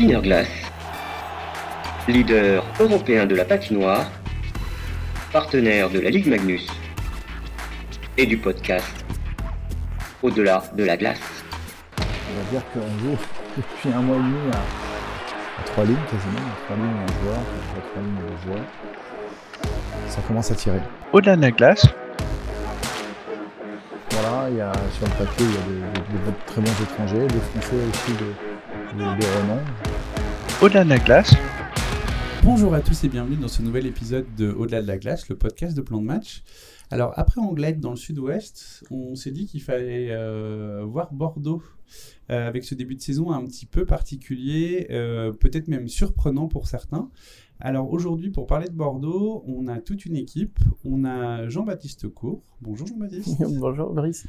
Glass, 0.00 0.48
leader 2.08 2.64
européen 2.80 3.26
de 3.26 3.36
la 3.36 3.44
patinoire, 3.44 4.10
partenaire 5.32 5.88
de 5.88 6.00
la 6.00 6.10
Ligue 6.10 6.26
Magnus 6.26 6.66
et 8.18 8.26
du 8.26 8.36
podcast 8.36 9.04
Au-delà 10.20 10.64
de 10.76 10.82
la 10.82 10.96
glace. 10.96 11.44
On 11.98 12.02
va 12.02 12.50
dire 12.50 12.62
qu'on 12.72 12.80
joue 12.80 13.16
depuis 13.56 13.96
un 13.96 14.02
mois 14.02 14.16
et 14.16 14.18
demi 14.18 14.52
à, 14.52 15.62
trois 15.62 15.84
lignes 15.84 15.96
quasiment, 16.10 16.40
à 16.40 16.64
trois 16.64 16.76
lignes 16.76 16.96
un 17.00 17.22
joueur, 17.22 17.38
à 17.38 17.80
trois 17.88 18.02
lignes. 18.02 18.64
Ça 20.08 20.20
commence 20.26 20.50
à 20.50 20.56
tirer. 20.56 20.80
Au-delà 21.12 21.36
de 21.36 21.42
la 21.42 21.50
glace, 21.52 21.86
il 24.50 24.56
y 24.56 24.60
a, 24.60 24.72
sur 24.92 25.06
le 25.06 25.24
papier, 25.24 25.46
il 25.46 25.52
y 25.52 25.56
a 25.56 25.90
des, 25.92 26.02
des- 26.12 26.24
des 26.30 26.36
très 26.46 26.60
bons 26.60 26.82
étrangers, 26.82 27.26
des 27.26 27.40
Français 27.40 27.76
aussi 27.90 28.12
de, 28.12 28.98
de, 28.98 29.20
de 29.20 29.26
renom. 29.42 29.60
au-delà 30.62 30.84
de 30.84 30.90
la 30.90 30.98
glace, 30.98 31.34
Bonjour 32.42 32.74
à 32.74 32.80
tous 32.82 33.04
et 33.04 33.08
bienvenue 33.08 33.36
dans 33.36 33.48
ce 33.48 33.62
nouvel 33.62 33.86
épisode 33.86 34.26
de 34.36 34.50
Au-delà 34.50 34.82
de 34.82 34.86
la 34.86 34.98
glace, 34.98 35.30
le 35.30 35.34
podcast 35.36 35.74
de 35.74 35.80
plan 35.80 35.98
de 35.98 36.04
match. 36.04 36.42
Alors 36.90 37.14
après 37.16 37.40
Anglette 37.40 37.80
dans 37.80 37.88
le 37.92 37.96
sud-ouest, 37.96 38.84
on 38.90 39.14
s'est 39.14 39.30
dit 39.30 39.46
qu'il 39.46 39.62
fallait 39.62 40.08
euh, 40.10 40.84
voir 40.86 41.14
Bordeaux 41.14 41.62
euh, 42.30 42.46
avec 42.46 42.64
ce 42.64 42.74
début 42.74 42.96
de 42.96 43.00
saison 43.00 43.32
un 43.32 43.42
petit 43.46 43.64
peu 43.64 43.86
particulier, 43.86 44.88
euh, 44.90 45.32
peut-être 45.32 45.68
même 45.68 45.88
surprenant 45.88 46.46
pour 46.46 46.68
certains. 46.68 47.08
Alors 47.60 47.90
aujourd'hui, 47.92 48.30
pour 48.30 48.46
parler 48.46 48.68
de 48.68 48.74
Bordeaux, 48.74 49.44
on 49.46 49.68
a 49.68 49.80
toute 49.80 50.06
une 50.06 50.16
équipe. 50.16 50.58
On 50.84 51.04
a 51.04 51.48
Jean-Baptiste 51.48 52.08
Cour. 52.08 52.42
Bonjour 52.60 52.86
Jean-Baptiste. 52.86 53.42
Bonjour 53.58 53.92
Brice. 53.92 54.26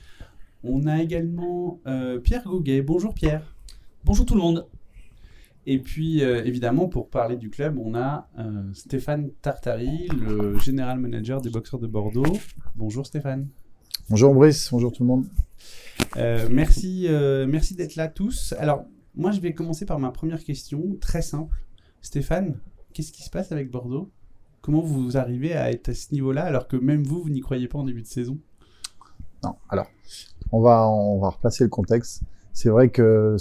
On 0.63 0.87
a 0.87 1.01
également 1.01 1.79
euh, 1.87 2.19
Pierre 2.19 2.43
Gouguet. 2.43 2.81
Bonjour 2.81 3.13
Pierre. 3.13 3.55
Bonjour 4.03 4.25
tout 4.25 4.35
le 4.35 4.41
monde. 4.41 4.67
Et 5.67 5.79
puis, 5.79 6.23
euh, 6.23 6.43
évidemment, 6.45 6.87
pour 6.87 7.09
parler 7.09 7.37
du 7.37 7.49
club, 7.49 7.79
on 7.79 7.95
a 7.95 8.29
euh, 8.37 8.63
Stéphane 8.73 9.31
Tartari, 9.41 10.07
le 10.09 10.59
général 10.59 10.99
manager 10.99 11.41
des 11.41 11.49
boxeurs 11.49 11.79
de 11.79 11.87
Bordeaux. 11.87 12.37
Bonjour 12.75 13.05
Stéphane. 13.05 13.47
Bonjour 14.07 14.35
Brice, 14.35 14.69
bonjour 14.71 14.91
tout 14.91 15.01
le 15.01 15.07
monde. 15.07 15.25
Euh, 16.17 16.47
merci 16.51 17.07
euh, 17.07 17.47
merci 17.47 17.73
d'être 17.73 17.95
là 17.95 18.07
tous. 18.07 18.53
Alors, 18.59 18.85
moi, 19.15 19.31
je 19.31 19.39
vais 19.39 19.53
commencer 19.53 19.85
par 19.85 19.97
ma 19.97 20.11
première 20.11 20.43
question, 20.43 20.95
très 21.01 21.23
simple. 21.23 21.55
Stéphane, 22.01 22.59
qu'est-ce 22.95 23.11
qui 23.11 23.23
se 23.23 23.29
passe 23.29 23.51
avec 23.51 23.69
Bordeaux? 23.69 24.09
Comment 24.61 24.79
vous 24.79 25.17
arrivez 25.17 25.53
à 25.53 25.69
être 25.69 25.89
à 25.89 25.93
ce 25.93 26.13
niveau-là 26.13 26.45
alors 26.45 26.67
que 26.67 26.77
même 26.77 27.03
vous, 27.03 27.21
vous 27.21 27.29
n'y 27.29 27.41
croyez 27.41 27.67
pas 27.67 27.77
en 27.77 27.83
début 27.83 28.01
de 28.01 28.07
saison? 28.07 28.37
Non, 29.43 29.55
alors, 29.69 29.87
on 30.51 30.61
va, 30.61 30.89
on 30.89 31.19
va 31.19 31.29
replacer 31.29 31.65
le 31.65 31.69
contexte. 31.69 32.23
C'est 32.53 32.69
vrai 32.69 32.89
que 32.89 33.35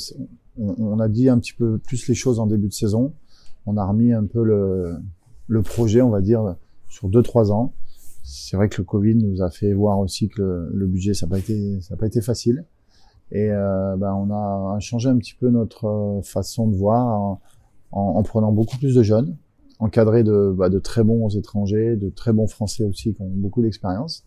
on, 0.58 0.98
a 0.98 1.08
dit 1.08 1.28
un 1.28 1.38
petit 1.38 1.52
peu 1.52 1.78
plus 1.78 2.08
les 2.08 2.14
choses 2.14 2.40
en 2.40 2.46
début 2.46 2.68
de 2.68 2.74
saison. 2.74 3.14
On 3.64 3.76
a 3.76 3.86
remis 3.86 4.12
un 4.12 4.24
peu 4.24 4.42
le, 4.42 4.96
le 5.46 5.62
projet, 5.62 6.02
on 6.02 6.10
va 6.10 6.20
dire, 6.20 6.56
sur 6.88 7.08
deux 7.08 7.22
trois 7.22 7.52
ans. 7.52 7.72
C'est 8.24 8.56
vrai 8.56 8.68
que 8.68 8.78
le 8.78 8.84
Covid 8.84 9.14
nous 9.14 9.40
a 9.40 9.50
fait 9.50 9.72
voir 9.72 9.98
aussi 10.00 10.28
que 10.28 10.68
le, 10.72 10.86
budget 10.86 11.14
ça 11.14 11.26
n'a 11.26 11.30
pas 11.30 11.38
été 11.38 11.78
pas 11.98 12.06
été 12.06 12.20
facile. 12.20 12.64
Et 13.30 13.50
euh, 13.50 13.96
ben, 13.96 14.14
on 14.14 14.30
a 14.32 14.78
changé 14.80 15.08
un 15.08 15.16
petit 15.16 15.34
peu 15.34 15.48
notre 15.48 15.86
euh, 15.86 16.22
façon 16.22 16.68
de 16.68 16.76
voir 16.76 17.38
en 17.92 18.22
prenant 18.24 18.50
beaucoup 18.50 18.76
plus 18.76 18.96
de 18.96 19.04
jeunes, 19.04 19.36
encadrés 19.78 20.24
de, 20.24 20.54
bah, 20.56 20.68
de 20.68 20.78
très 20.78 21.02
bons 21.02 21.36
étrangers, 21.36 21.96
de 21.96 22.10
très 22.10 22.32
bons 22.32 22.46
Français 22.46 22.84
aussi 22.84 23.14
qui 23.14 23.22
ont 23.22 23.28
beaucoup 23.28 23.62
d'expérience. 23.62 24.24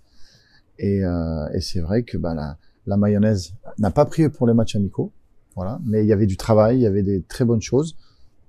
Et, 0.80 1.03
euh, 1.03 1.48
et 1.53 1.62
c'est 1.62 1.80
vrai 1.80 2.03
que 2.03 2.17
bah, 2.17 2.34
la, 2.34 2.58
la 2.86 2.98
mayonnaise 2.98 3.53
n'a 3.80 3.92
pas 3.92 4.06
pris 4.06 4.30
pour 4.30 4.48
les 4.48 4.53
matchs 4.53 4.75
amicaux, 4.75 5.12
voilà. 5.56 5.80
Mais 5.86 6.03
il 6.03 6.08
y 6.08 6.14
avait 6.14 6.28
du 6.28 6.38
travail, 6.38 6.78
il 6.78 6.81
y 6.81 6.86
avait 6.86 7.03
des 7.03 7.22
très 7.23 7.45
bonnes 7.45 7.62
choses. 7.62 7.98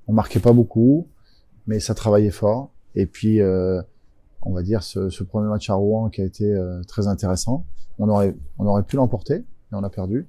On 0.07 0.13
marquait 0.13 0.41
pas 0.41 0.53
beaucoup, 0.53 1.09
mais 1.67 1.81
ça 1.81 1.95
travaillait 1.95 2.31
fort. 2.31 2.73
Et 2.95 3.07
puis, 3.07 3.41
euh, 3.41 3.81
on 4.43 4.53
va 4.53 4.63
dire 4.63 4.83
ce, 4.83 5.09
ce 5.09 5.25
premier 5.25 5.49
match 5.49 5.71
à 5.71 5.75
Rouen 5.75 6.11
qui 6.11 6.21
a 6.21 6.25
été 6.25 6.45
euh, 6.45 6.83
très 6.85 7.07
intéressant. 7.07 7.65
On 7.99 8.09
aurait, 8.09 8.37
on 8.59 8.67
aurait 8.67 8.85
pu 8.85 8.97
l'emporter, 8.97 9.45
mais 9.71 9.79
on 9.79 9.83
a 9.83 9.91
perdu. 9.91 10.29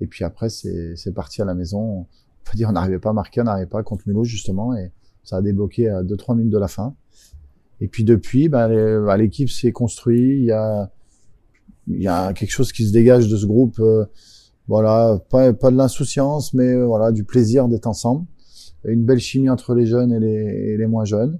Et 0.00 0.06
puis 0.06 0.24
après, 0.24 0.48
c'est 0.48 1.12
parti 1.14 1.42
à 1.42 1.44
la 1.44 1.54
maison. 1.54 1.80
On 1.80 2.06
va 2.46 2.52
dire, 2.54 2.68
on 2.68 2.72
n'arrivait 2.72 3.00
pas 3.00 3.10
à 3.10 3.12
marquer, 3.12 3.40
on 3.40 3.44
n'arrivait 3.44 3.66
pas 3.66 3.82
contre 3.82 4.04
Mulhouse 4.06 4.28
justement, 4.28 4.76
et 4.76 4.92
ça 5.28 5.36
a 5.36 5.42
débloqué 5.42 5.88
à 5.88 6.02
2-3 6.02 6.36
minutes 6.36 6.52
de 6.52 6.58
la 6.58 6.68
fin. 6.68 6.94
Et 7.80 7.88
puis 7.88 8.04
depuis, 8.04 8.48
bah, 8.48 8.68
l'équipe 9.16 9.50
s'est 9.50 9.72
construite. 9.72 10.38
Il 10.38 10.44
y 10.44 10.52
a 10.52 10.90
y 11.88 12.08
a 12.08 12.32
quelque 12.32 12.50
chose 12.50 12.72
qui 12.72 12.86
se 12.86 12.92
dégage 12.92 13.28
de 13.28 13.36
ce 13.36 13.46
groupe. 13.46 13.78
euh, 13.80 14.04
voilà, 14.66 15.18
pas, 15.30 15.52
pas 15.54 15.70
de 15.70 15.76
l'insouciance, 15.76 16.52
mais 16.52 16.74
euh, 16.74 16.84
voilà, 16.84 17.12
du 17.12 17.24
plaisir 17.24 17.68
d'être 17.68 17.86
ensemble. 17.86 18.26
Une 18.84 19.04
belle 19.04 19.18
chimie 19.18 19.48
entre 19.48 19.74
les 19.74 19.86
jeunes 19.86 20.12
et 20.12 20.20
les, 20.20 20.72
et 20.72 20.76
les 20.76 20.86
moins 20.86 21.04
jeunes. 21.04 21.38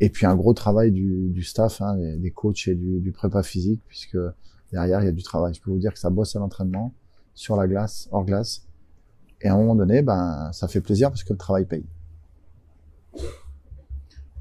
Et 0.00 0.10
puis 0.10 0.26
un 0.26 0.36
gros 0.36 0.54
travail 0.54 0.92
du, 0.92 1.30
du 1.30 1.42
staff, 1.42 1.80
hein, 1.82 1.96
des, 1.96 2.18
des 2.18 2.30
coachs 2.30 2.68
et 2.68 2.74
du, 2.74 3.00
du 3.00 3.12
prépa 3.12 3.42
physique, 3.42 3.82
puisque 3.88 4.18
derrière 4.72 5.00
il 5.00 5.06
y 5.06 5.08
a 5.08 5.12
du 5.12 5.22
travail. 5.22 5.54
Je 5.54 5.60
peux 5.60 5.70
vous 5.70 5.78
dire 5.78 5.92
que 5.92 5.98
ça 5.98 6.10
bosse 6.10 6.36
à 6.36 6.38
l'entraînement, 6.38 6.94
sur 7.34 7.56
la 7.56 7.66
glace, 7.66 8.08
hors 8.12 8.24
glace. 8.24 8.66
Et 9.40 9.48
à 9.48 9.54
un 9.54 9.58
moment 9.58 9.74
donné, 9.74 10.02
ben, 10.02 10.50
ça 10.52 10.68
fait 10.68 10.80
plaisir 10.80 11.10
parce 11.10 11.24
que 11.24 11.32
le 11.32 11.38
travail 11.38 11.64
paye. 11.64 11.84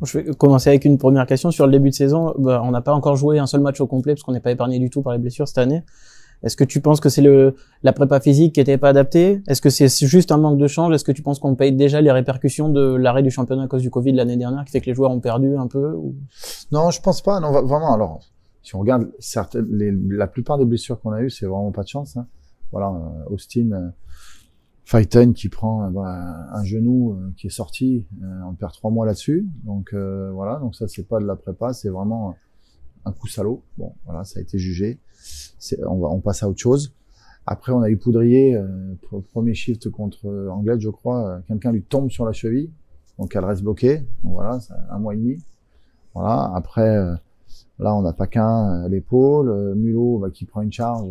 Je 0.04 0.20
vais 0.20 0.36
commencer 0.36 0.70
avec 0.70 0.86
une 0.86 0.98
première 0.98 1.26
question 1.26 1.50
sur 1.50 1.66
le 1.66 1.72
début 1.72 1.90
de 1.90 1.96
saison. 1.96 2.34
Bah, 2.38 2.62
on 2.64 2.72
n'a 2.72 2.82
pas 2.82 2.94
encore 2.94 3.16
joué 3.16 3.40
un 3.40 3.48
seul 3.48 3.62
match 3.62 3.82
au 3.82 3.88
complet 3.88 4.14
parce 4.14 4.24
qu'on 4.24 4.34
n'est 4.34 4.40
pas 4.40 4.52
épargné 4.52 4.78
du 4.80 4.90
tout 4.90 5.02
par 5.02 5.14
les 5.14 5.20
blessures 5.20 5.48
cette 5.48 5.58
année. 5.58 5.84
Est-ce 6.44 6.56
que 6.56 6.64
tu 6.64 6.82
penses 6.82 7.00
que 7.00 7.10
c'est 7.10 7.24
la 7.82 7.94
prépa 7.94 8.20
physique 8.20 8.54
qui 8.54 8.60
n'était 8.60 8.78
pas 8.78 8.90
adaptée? 8.90 9.42
Est-ce 9.48 9.60
que 9.60 9.72
c'est 9.72 9.90
juste 10.06 10.32
un 10.32 10.38
manque 10.38 10.60
de 10.60 10.68
change? 10.68 10.94
Est-ce 10.94 11.04
que 11.04 11.12
tu 11.12 11.24
penses 11.24 11.40
qu'on 11.40 11.56
paye 11.56 11.72
déjà 11.72 12.00
les 12.00 12.12
répercussions 12.12 12.70
de 12.70 12.94
l'arrêt 12.96 13.24
du 13.24 13.32
championnat 13.32 13.64
à 13.64 13.68
cause 13.68 13.82
du 13.82 13.90
Covid 13.90 14.12
l'année 14.12 14.38
dernière 14.38 14.64
qui 14.66 14.72
fait 14.72 14.82
que 14.82 14.86
les 14.86 14.94
joueurs 14.94 15.10
ont 15.10 15.20
perdu 15.20 15.58
un 15.58 15.66
peu 15.66 15.96
Non, 16.72 16.92
je 16.92 17.02
pense 17.02 17.22
pas. 17.22 17.40
Non, 17.40 17.52
vraiment. 17.52 17.92
Alors, 17.92 18.20
si 18.62 18.76
on 18.76 18.80
regarde 18.80 19.10
certaines, 19.18 19.68
la 20.10 20.28
plupart 20.28 20.60
des 20.60 20.66
blessures 20.66 21.00
qu'on 21.00 21.12
a 21.12 21.22
eues, 21.22 21.32
c'est 21.32 21.48
vraiment 21.48 21.72
pas 21.72 21.84
de 21.84 21.88
chance. 21.88 22.18
Hein. 22.18 22.28
Voilà, 22.72 22.90
euh, 22.90 23.34
Austin, 23.34 23.72
euh, 23.72 23.90
Fighten 24.90 25.34
qui 25.34 25.50
prend 25.50 25.84
euh, 25.84 26.00
un 26.00 26.64
genou 26.64 27.12
euh, 27.12 27.34
qui 27.36 27.48
est 27.48 27.50
sorti, 27.50 28.06
euh, 28.24 28.26
on 28.50 28.54
perd 28.54 28.72
trois 28.72 28.90
mois 28.90 29.06
là-dessus. 29.06 29.46
Donc 29.66 29.94
euh, 29.94 30.32
voilà, 30.32 30.60
donc 30.60 30.76
ça 30.76 30.88
c'est 30.88 31.06
pas 31.06 31.20
de 31.20 31.26
la 31.26 31.36
prépa, 31.36 31.74
c'est 31.74 31.90
vraiment 31.90 32.36
un 33.04 33.12
coup 33.12 33.28
salaud. 33.28 33.64
Bon, 33.78 33.96
voilà, 34.06 34.24
ça 34.24 34.40
a 34.40 34.42
été 34.42 34.58
jugé. 34.58 34.98
On 35.86 35.98
va, 36.00 36.08
on 36.08 36.22
passe 36.22 36.42
à 36.42 36.48
autre 36.48 36.62
chose. 36.62 36.94
Après, 37.46 37.74
on 37.74 37.82
a 37.82 37.90
eu 37.90 37.98
Poudrier, 37.98 38.56
euh, 38.56 38.96
premier 39.34 39.54
shift 39.54 39.90
contre 39.90 40.26
Anglette, 40.50 40.80
je 40.80 40.90
crois. 40.90 41.28
euh, 41.32 41.40
Quelqu'un 41.50 41.74
lui 41.74 41.84
tombe 41.84 42.10
sur 42.10 42.26
la 42.26 42.32
cheville, 42.32 42.72
donc 43.20 43.36
elle 43.36 43.44
reste 43.44 43.64
bloquée. 43.64 43.98
Donc 44.24 44.36
voilà, 44.36 44.58
un 44.90 45.00
mois 45.00 45.16
et 45.16 45.18
demi. 45.18 45.38
Voilà. 46.14 46.50
Après, 46.56 46.96
là, 47.78 47.94
on 47.94 48.04
n'a 48.04 48.14
pas 48.14 48.28
qu'un 48.28 48.84
à 48.86 48.88
l'épaule. 48.88 49.76
Mulot 49.76 50.20
bah, 50.20 50.30
qui 50.30 50.46
prend 50.46 50.62
une 50.62 50.72
charge, 50.72 51.10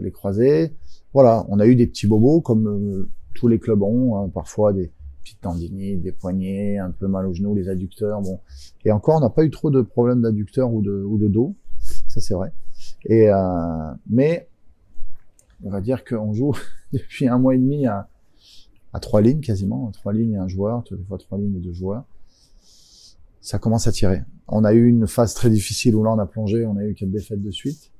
les 0.00 0.12
croisés. 0.12 0.76
Voilà, 1.14 1.46
on 1.48 1.58
a 1.58 1.66
eu 1.66 1.74
des 1.74 1.86
petits 1.86 2.06
bobos 2.06 2.40
comme 2.40 2.68
euh, 2.68 3.08
tous 3.34 3.48
les 3.48 3.58
clubs 3.58 3.82
ont, 3.82 4.16
hein, 4.16 4.28
parfois 4.28 4.72
des 4.72 4.92
petites 5.22 5.40
tendinites, 5.40 6.02
des 6.02 6.12
poignets, 6.12 6.78
un 6.78 6.90
peu 6.90 7.06
mal 7.06 7.26
aux 7.26 7.34
genoux, 7.34 7.54
les 7.54 7.68
adducteurs. 7.68 8.20
Bon, 8.20 8.40
et 8.84 8.92
encore, 8.92 9.16
on 9.16 9.20
n'a 9.20 9.30
pas 9.30 9.44
eu 9.44 9.50
trop 9.50 9.70
de 9.70 9.82
problèmes 9.82 10.22
d'adducteurs 10.22 10.72
ou 10.72 10.82
de, 10.82 11.02
ou 11.02 11.18
de 11.18 11.28
dos. 11.28 11.54
Ça, 12.06 12.20
c'est 12.20 12.34
vrai. 12.34 12.52
Et 13.06 13.28
euh, 13.30 13.92
mais 14.08 14.48
on 15.64 15.70
va 15.70 15.80
dire 15.80 16.04
qu'on 16.04 16.32
joue 16.32 16.54
depuis 16.92 17.28
un 17.28 17.38
mois 17.38 17.54
et 17.54 17.58
demi 17.58 17.86
à, 17.86 18.08
à 18.92 19.00
trois 19.00 19.20
lignes 19.20 19.40
quasiment, 19.40 19.90
trois 19.92 20.12
lignes 20.12 20.34
et 20.34 20.38
un 20.38 20.48
joueur, 20.48 20.84
des 20.90 21.04
fois 21.04 21.18
trois 21.18 21.38
lignes 21.38 21.56
et 21.56 21.60
deux 21.60 21.72
joueurs 21.72 22.04
ça 23.48 23.58
commence 23.58 23.86
à 23.86 23.92
tirer. 23.92 24.22
On 24.46 24.62
a 24.62 24.74
eu 24.74 24.86
une 24.86 25.06
phase 25.06 25.32
très 25.32 25.48
difficile 25.48 25.94
où 25.94 26.04
là 26.04 26.10
on 26.10 26.18
a 26.18 26.26
plongé, 26.26 26.66
on 26.66 26.76
a 26.76 26.84
eu 26.84 26.94
quatre 26.94 27.10
défaites 27.10 27.42
de 27.42 27.50
suite. 27.50 27.90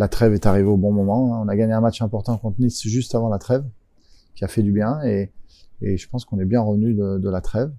La 0.00 0.08
trêve 0.08 0.32
est 0.32 0.46
arrivée 0.46 0.66
au 0.68 0.78
bon 0.78 0.92
moment. 0.92 1.34
hein. 1.34 1.42
On 1.44 1.48
a 1.48 1.54
gagné 1.56 1.74
un 1.74 1.82
match 1.82 2.00
important 2.00 2.38
contre 2.38 2.58
Nice 2.58 2.80
juste 2.88 3.14
avant 3.14 3.28
la 3.28 3.38
trêve, 3.38 3.64
qui 4.34 4.46
a 4.46 4.48
fait 4.48 4.62
du 4.62 4.72
bien 4.72 5.02
et, 5.02 5.30
et 5.82 5.98
je 5.98 6.08
pense 6.08 6.24
qu'on 6.24 6.38
est 6.40 6.46
bien 6.46 6.62
revenu 6.62 6.94
de, 6.94 7.18
de 7.18 7.28
la 7.28 7.42
trêve. 7.42 7.70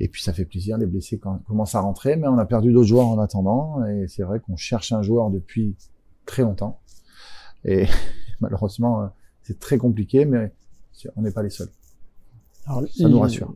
Et 0.00 0.08
puis 0.08 0.20
ça 0.20 0.32
fait 0.32 0.44
plaisir, 0.44 0.78
les 0.78 0.86
blessés 0.86 1.20
commencent 1.46 1.76
à 1.76 1.80
rentrer, 1.80 2.16
mais 2.16 2.26
on 2.26 2.38
a 2.38 2.44
perdu 2.44 2.72
d'autres 2.72 2.88
joueurs 2.88 3.06
en 3.06 3.20
attendant 3.20 3.84
et 3.84 4.08
c'est 4.08 4.24
vrai 4.24 4.40
qu'on 4.40 4.56
cherche 4.56 4.90
un 4.90 5.02
joueur 5.02 5.30
depuis 5.30 5.76
très 6.26 6.42
longtemps. 6.42 6.80
Et 7.64 7.86
malheureusement, 8.40 9.02
euh, 9.02 9.06
c'est 9.44 9.60
très 9.60 9.78
compliqué, 9.78 10.24
mais 10.24 10.52
on 11.14 11.22
n'est 11.22 11.30
pas 11.30 11.44
les 11.44 11.50
seuls. 11.50 11.70
Alors, 12.66 12.82
Ça 12.92 13.08
nous 13.08 13.20
rassure. 13.20 13.54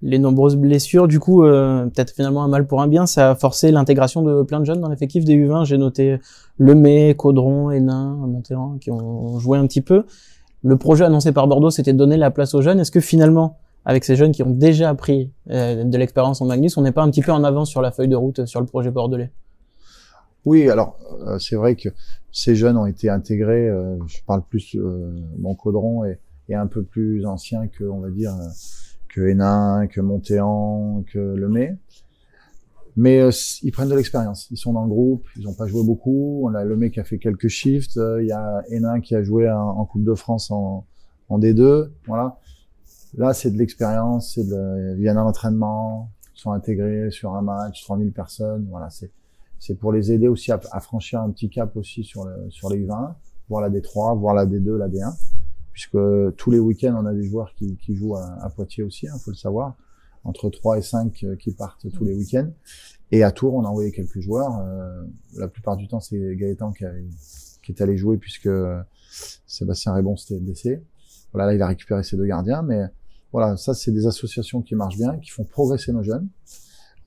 Les 0.00 0.18
nombreuses 0.18 0.56
blessures, 0.56 1.08
du 1.08 1.18
coup, 1.18 1.44
euh, 1.44 1.86
peut-être 1.86 2.12
finalement 2.12 2.44
un 2.44 2.48
mal 2.48 2.66
pour 2.66 2.80
un 2.80 2.86
bien, 2.86 3.06
ça 3.06 3.32
a 3.32 3.34
forcé 3.34 3.72
l'intégration 3.72 4.22
de 4.22 4.42
plein 4.42 4.60
de 4.60 4.64
jeunes 4.64 4.80
dans 4.80 4.88
l'effectif 4.88 5.24
des 5.24 5.34
U20. 5.34 5.64
J'ai 5.64 5.78
noté 5.78 6.18
Lemay, 6.58 7.14
Caudron, 7.16 7.70
Hénin, 7.70 8.14
Monterrand, 8.14 8.78
qui 8.78 8.90
ont 8.90 9.38
joué 9.38 9.58
un 9.58 9.66
petit 9.66 9.80
peu. 9.80 10.04
Le 10.62 10.76
projet 10.76 11.04
annoncé 11.04 11.32
par 11.32 11.48
Bordeaux, 11.48 11.70
c'était 11.70 11.92
de 11.92 11.98
donner 11.98 12.16
la 12.16 12.30
place 12.30 12.54
aux 12.54 12.62
jeunes. 12.62 12.78
Est-ce 12.78 12.90
que 12.90 13.00
finalement, 13.00 13.58
avec 13.84 14.04
ces 14.04 14.16
jeunes 14.16 14.32
qui 14.32 14.42
ont 14.42 14.50
déjà 14.50 14.94
pris 14.94 15.32
euh, 15.50 15.82
de 15.82 15.98
l'expérience 15.98 16.40
en 16.40 16.46
Magnus, 16.46 16.76
on 16.76 16.82
n'est 16.82 16.92
pas 16.92 17.02
un 17.02 17.10
petit 17.10 17.22
peu 17.22 17.32
en 17.32 17.42
avance 17.42 17.68
sur 17.68 17.82
la 17.82 17.90
feuille 17.90 18.08
de 18.08 18.16
route, 18.16 18.46
sur 18.46 18.60
le 18.60 18.66
projet 18.66 18.90
bordelais? 18.90 19.32
Oui, 20.44 20.70
alors 20.70 20.96
euh, 21.26 21.38
c'est 21.38 21.56
vrai 21.56 21.74
que 21.74 21.88
ces 22.32 22.54
jeunes 22.54 22.76
ont 22.76 22.86
été 22.86 23.08
intégrés. 23.10 23.68
euh, 23.68 23.96
je 24.06 24.18
parle 24.26 24.42
plus 24.42 24.76
euh, 24.76 25.12
mon 25.38 25.54
Caudron 25.54 26.04
et, 26.04 26.18
est 26.48 26.54
un 26.54 26.66
peu 26.66 26.82
plus 26.82 27.26
ancien 27.26 27.66
que, 27.68 27.84
on 27.84 28.00
va 28.00 28.10
dire, 28.10 28.32
euh, 28.32 28.48
que 29.08 29.20
Hénin, 29.28 29.86
que 29.86 30.00
Montéan, 30.00 31.04
que 31.12 31.18
Lemay. 31.18 31.76
Mais 32.96 33.20
euh, 33.20 33.30
ils 33.62 33.70
prennent 33.70 33.88
de 33.88 33.94
l'expérience. 33.94 34.48
Ils 34.50 34.56
sont 34.56 34.72
dans 34.72 34.82
le 34.82 34.88
groupe, 34.88 35.24
ils 35.36 35.44
n'ont 35.44 35.54
pas 35.54 35.66
joué 35.66 35.84
beaucoup. 35.84 36.40
On 36.44 36.54
a 36.54 36.64
Lemay 36.64 36.90
qui 36.90 36.98
a 36.98 37.04
fait 37.04 37.18
quelques 37.18 37.48
shifts. 37.48 37.96
Euh, 37.96 38.22
il 38.22 38.28
y 38.28 38.32
a 38.32 38.62
Hénin 38.70 39.00
qui 39.00 39.14
a 39.14 39.22
joué 39.22 39.48
en, 39.48 39.84
Coupe 39.84 40.04
de 40.04 40.14
France 40.14 40.50
en, 40.50 40.84
en 41.28 41.38
D2. 41.38 41.90
Voilà. 42.06 42.38
Là, 43.16 43.32
c'est 43.34 43.50
de 43.50 43.56
l'expérience, 43.56 44.34
c'est 44.34 44.44
de, 44.44 44.94
ils 44.96 45.00
viennent 45.00 45.16
à 45.16 45.22
l'entraînement, 45.22 46.10
sont 46.34 46.52
intégrés 46.52 47.10
sur 47.10 47.34
un 47.34 47.42
match, 47.42 47.82
3000 47.84 48.12
personnes. 48.12 48.66
Voilà, 48.70 48.90
c'est 48.90 49.10
c'est 49.60 49.74
pour 49.74 49.92
les 49.92 50.12
aider 50.12 50.28
aussi 50.28 50.52
à, 50.52 50.60
à, 50.70 50.80
franchir 50.80 51.20
un 51.20 51.30
petit 51.30 51.50
cap 51.50 51.76
aussi 51.76 52.04
sur 52.04 52.24
le 52.24 52.50
sur 52.50 52.70
les 52.70 52.84
U20, 52.84 53.14
voir 53.48 53.62
la 53.62 53.70
D3, 53.70 54.18
voir 54.18 54.34
la 54.34 54.46
D2, 54.46 54.76
la 54.76 54.88
D1, 54.88 55.12
puisque 55.78 56.36
tous 56.36 56.50
les 56.50 56.58
week-ends 56.58 56.96
on 57.00 57.06
a 57.06 57.14
des 57.14 57.22
joueurs 57.22 57.54
qui, 57.54 57.76
qui 57.76 57.94
jouent 57.94 58.16
à, 58.16 58.24
à 58.42 58.50
Poitiers 58.50 58.82
aussi, 58.82 59.06
il 59.06 59.10
hein, 59.10 59.18
faut 59.22 59.30
le 59.30 59.36
savoir, 59.36 59.76
entre 60.24 60.50
3 60.50 60.78
et 60.78 60.82
5 60.82 61.22
euh, 61.22 61.36
qui 61.36 61.52
partent 61.52 61.86
tous 61.92 62.04
les 62.04 62.14
week-ends. 62.14 62.50
Et 63.12 63.22
à 63.22 63.30
Tours, 63.30 63.54
on 63.54 63.64
a 63.64 63.68
envoyé 63.68 63.92
quelques 63.92 64.18
joueurs. 64.18 64.58
Euh, 64.58 65.04
la 65.36 65.46
plupart 65.46 65.76
du 65.76 65.86
temps, 65.86 66.00
c'est 66.00 66.34
Gaëtan 66.34 66.72
qui, 66.72 66.84
a, 66.84 66.90
qui 67.62 67.70
est 67.70 67.80
allé 67.80 67.96
jouer 67.96 68.16
puisque 68.16 68.50
Sébastien 69.46 69.92
Rébon 69.92 70.16
s'était 70.16 70.40
blessé. 70.40 70.82
Voilà, 71.32 71.46
là, 71.46 71.54
il 71.54 71.62
a 71.62 71.68
récupéré 71.68 72.02
ses 72.02 72.16
deux 72.16 72.26
gardiens, 72.26 72.62
mais 72.62 72.82
voilà, 73.32 73.56
ça, 73.56 73.72
c'est 73.72 73.92
des 73.92 74.06
associations 74.08 74.62
qui 74.62 74.74
marchent 74.74 74.96
bien, 74.96 75.16
qui 75.18 75.30
font 75.30 75.44
progresser 75.44 75.92
nos 75.92 76.02
jeunes. 76.02 76.28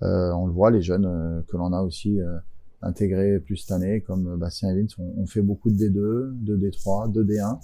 Euh, 0.03 0.31
on 0.31 0.47
le 0.47 0.53
voit, 0.53 0.71
les 0.71 0.81
jeunes 0.81 1.06
euh, 1.06 1.41
que 1.47 1.57
l'on 1.57 1.74
a 1.74 1.81
aussi 1.81 2.21
euh, 2.21 2.38
intégrés 2.81 3.39
plus 3.39 3.57
cette 3.57 3.71
année, 3.71 4.01
comme 4.01 4.38
Bastien 4.38 4.69
et 4.69 4.79
Vince, 4.79 4.97
on, 4.97 5.13
on, 5.17 5.25
fait 5.27 5.41
beaucoup 5.41 5.69
de 5.69 5.75
D2, 5.75 6.44
de 6.44 6.57
D3, 6.57 7.12
de 7.12 7.24
D1, 7.24 7.59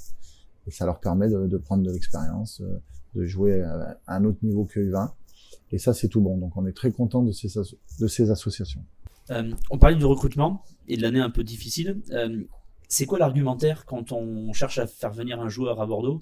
et 0.67 0.71
ça 0.71 0.85
leur 0.85 0.99
permet 0.99 1.29
de, 1.29 1.57
prendre 1.57 1.83
de 1.83 1.91
l'expérience, 1.91 2.61
de 3.15 3.25
jouer 3.25 3.61
à 3.61 3.97
un 4.07 4.25
autre 4.25 4.39
niveau 4.43 4.65
que 4.65 4.79
U20. 4.79 5.11
Et 5.71 5.77
ça, 5.77 5.93
c'est 5.93 6.07
tout 6.07 6.21
bon. 6.21 6.37
Donc, 6.37 6.55
on 6.57 6.65
est 6.65 6.73
très 6.73 6.91
content 6.91 7.23
de 7.23 7.31
ces, 7.31 8.29
associations. 8.29 8.83
Euh, 9.31 9.51
on 9.69 9.77
parlait 9.77 9.95
du 9.95 10.05
recrutement 10.05 10.63
et 10.87 10.97
de 10.97 11.01
l'année 11.01 11.19
un 11.19 11.29
peu 11.29 11.43
difficile. 11.43 12.01
Euh, 12.11 12.43
c'est 12.87 13.05
quoi 13.05 13.19
l'argumentaire 13.19 13.85
quand 13.85 14.13
on 14.13 14.53
cherche 14.53 14.77
à 14.77 14.87
faire 14.87 15.11
venir 15.11 15.41
un 15.41 15.49
joueur 15.49 15.81
à 15.81 15.85
Bordeaux, 15.85 16.21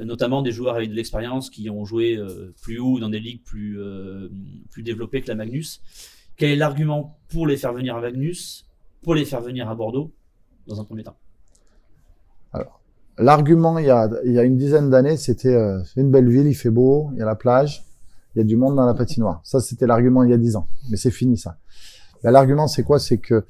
euh, 0.00 0.04
notamment 0.04 0.42
des 0.42 0.50
joueurs 0.50 0.76
avec 0.76 0.90
de 0.90 0.94
l'expérience 0.94 1.50
qui 1.50 1.68
ont 1.68 1.84
joué 1.84 2.16
euh, 2.16 2.54
plus 2.62 2.78
haut 2.78 2.98
dans 2.98 3.10
des 3.10 3.20
ligues 3.20 3.42
plus, 3.42 3.78
euh, 3.78 4.30
plus 4.70 4.82
développées 4.82 5.20
que 5.20 5.28
la 5.28 5.34
Magnus? 5.34 5.82
Quel 6.36 6.50
est 6.50 6.56
l'argument 6.56 7.18
pour 7.28 7.46
les 7.46 7.56
faire 7.56 7.72
venir 7.72 7.96
à 7.96 8.00
Magnus, 8.00 8.66
pour 9.02 9.14
les 9.14 9.24
faire 9.24 9.42
venir 9.42 9.68
à 9.68 9.74
Bordeaux, 9.74 10.14
dans 10.66 10.80
un 10.80 10.84
premier 10.84 11.02
temps? 11.02 11.16
L'argument, 13.18 13.78
il, 13.78 13.86
y 13.86 13.90
a, 13.90 14.08
il 14.24 14.32
y 14.32 14.38
a 14.38 14.42
une 14.42 14.56
dizaine 14.56 14.90
d'années, 14.90 15.16
c'était 15.16 15.54
euh, 15.54 15.82
une 15.96 16.10
belle 16.10 16.28
ville, 16.28 16.46
il 16.46 16.54
fait 16.54 16.70
beau, 16.70 17.10
il 17.12 17.18
y 17.18 17.22
a 17.22 17.26
la 17.26 17.34
plage, 17.34 17.84
il 18.34 18.38
y 18.38 18.40
a 18.42 18.44
du 18.44 18.56
monde 18.56 18.76
dans 18.76 18.86
la 18.86 18.94
patinoire. 18.94 19.40
Ça, 19.44 19.60
c'était 19.60 19.86
l'argument 19.86 20.22
il 20.22 20.30
y 20.30 20.34
a 20.34 20.38
dix 20.38 20.56
ans. 20.56 20.68
Mais 20.90 20.96
c'est 20.96 21.10
fini, 21.10 21.36
ça. 21.36 21.58
L'argument, 22.22 22.66
c'est 22.66 22.82
quoi? 22.82 22.98
C'est 22.98 23.18
que 23.18 23.44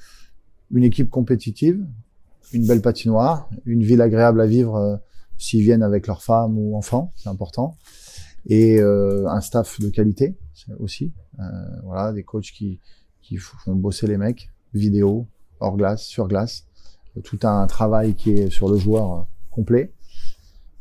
une 0.70 0.84
équipe 0.84 1.10
compétitive, 1.10 1.84
une 2.52 2.66
belle 2.66 2.82
patinoire, 2.82 3.48
une 3.64 3.82
ville 3.82 4.02
agréable 4.02 4.40
à 4.40 4.46
vivre 4.46 4.76
euh, 4.76 4.96
s'ils 5.38 5.62
viennent 5.62 5.82
avec 5.82 6.06
leurs 6.06 6.22
femmes 6.22 6.58
ou 6.58 6.76
enfants, 6.76 7.12
c'est 7.16 7.28
important, 7.28 7.76
et 8.46 8.80
euh, 8.80 9.28
un 9.28 9.40
staff 9.40 9.80
de 9.80 9.88
qualité 9.88 10.36
aussi. 10.78 11.12
Euh, 11.38 11.42
voilà, 11.84 12.12
des 12.12 12.22
coachs 12.22 12.52
qui, 12.52 12.80
qui 13.22 13.36
font 13.36 13.74
bosser 13.74 14.06
les 14.06 14.16
mecs, 14.16 14.50
vidéo, 14.72 15.26
hors 15.60 15.76
glace, 15.76 16.02
sur 16.02 16.28
glace, 16.28 16.66
tout 17.24 17.38
un 17.44 17.66
travail 17.66 18.14
qui 18.14 18.32
est 18.32 18.50
sur 18.50 18.68
le 18.68 18.76
joueur 18.76 19.12
euh, 19.12 19.22
complet. 19.56 19.92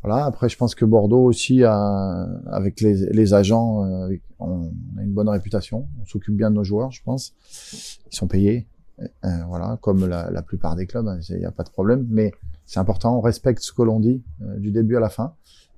Voilà. 0.04 0.26
Après, 0.26 0.50
je 0.50 0.58
pense 0.58 0.76
que 0.76 0.86
Bordeaux 0.86 1.24
aussi, 1.24 1.64
avec 1.64 2.80
les, 2.82 3.34
agents, 3.34 3.84
euh, 3.86 4.16
on 4.40 4.72
a 5.00 5.02
une 5.02 5.14
bonne 5.14 5.30
réputation. 5.30 5.88
On 6.00 6.06
s'occupe 6.06 6.36
bien 6.36 6.52
de 6.52 6.56
nos 6.56 6.64
joueurs, 6.64 6.92
je 6.92 7.02
pense. 7.02 7.34
Ils 8.12 8.16
sont 8.16 8.28
payés, 8.28 8.68
euh, 9.00 9.06
voilà, 9.48 9.80
comme 9.82 10.06
la, 10.06 10.42
plupart 10.44 10.76
des 10.76 10.86
clubs, 10.86 11.06
il 11.06 11.34
hein, 11.34 11.38
n'y 11.40 11.46
a 11.46 11.52
pas 11.52 11.64
de 11.64 11.72
problème. 11.72 12.06
Mais 12.10 12.34
c'est 12.68 12.80
important, 12.80 13.18
on 13.18 13.22
respecte 13.22 13.64
ce 13.64 13.74
que 13.74 13.82
l'on 13.82 14.00
dit 14.00 14.22
euh, 14.44 14.58
du 14.60 14.72
début 14.72 14.96
à 14.96 15.00
la 15.00 15.10
fin. 15.10 15.34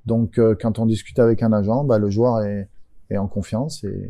Donc, 0.05 0.39
quand 0.61 0.79
on 0.79 0.85
discute 0.85 1.19
avec 1.19 1.43
un 1.43 1.51
agent, 1.51 1.83
bah, 1.83 1.97
le 1.97 2.09
joueur 2.09 2.41
est, 2.41 2.69
en 3.17 3.27
confiance 3.27 3.83
et, 3.85 4.09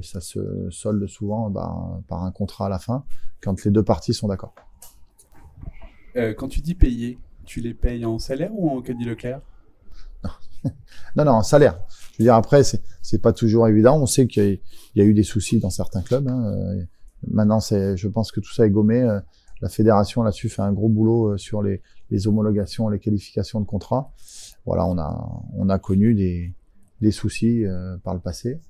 ça 0.00 0.20
se 0.20 0.68
solde 0.70 1.06
souvent 1.06 1.50
bah, 1.50 2.00
par 2.08 2.24
un 2.24 2.32
contrat 2.32 2.66
à 2.66 2.68
la 2.68 2.78
fin, 2.78 3.04
quand 3.42 3.64
les 3.64 3.70
deux 3.70 3.82
parties 3.82 4.14
sont 4.14 4.28
d'accord. 4.28 4.54
Quand 6.14 6.48
tu 6.48 6.60
dis 6.60 6.74
payer, 6.74 7.18
tu 7.44 7.60
les 7.60 7.74
payes 7.74 8.04
en 8.04 8.18
salaire 8.18 8.50
ou 8.52 8.70
en 8.70 8.82
Caddy 8.82 9.04
Leclerc? 9.04 9.40
Non, 11.16 11.24
non, 11.24 11.32
en 11.32 11.42
salaire. 11.42 11.80
Je 12.12 12.18
veux 12.18 12.24
dire, 12.24 12.36
après, 12.36 12.62
c'est 12.62 13.20
pas 13.20 13.32
toujours 13.32 13.66
évident. 13.66 14.00
On 14.00 14.06
sait 14.06 14.28
qu'il 14.28 14.60
y, 14.94 15.00
a 15.00 15.04
eu 15.04 15.12
des 15.12 15.24
soucis 15.24 15.58
dans 15.58 15.70
certains 15.70 16.02
clubs. 16.02 16.28
Hein. 16.28 16.86
Maintenant, 17.28 17.58
c'est, 17.58 17.96
je 17.96 18.06
pense 18.06 18.30
que 18.30 18.38
tout 18.38 18.52
ça 18.54 18.64
est 18.64 18.70
gommé. 18.70 19.02
La 19.60 19.68
fédération 19.68 20.22
là-dessus 20.22 20.48
fait 20.48 20.62
un 20.62 20.72
gros 20.72 20.88
boulot 20.88 21.36
sur 21.36 21.62
les, 21.62 21.82
homologations, 22.28 22.88
les 22.88 23.00
qualifications 23.00 23.60
de 23.60 23.66
contrat. 23.66 24.12
Voilà, 24.64 24.86
on 24.86 24.96
a, 24.98 25.42
on 25.54 25.68
a 25.68 25.78
connu 25.80 26.14
des, 26.14 26.54
des 27.02 27.10
soucis 27.10 27.66
euh, 27.66 27.98
par 27.98 28.14
le 28.14 28.20
passé. 28.20 28.60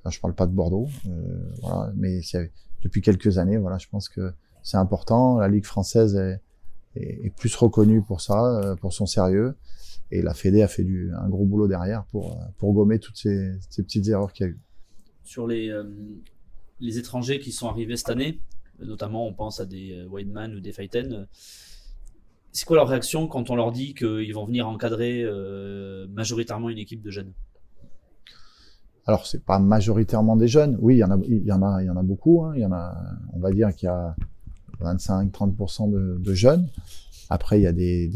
Enfin, 0.00 0.10
je 0.10 0.20
parle 0.20 0.34
pas 0.34 0.46
de 0.46 0.52
Bordeaux, 0.52 0.88
euh, 1.06 1.52
voilà, 1.62 1.92
mais 1.96 2.20
depuis 2.82 3.00
quelques 3.00 3.38
années, 3.38 3.56
voilà, 3.56 3.78
je 3.78 3.88
pense 3.88 4.08
que 4.08 4.32
c'est 4.62 4.76
important. 4.76 5.38
La 5.38 5.48
Ligue 5.48 5.64
française 5.64 6.16
est, 6.16 6.40
est, 6.96 7.26
est, 7.26 7.34
plus 7.34 7.54
reconnue 7.56 8.02
pour 8.02 8.20
ça, 8.20 8.44
euh, 8.44 8.76
pour 8.76 8.92
son 8.92 9.06
sérieux. 9.06 9.54
Et 10.10 10.22
la 10.22 10.34
Fédé 10.34 10.62
a 10.62 10.68
fait 10.68 10.84
du, 10.84 11.12
un 11.12 11.28
gros 11.28 11.44
boulot 11.44 11.66
derrière 11.66 12.04
pour, 12.06 12.38
pour 12.58 12.72
gommer 12.72 12.98
toutes 12.98 13.16
ces, 13.16 13.52
ces 13.70 13.82
petites 13.82 14.06
erreurs 14.08 14.32
qu'il 14.32 14.46
y 14.46 14.48
a 14.48 14.52
eu. 14.52 14.60
Sur 15.24 15.46
les, 15.46 15.70
euh, 15.70 15.84
les 16.80 16.98
étrangers 16.98 17.40
qui 17.40 17.52
sont 17.52 17.68
arrivés 17.68 17.96
cette 17.96 18.10
année, 18.10 18.40
notamment 18.78 19.26
on 19.26 19.32
pense 19.32 19.60
à 19.60 19.66
des 19.66 19.92
euh, 19.92 20.08
Weidman 20.08 20.54
ou 20.54 20.60
des 20.60 20.72
Feiten, 20.72 21.26
c'est 22.52 22.66
quoi 22.66 22.76
leur 22.76 22.88
réaction 22.88 23.26
quand 23.26 23.50
on 23.50 23.56
leur 23.56 23.72
dit 23.72 23.94
qu'ils 23.94 24.32
vont 24.32 24.46
venir 24.46 24.68
encadrer 24.68 25.22
euh, 25.24 26.06
majoritairement 26.08 26.68
une 26.70 26.78
équipe 26.78 27.02
de 27.02 27.10
jeunes? 27.10 27.32
Alors 29.06 29.26
c'est 29.26 29.44
pas 29.44 29.58
majoritairement 29.58 30.36
des 30.36 30.48
jeunes, 30.48 30.78
oui 30.80 30.96
il 30.96 30.98
y 30.98 31.04
en 31.04 31.10
a, 31.10 31.18
il 31.26 31.44
y 31.44 31.52
en 31.52 31.62
a, 31.62 31.82
il 31.82 31.86
y 31.86 31.90
en 31.90 31.96
a 31.96 32.02
beaucoup. 32.02 32.44
Hein. 32.44 32.52
Il 32.56 32.62
y 32.62 32.66
en 32.66 32.72
a, 32.72 32.94
on 33.32 33.40
va 33.40 33.50
dire 33.50 33.74
qu'il 33.74 33.86
y 33.86 33.90
a 33.90 34.14
25-30% 34.84 36.20
de, 36.20 36.34
jeunes. 36.34 36.68
Après 37.30 37.58
il 37.58 37.62
y 37.62 37.66
a 37.66 37.72
des, 37.72 38.10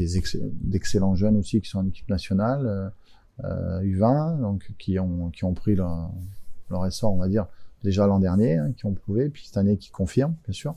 d'excellents 0.62 1.14
jeunes 1.14 1.36
aussi 1.36 1.60
qui 1.60 1.68
sont 1.68 1.78
en 1.78 1.86
équipe 1.86 2.08
nationale 2.08 2.92
euh, 3.44 3.80
U20, 3.82 4.40
donc 4.40 4.70
qui 4.78 4.98
ont 4.98 5.30
qui 5.30 5.44
ont 5.44 5.54
pris 5.54 5.74
leur, 5.74 6.10
essor, 6.86 7.12
on 7.12 7.18
va 7.18 7.28
dire 7.28 7.46
déjà 7.82 8.06
l'an 8.06 8.18
dernier, 8.18 8.56
hein, 8.56 8.72
qui 8.76 8.86
ont 8.86 8.94
prouvé, 8.94 9.28
puis 9.28 9.44
cette 9.46 9.56
année 9.56 9.76
qui 9.76 9.90
confirme 9.90 10.34
bien 10.44 10.52
sûr. 10.52 10.74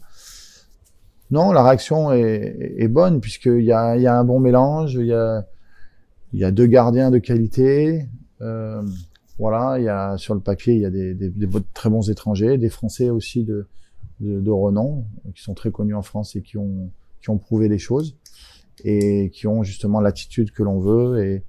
Non, 1.31 1.53
la 1.53 1.63
réaction 1.63 2.11
est, 2.11 2.89
bonne 2.89 3.21
puisqu'il 3.21 3.63
y 3.63 3.71
a, 3.71 3.95
y 3.95 4.05
a 4.05 4.17
un 4.17 4.23
bon 4.25 4.41
mélange, 4.41 4.95
il 4.95 5.05
y 5.05 6.43
a, 6.43 6.51
deux 6.51 6.67
gardiens 6.67 7.09
de 7.09 7.19
qualité. 7.19 8.05
Euh, 8.41 8.81
voilà, 9.39 9.79
il 9.79 9.85
y 9.85 9.89
a 9.89 10.17
sur 10.17 10.35
le 10.35 10.41
papier, 10.41 10.75
il 10.75 10.81
y 10.81 10.85
a 10.85 10.89
des, 10.89 11.15
très 11.73 11.89
bons 11.89 12.09
étrangers, 12.09 12.57
des 12.57 12.69
Français 12.69 13.09
aussi 13.09 13.47
de, 14.21 14.39
de, 14.39 14.51
renom, 14.51 15.05
qui 15.35 15.43
sont 15.43 15.53
très 15.53 15.71
connus 15.71 15.95
en 15.95 16.01
France 16.01 16.35
et 16.35 16.41
qui 16.41 16.57
ont, 16.57 16.89
qui 17.21 17.29
ont 17.29 17.37
prouvé 17.37 17.67
des 17.67 17.79
choses 17.79 18.15
et 18.83 19.29
qui 19.33 19.47
ont 19.47 19.63
justement 19.63 19.99
l'attitude 19.99 20.51
que 20.51 20.63
l'on 20.63 20.79
veut 20.79 21.23
et 21.25 21.43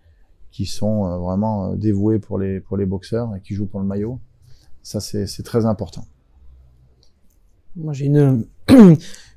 qui 0.51 0.67
sont 0.67 1.07
euh, 1.07 1.19
vraiment 1.19 1.75
dévoués 1.75 2.19
pour 2.19 2.39
les, 2.39 2.61
pour 2.61 2.77
les 2.77 2.87
boxeurs 2.87 3.35
et 3.37 3.41
qui 3.41 3.55
jouent 3.55 3.67
pour 3.67 3.81
le 3.81 3.87
maillot. 3.87 4.19
Ça, 4.83 5.01
c'est 5.01 5.43
très 5.45 5.65
important. 5.65 6.05
Moi, 7.77 7.93
j'ai 7.95 8.07
une, 8.07 8.45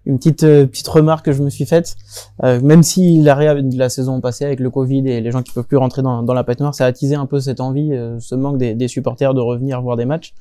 une 0.05 0.17
petite 0.17 0.43
euh, 0.43 0.65
petite 0.65 0.87
remarque 0.87 1.25
que 1.25 1.31
je 1.31 1.41
me 1.41 1.49
suis 1.49 1.65
faite. 1.65 1.95
Euh, 2.43 2.59
même 2.61 2.83
si 2.83 3.21
l'arrêt 3.21 3.61
de 3.61 3.77
la 3.77 3.89
saison 3.89 4.19
passée 4.21 4.45
avec 4.45 4.59
le 4.59 4.69
Covid 4.69 5.07
et 5.07 5.21
les 5.21 5.31
gens 5.31 5.41
qui 5.41 5.51
peuvent 5.53 5.65
plus 5.65 5.77
rentrer 5.77 6.01
dans, 6.01 6.23
dans 6.23 6.33
la 6.33 6.43
patinoire, 6.43 6.75
ça 6.75 6.85
a 6.85 6.87
attisé 6.87 7.15
un 7.15 7.25
peu 7.25 7.39
cette 7.39 7.59
envie, 7.59 7.93
euh, 7.93 8.19
ce 8.19 8.35
manque 8.35 8.57
des, 8.57 8.75
des, 8.75 8.87
supporters 8.87 9.33
de 9.33 9.41
revenir 9.41 9.81
voir 9.81 9.97
des 9.97 10.05
matchs. 10.05 10.33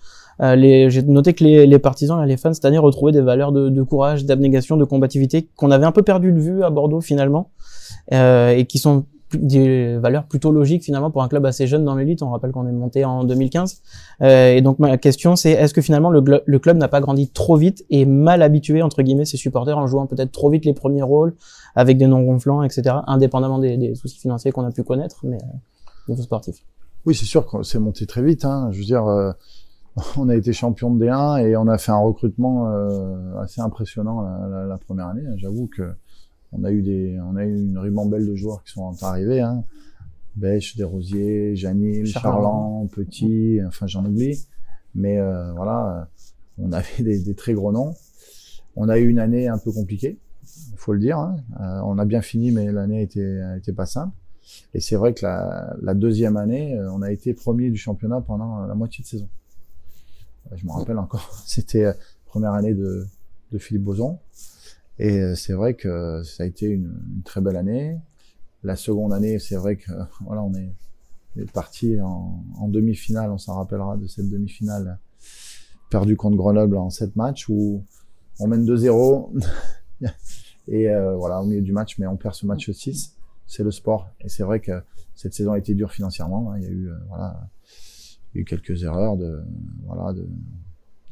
Euh, 0.43 0.89
j'ai 0.89 1.03
noté 1.03 1.33
que 1.33 1.45
les, 1.45 1.67
les 1.67 1.79
partisans, 1.79 2.25
les 2.25 2.37
fans 2.37 2.53
cette 2.53 2.65
année 2.65 2.79
retrouvaient 2.79 3.13
des 3.13 3.21
valeurs 3.21 3.53
de, 3.53 3.69
de 3.69 3.83
courage, 3.83 4.25
d'abnégation, 4.25 4.77
de 4.77 4.85
combativité 4.85 5.49
qu'on 5.57 5.71
avait 5.71 5.87
un 5.87 5.93
peu 5.93 6.03
perdu 6.03 6.33
de 6.33 6.41
vue 6.41 6.65
à 6.65 6.71
Bordeaux 6.71 7.01
finalement, 7.01 7.51
euh, 8.13 8.51
et 8.51 8.67
qui 8.67 8.79
sont 8.79 9.05
des 9.33 9.97
valeurs 9.97 10.27
plutôt 10.27 10.53
logiques 10.53 10.85
finalement 10.85 11.11
pour 11.11 11.23
un 11.23 11.29
club 11.29 11.45
assez 11.47 11.67
jeune 11.67 11.85
dans 11.85 11.97
l'élite. 11.97 12.23
On 12.23 12.31
rappelle 12.31 12.53
qu'on 12.53 12.69
est 12.69 12.73
monté 12.73 13.05
en 13.05 13.25
2015. 13.25 13.83
Euh, 14.23 14.55
et 14.55 14.61
donc 14.61 14.79
ma 14.79 14.97
question 14.97 15.35
c'est 15.35 15.51
est-ce 15.51 15.75
que 15.75 15.81
finalement 15.81 16.11
le, 16.11 16.23
le 16.45 16.59
club 16.59 16.77
n'a 16.77 16.89
pas 16.89 17.01
grandi 17.01 17.29
trop 17.29 17.57
vite 17.57 17.85
et 17.91 18.05
mal 18.05 18.43
habitué 18.43 18.83
entre 18.83 19.03
guillemets 19.03 19.25
ses 19.25 19.37
supporters 19.37 19.77
en 19.77 19.87
jouant 19.87 20.07
peut-être 20.07 20.31
trop 20.31 20.51
vite 20.51 20.65
les 20.65 20.75
premiers 20.75 21.03
rôles 21.03 21.35
avec 21.75 21.99
des 21.99 22.07
noms 22.07 22.23
gonflants, 22.23 22.63
etc. 22.63 22.97
Indépendamment 23.07 23.59
des, 23.59 23.77
des 23.77 23.95
soucis 23.95 24.19
financiers 24.21 24.53
qu'on 24.53 24.65
a 24.65 24.71
pu 24.71 24.85
connaître, 24.85 25.21
mais 25.25 25.37
euh, 25.37 26.09
niveau 26.09 26.23
sportif. 26.23 26.65
Oui, 27.07 27.15
c'est 27.15 27.27
sûr 27.27 27.47
que 27.47 27.63
c'est 27.63 27.79
monté 27.79 28.07
très 28.07 28.23
vite. 28.23 28.45
Hein. 28.45 28.69
Je 28.71 28.79
veux 28.79 28.85
dire, 28.85 29.07
euh, 29.07 29.33
on 30.17 30.29
a 30.29 30.35
été 30.37 30.53
champion 30.53 30.93
de 30.95 31.05
D1 31.05 31.45
et 31.47 31.57
on 31.57 31.69
a 31.69 31.79
fait 31.79 31.93
un 31.93 31.99
recrutement 31.99 32.69
euh, 32.71 33.37
assez 33.39 33.61
impressionnant 33.61 34.23
la, 34.23 34.49
la, 34.49 34.65
la 34.67 34.79
première 34.79 35.07
année. 35.09 35.23
J'avoue 35.37 35.67
que 35.69 35.93
on 36.53 36.65
a 36.65 36.71
eu 36.71 36.83
des, 36.83 37.19
on 37.21 37.37
a 37.37 37.45
eu 37.45 37.65
une 37.65 37.79
ribambelle 37.79 38.27
de 38.27 38.35
joueurs 38.35 38.63
qui 38.65 38.73
sont 38.73 38.93
arrivés. 39.03 39.41
Hein. 39.41 39.65
Bêche, 40.37 40.77
Desrosiers, 40.77 41.55
Janil, 41.57 42.07
Charland. 42.07 42.89
Petit, 42.91 43.61
enfin 43.67 43.87
j'en 43.87 44.05
oublie. 44.05 44.47
Mais 44.97 45.19
euh, 45.19 45.53
voilà, 45.53 46.09
on 46.59 46.73
avait 46.73 47.03
des, 47.03 47.21
des 47.23 47.35
très 47.35 47.55
gros 47.55 47.73
noms. 47.73 47.95
On 48.77 48.89
a 48.89 48.99
eu 48.99 49.09
une 49.09 49.21
année 49.21 49.47
un 49.49 49.59
peu 49.59 49.71
compliquée, 49.71 50.19
il 50.73 50.77
faut 50.79 50.93
le 50.93 50.99
dire. 50.99 51.19
hein. 51.19 51.37
Euh, 51.61 51.81
on 51.85 51.99
a 51.99 52.05
bien 52.05 52.23
fini, 52.23 52.51
mais 52.51 52.73
l'année 52.73 53.03
était, 53.03 53.41
était 53.57 53.73
pas 53.73 53.87
simple. 53.87 54.13
Et 54.75 54.81
c'est 54.81 54.97
vrai 54.97 55.15
que 55.15 55.25
la, 55.25 55.75
la 55.81 55.95
deuxième 55.95 56.37
année, 56.37 56.77
on 56.93 57.01
a 57.03 57.11
été 57.13 57.33
premier 57.35 57.71
du 57.71 57.77
championnat 57.77 58.21
pendant 58.21 58.67
la 58.67 58.75
moitié 58.75 59.03
de 59.03 59.09
saison. 59.09 59.29
Euh, 60.53 60.57
Je 60.57 60.65
me 60.67 60.73
rappelle 60.73 60.99
encore, 60.99 61.31
c'était 61.47 61.83
la 61.83 61.95
première 62.27 62.53
année 62.53 62.75
de, 62.75 63.07
de 63.53 63.59
Philippe 63.59 63.85
Boson. 63.85 64.19
Et 64.99 65.19
euh, 65.21 65.35
c'est 65.35 65.53
vrai 65.55 65.75
que 65.75 66.23
ça 66.25 66.45
a 66.45 66.47
été 66.47 66.67
une, 66.67 66.95
une 67.17 67.23
très 67.23 67.41
belle 67.41 67.57
année. 67.57 67.99
La 68.63 68.77
seconde 68.77 69.13
année, 69.13 69.39
c'est 69.39 69.57
vrai 69.57 69.77
que 69.77 69.91
voilà, 70.25 70.43
on 70.43 70.55
est, 70.55 70.73
on 71.37 71.41
est 71.41 71.51
parti 71.53 72.01
en, 72.01 72.43
en 72.59 72.69
demi-finale. 72.69 73.31
On 73.31 73.39
s'en 73.39 73.55
rappellera 73.55 73.97
de 73.97 74.07
cette 74.07 74.31
demi-finale 74.31 74.99
perdue 75.91 76.17
contre 76.17 76.37
Grenoble 76.37 76.77
en 76.77 76.91
sept 76.91 77.15
matchs 77.17 77.49
où 77.49 77.85
on 78.41 78.47
mène 78.49 78.65
2-0 78.65 79.47
et 80.69 80.89
euh, 80.91 81.15
voilà 81.17 81.43
au 81.43 81.47
milieu 81.47 81.61
du 81.63 81.73
match, 81.73 81.99
mais 81.99 82.07
on 82.07 82.17
perd 82.17 82.35
ce 82.35 82.47
match 82.47 82.71
6. 82.71 83.15
C'est 83.47 83.63
le 83.63 83.71
sport 83.71 84.09
et 84.21 84.29
c'est 84.29 84.43
vrai 84.43 84.61
que 84.61 84.83
cette 85.15 85.35
saison 85.35 85.53
a 85.53 85.59
été 85.59 85.75
dure 85.75 85.93
financièrement. 85.93 86.53
hein. 86.53 86.57
Il 86.59 86.63
y 86.65 86.67
a 86.67 86.71
eu 86.71 86.89
euh, 86.89 86.95
voilà, 87.09 87.49
il 88.35 88.39
y 88.39 88.41
a 88.41 88.43
eu 88.43 88.45
quelques 88.45 88.83
erreurs 88.83 89.17
de 89.17 89.43
voilà 89.87 90.13
de, 90.13 90.29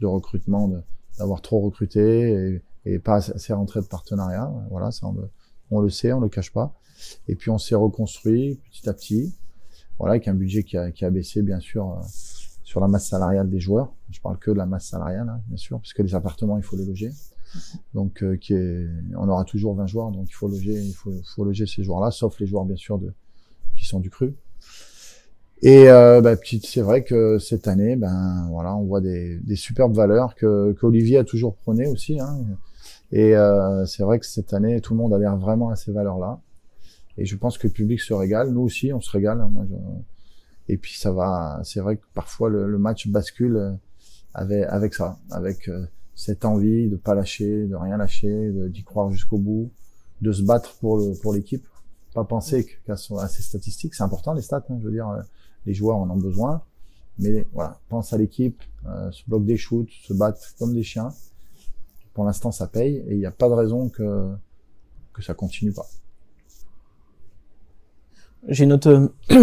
de 0.00 0.06
recrutement, 0.06 0.70
d'avoir 1.18 1.40
trop 1.40 1.60
recruté 1.60 2.32
et, 2.32 2.62
et 2.84 2.98
pas 2.98 3.16
assez 3.16 3.52
rentré 3.52 3.80
de 3.80 3.86
partenariat. 3.86 4.52
Voilà, 4.70 4.90
ça 4.90 5.06
on 5.06 5.12
le, 5.12 5.30
on 5.70 5.80
le 5.80 5.88
sait, 5.88 6.12
on 6.12 6.20
le 6.20 6.28
cache 6.28 6.52
pas. 6.52 6.74
Et 7.28 7.34
puis 7.34 7.50
on 7.50 7.58
s'est 7.58 7.74
reconstruit 7.74 8.60
petit 8.70 8.88
à 8.88 8.92
petit, 8.92 9.34
voilà, 9.98 10.12
avec 10.12 10.28
un 10.28 10.34
budget 10.34 10.64
qui 10.64 10.76
a, 10.76 10.90
qui 10.90 11.04
a 11.04 11.10
baissé 11.10 11.42
bien 11.42 11.60
sûr 11.60 11.90
euh, 11.90 12.02
sur 12.62 12.80
la 12.80 12.88
masse 12.88 13.08
salariale 13.08 13.48
des 13.48 13.60
joueurs. 13.60 13.92
Je 14.10 14.20
parle 14.20 14.38
que 14.38 14.50
de 14.50 14.56
la 14.56 14.66
masse 14.66 14.86
salariale, 14.86 15.28
hein, 15.28 15.40
bien 15.46 15.56
sûr, 15.56 15.78
parce 15.78 15.92
que 15.92 16.02
les 16.02 16.14
appartements 16.14 16.56
il 16.56 16.62
faut 16.62 16.76
les 16.76 16.84
loger. 16.86 17.10
Donc 17.94 18.22
euh, 18.22 18.36
qui 18.36 18.54
est, 18.54 18.86
on 19.16 19.28
aura 19.28 19.44
toujours 19.44 19.74
20 19.74 19.86
joueurs, 19.86 20.10
donc 20.10 20.26
il 20.28 20.32
faut 20.34 20.48
loger, 20.48 20.80
il 20.80 20.94
faut, 20.94 21.12
faut 21.34 21.44
loger 21.44 21.66
ces 21.66 21.84
joueurs-là, 21.84 22.10
sauf 22.10 22.38
les 22.40 22.46
joueurs 22.46 22.64
bien 22.64 22.76
sûr 22.76 22.98
de 22.98 23.12
qui 23.76 23.86
sont 23.86 24.00
du 24.00 24.10
cru. 24.10 24.34
Et 25.62 25.88
euh, 25.88 26.20
bah, 26.20 26.34
c'est 26.64 26.80
vrai 26.80 27.04
que 27.04 27.38
cette 27.38 27.68
année, 27.68 27.94
ben 27.96 28.48
voilà, 28.50 28.74
on 28.74 28.84
voit 28.84 29.00
des, 29.00 29.38
des 29.38 29.54
superbes 29.56 29.94
valeurs 29.94 30.34
que 30.34 30.72
qu'Olivier 30.72 31.18
a 31.18 31.24
toujours 31.24 31.54
prônées 31.54 31.86
aussi. 31.86 32.18
Hein. 32.18 32.38
Et 33.12 33.36
euh, 33.36 33.86
c'est 33.86 34.02
vrai 34.02 34.18
que 34.18 34.26
cette 34.26 34.52
année, 34.54 34.80
tout 34.80 34.94
le 34.94 34.98
monde 34.98 35.14
adhère 35.14 35.36
vraiment 35.36 35.68
à 35.70 35.76
ces 35.76 35.92
valeurs-là. 35.92 36.40
Et 37.18 37.26
je 37.26 37.36
pense 37.36 37.58
que 37.58 37.68
le 37.68 37.72
public 37.72 38.00
se 38.00 38.12
régale. 38.14 38.50
Nous 38.50 38.62
aussi, 38.62 38.92
on 38.92 39.00
se 39.00 39.10
régale. 39.10 39.40
hein. 39.40 39.52
Et 40.68 40.76
puis 40.76 40.96
ça 40.98 41.12
va. 41.12 41.60
C'est 41.64 41.80
vrai 41.80 41.96
que 41.96 42.02
parfois 42.14 42.48
le, 42.48 42.66
le 42.68 42.78
match 42.78 43.08
bascule 43.08 43.56
euh, 43.56 43.72
avec 44.34 44.64
avec 44.68 44.94
ça, 44.94 45.18
avec 45.30 45.68
euh, 45.68 45.86
cette 46.14 46.44
envie 46.44 46.88
de 46.88 46.96
pas 46.96 47.14
lâcher, 47.14 47.66
de 47.66 47.76
rien 47.76 47.96
lâcher, 47.98 48.50
d'y 48.70 48.82
croire 48.82 49.10
jusqu'au 49.10 49.38
bout, 49.38 49.70
de 50.22 50.32
se 50.32 50.42
battre 50.42 50.76
pour 50.80 50.96
le 50.98 51.14
pour 51.20 51.32
l'équipe. 51.34 51.66
Pas 52.14 52.24
penser 52.24 52.66
qu'à 52.86 52.96
ces 52.96 53.42
statistiques. 53.42 53.94
C'est 53.94 54.02
important 54.02 54.34
les 54.34 54.42
stats. 54.42 54.62
hein. 54.68 54.76
je 54.80 54.84
veux 54.86 54.92
dire, 54.92 55.08
euh, 55.08 55.22
les 55.66 55.74
joueurs 55.74 55.96
en 55.96 56.08
ont 56.10 56.16
besoin. 56.16 56.62
Mais 57.18 57.46
voilà, 57.52 57.78
pense 57.88 58.12
à 58.12 58.18
l'équipe, 58.18 58.62
euh, 58.86 59.10
se 59.12 59.22
bloque 59.26 59.44
des 59.44 59.56
shoots, 59.56 59.88
se 60.02 60.12
battre 60.14 60.40
comme 60.58 60.74
des 60.74 60.82
chiens. 60.82 61.12
Pour 62.14 62.24
l'instant, 62.24 62.52
ça 62.52 62.66
paye 62.66 62.96
et 63.08 63.12
il 63.12 63.18
n'y 63.18 63.26
a 63.26 63.30
pas 63.30 63.48
de 63.48 63.54
raison 63.54 63.88
que 63.88 64.28
que 65.14 65.22
ça 65.22 65.34
continue 65.34 65.72
pas. 65.72 65.86
J'ai 68.48 68.64
une 68.64 68.72
autre 68.72 69.12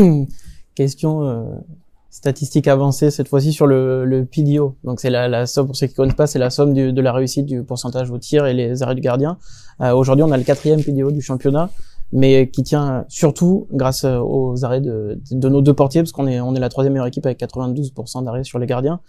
question 0.76 1.24
euh, 1.24 1.56
statistique 2.10 2.68
avancée 2.68 3.12
cette 3.12 3.28
fois-ci 3.28 3.54
sur 3.54 3.66
le, 3.68 4.04
le 4.06 4.26
PDO. 4.26 4.76
Donc 4.84 5.00
c'est 5.00 5.10
la, 5.10 5.28
la 5.28 5.46
somme 5.48 5.68
pour 5.68 5.76
ceux 5.76 5.88
qui 5.88 5.94
connaissent 5.94 6.16
pas, 6.16 6.28
c'est 6.28 6.40
la 6.40 6.50
somme 6.50 6.74
du- 6.74 6.92
de 6.92 7.02
la 7.02 7.14
réussite 7.14 7.46
du 7.46 7.64
pourcentage 7.64 8.10
au 8.12 8.18
tir 8.18 8.46
et 8.46 8.54
les 8.54 8.82
arrêts 8.84 8.96
du 8.96 9.02
gardien. 9.02 9.38
Euh, 9.82 9.94
Aujourd'hui, 9.94 10.24
on 10.24 10.32
a 10.32 10.38
le 10.38 10.44
quatrième 10.44 10.84
PDO 10.84 11.12
du 11.12 11.22
championnat, 11.22 11.70
mais 12.12 12.50
qui 12.50 12.64
tient 12.64 13.06
surtout 13.08 13.68
grâce 13.72 14.04
euh, 14.04 14.18
aux 14.20 14.66
arrêts 14.66 14.82
de, 14.82 15.20
de 15.32 15.50
nos 15.50 15.62
deux 15.62 15.74
portiers, 15.74 16.02
parce 16.02 16.12
qu'on 16.12 16.28
est 16.28 16.40
on 16.42 16.56
est 16.56 16.60
la 16.60 16.70
troisième 16.70 16.94
meilleure 16.94 17.08
équipe 17.08 17.26
avec 17.26 17.40
92% 17.40 18.24
d'arrêts 18.24 18.44
sur 18.44 18.58
les 18.60 18.66
gardiens. 18.66 19.00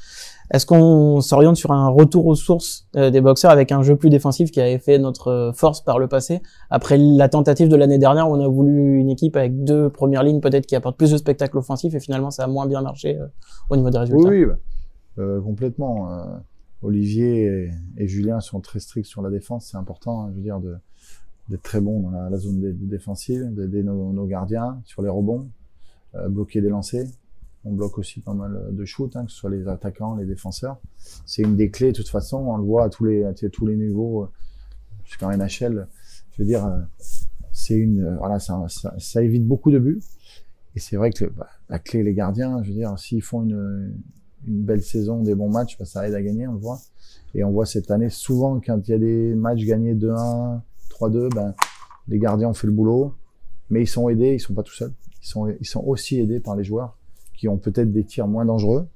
Est-ce 0.52 0.66
qu'on 0.66 1.20
s'oriente 1.20 1.56
sur 1.56 1.70
un 1.72 1.88
retour 1.88 2.26
aux 2.26 2.34
sources 2.34 2.86
euh, 2.96 3.10
des 3.10 3.20
boxeurs 3.20 3.52
avec 3.52 3.70
un 3.72 3.82
jeu 3.82 3.96
plus 3.96 4.10
défensif 4.10 4.50
qui 4.50 4.60
avait 4.60 4.78
fait 4.78 4.98
notre 4.98 5.28
euh, 5.28 5.52
force 5.52 5.80
par 5.80 5.98
le 5.98 6.08
passé 6.08 6.42
après 6.70 6.98
la 6.98 7.28
tentative 7.28 7.68
de 7.68 7.76
l'année 7.76 7.98
dernière 7.98 8.28
où 8.28 8.34
on 8.34 8.40
a 8.40 8.48
voulu 8.48 8.98
une 8.98 9.08
équipe 9.10 9.36
avec 9.36 9.62
deux 9.64 9.88
premières 9.90 10.22
lignes 10.24 10.40
peut-être 10.40 10.66
qui 10.66 10.74
apportent 10.76 10.96
plus 10.98 11.12
de 11.12 11.16
spectacle 11.16 11.56
offensif 11.56 11.94
et 11.94 12.00
finalement 12.00 12.30
ça 12.30 12.44
a 12.44 12.46
moins 12.48 12.66
bien 12.66 12.82
marché 12.82 13.16
euh, 13.18 13.26
au 13.70 13.76
niveau 13.76 13.90
des 13.90 13.98
Oui, 13.98 14.00
résultats? 14.00 14.28
oui, 14.30 14.44
bah, 14.46 14.56
euh, 15.18 15.40
complètement. 15.40 16.12
euh, 16.12 16.24
Olivier 16.82 17.44
et, 17.44 17.70
et 17.98 18.08
Julien 18.08 18.40
sont 18.40 18.60
très 18.60 18.80
stricts 18.80 19.06
sur 19.06 19.20
la 19.20 19.28
défense. 19.30 19.68
C'est 19.70 19.76
important, 19.76 20.22
hein, 20.22 20.28
je 20.30 20.36
veux 20.36 20.42
dire, 20.42 20.60
de 20.60 20.76
d'être 21.50 21.62
très 21.62 21.80
bon 21.80 22.00
dans 22.00 22.10
la, 22.10 22.38
zone 22.38 22.60
dé- 22.60 22.72
défensive, 22.72 23.52
d'aider 23.54 23.82
nos, 23.82 24.26
gardiens 24.26 24.80
sur 24.84 25.02
les 25.02 25.08
rebonds, 25.08 25.50
euh, 26.14 26.28
bloquer 26.28 26.60
des 26.60 26.68
lancers. 26.68 27.08
On 27.64 27.72
bloque 27.72 27.98
aussi 27.98 28.20
pas 28.20 28.32
mal 28.32 28.68
de 28.70 28.84
shoot, 28.86 29.14
hein, 29.16 29.26
que 29.26 29.30
ce 29.30 29.36
soit 29.36 29.50
les 29.50 29.68
attaquants, 29.68 30.14
les 30.14 30.24
défenseurs. 30.24 30.80
C'est 31.26 31.42
une 31.42 31.56
des 31.56 31.70
clés, 31.70 31.92
de 31.92 31.96
toute 31.96 32.08
façon, 32.08 32.38
on 32.38 32.56
le 32.56 32.64
voit 32.64 32.84
à 32.84 32.88
tous 32.88 33.04
les, 33.04 33.30
tous 33.52 33.66
les 33.66 33.76
niveaux, 33.76 34.22
euh, 34.22 34.28
jusqu'en 35.04 35.30
NHL. 35.30 35.86
Je 36.32 36.42
veux 36.42 36.46
dire, 36.46 36.64
euh, 36.64 36.80
c'est 37.52 37.74
une, 37.74 38.16
voilà, 38.16 38.38
ça 38.38 39.22
évite 39.22 39.46
beaucoup 39.46 39.70
de 39.70 39.78
buts. 39.78 40.00
Et 40.76 40.80
c'est 40.80 40.96
vrai 40.96 41.10
que 41.10 41.24
bah, 41.24 41.48
la 41.68 41.80
clé, 41.80 42.02
les 42.04 42.14
gardiens, 42.14 42.62
je 42.62 42.68
veux 42.68 42.74
dire, 42.76 42.96
s'ils 42.98 43.22
font 43.22 43.42
une, 43.42 43.92
une 44.46 44.62
belle 44.62 44.82
saison, 44.82 45.22
des 45.22 45.34
bons 45.34 45.50
matchs, 45.50 45.76
bah, 45.78 45.84
ça 45.84 46.06
aide 46.06 46.14
à 46.14 46.22
gagner, 46.22 46.46
on 46.46 46.52
le 46.52 46.58
voit. 46.58 46.78
Et 47.34 47.44
on 47.44 47.50
voit 47.50 47.66
cette 47.66 47.90
année, 47.90 48.08
souvent, 48.08 48.60
quand 48.60 48.88
il 48.88 48.90
y 48.90 48.94
a 48.94 48.98
des 48.98 49.34
matchs 49.34 49.64
gagnés 49.64 49.94
2-1, 49.94 50.60
3-2, 50.90 51.32
ben, 51.34 51.54
les 52.08 52.18
gardiens 52.18 52.48
ont 52.48 52.54
fait 52.54 52.66
le 52.66 52.72
boulot, 52.72 53.14
mais 53.70 53.82
ils 53.82 53.88
sont 53.88 54.08
aidés, 54.08 54.34
ils 54.34 54.40
sont 54.40 54.54
pas 54.54 54.62
tout 54.62 54.74
seuls. 54.74 54.92
Ils 55.22 55.66
sont, 55.66 55.84
aussi 55.84 56.18
aidés 56.18 56.40
par 56.40 56.56
les 56.56 56.64
joueurs 56.64 56.96
qui 57.36 57.48
ont 57.48 57.58
peut-être 57.58 57.92
des 57.92 58.04
tirs 58.04 58.26
moins 58.26 58.44
dangereux, 58.44 58.86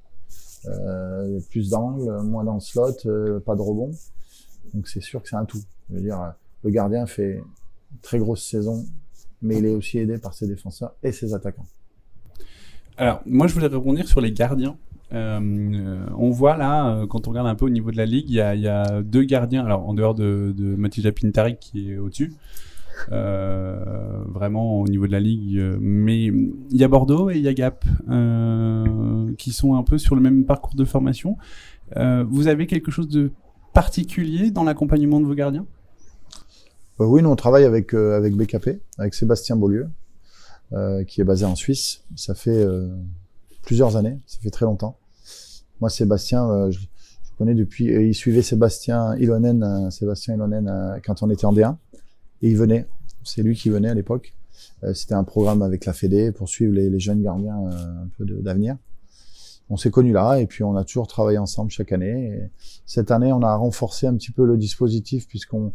euh, 0.66 1.38
plus 1.50 1.70
d'angles, 1.70 2.22
moins 2.22 2.44
dans 2.44 2.54
le 2.54 2.60
slot, 2.60 3.06
euh, 3.06 3.40
pas 3.40 3.54
de 3.54 3.60
rebond. 3.60 3.92
Donc 4.72 4.88
c'est 4.88 5.02
sûr 5.02 5.22
que 5.22 5.28
c'est 5.28 5.36
un 5.36 5.44
tout. 5.44 5.60
Je 5.90 5.96
veux 5.96 6.00
dire, 6.02 6.34
le 6.62 6.70
gardien 6.70 7.06
fait 7.06 7.34
une 7.34 7.98
très 8.00 8.18
grosse 8.18 8.42
saison, 8.42 8.84
mais 9.42 9.58
il 9.58 9.66
est 9.66 9.74
aussi 9.74 9.98
aidé 9.98 10.18
par 10.18 10.34
ses 10.34 10.46
défenseurs 10.46 10.94
et 11.02 11.12
ses 11.12 11.34
attaquants. 11.34 11.66
Alors, 12.96 13.22
moi, 13.26 13.46
je 13.46 13.54
voulais 13.54 13.66
rebondir 13.66 14.06
sur 14.06 14.20
les 14.20 14.32
gardiens. 14.32 14.76
Euh, 15.12 16.06
on 16.16 16.30
voit 16.30 16.56
là, 16.56 16.88
euh, 16.88 17.06
quand 17.06 17.28
on 17.28 17.30
regarde 17.30 17.46
un 17.46 17.54
peu 17.54 17.66
au 17.66 17.70
niveau 17.70 17.90
de 17.90 17.96
la 17.96 18.06
ligue, 18.06 18.26
il 18.28 18.34
y 18.34 18.40
a, 18.40 19.02
deux 19.02 19.22
gardiens, 19.22 19.64
alors 19.64 19.88
en 19.88 19.94
dehors 19.94 20.14
de, 20.14 20.54
de 20.56 20.74
Matija 20.76 21.12
qui 21.12 21.92
est 21.92 21.98
au-dessus, 21.98 22.32
euh, 23.12 24.22
vraiment 24.28 24.80
au 24.80 24.88
niveau 24.88 25.06
de 25.06 25.12
la 25.12 25.20
ligue, 25.20 25.60
mais 25.80 26.26
il 26.26 26.56
y 26.76 26.84
a 26.84 26.88
Bordeaux 26.88 27.30
et 27.30 27.36
il 27.36 27.42
y 27.42 27.48
a 27.48 27.54
Gap 27.54 27.84
qui 29.38 29.52
sont 29.52 29.74
un 29.74 29.82
peu 29.82 29.98
sur 29.98 30.14
le 30.14 30.20
même 30.20 30.44
parcours 30.44 30.74
de 30.74 30.84
formation. 30.84 31.36
Vous 31.96 32.48
avez 32.48 32.66
quelque 32.66 32.90
chose 32.90 33.08
de 33.08 33.30
particulier 33.72 34.50
dans 34.50 34.64
l'accompagnement 34.64 35.20
de 35.20 35.26
vos 35.26 35.34
gardiens? 35.34 35.66
Oui, 37.00 37.22
nous 37.22 37.30
on 37.30 37.36
travaille 37.36 37.64
avec 37.64 37.92
avec 37.92 38.34
BKP, 38.34 38.80
avec 38.98 39.14
Sébastien 39.14 39.56
Beaulieu, 39.56 39.88
qui 41.06 41.20
est 41.20 41.24
basé 41.24 41.44
en 41.44 41.56
Suisse. 41.56 42.04
Ça 42.16 42.34
fait 42.34 42.64
plusieurs 43.64 43.96
années, 43.96 44.18
ça 44.26 44.38
fait 44.40 44.50
très 44.50 44.64
longtemps. 44.64 44.96
Moi, 45.80 45.90
Sébastien, 45.90 46.48
euh, 46.48 46.70
je, 46.70 46.78
je 46.80 47.38
connais 47.38 47.54
depuis. 47.54 47.86
il 47.86 48.14
suivait 48.14 48.42
Sébastien 48.42 49.16
Ilonen, 49.16 49.62
euh, 49.62 49.90
Sébastien 49.90 50.34
Ilonen 50.34 50.68
euh, 50.68 50.98
quand 51.04 51.22
on 51.22 51.30
était 51.30 51.46
en 51.46 51.52
D1, 51.52 51.76
et 52.42 52.50
il 52.50 52.56
venait. 52.56 52.86
C'est 53.24 53.42
lui 53.42 53.56
qui 53.56 53.70
venait 53.70 53.88
à 53.88 53.94
l'époque. 53.94 54.34
C'était 54.92 55.14
un 55.14 55.24
programme 55.24 55.62
avec 55.62 55.86
la 55.86 55.94
Fédé 55.94 56.30
pour 56.30 56.48
suivre 56.48 56.74
les, 56.74 56.90
les 56.90 57.00
jeunes 57.00 57.22
gardiens 57.22 57.56
un 57.56 58.06
peu 58.18 58.26
d'avenir. 58.26 58.76
On 59.70 59.78
s'est 59.78 59.90
connus 59.90 60.12
là 60.12 60.36
et 60.36 60.46
puis 60.46 60.62
on 60.62 60.76
a 60.76 60.84
toujours 60.84 61.06
travaillé 61.06 61.38
ensemble 61.38 61.70
chaque 61.70 61.92
année. 61.92 62.26
Et 62.26 62.50
cette 62.84 63.10
année, 63.10 63.32
on 63.32 63.40
a 63.40 63.56
renforcé 63.56 64.06
un 64.06 64.14
petit 64.14 64.30
peu 64.30 64.44
le 64.44 64.58
dispositif 64.58 65.26
puisqu'on 65.26 65.72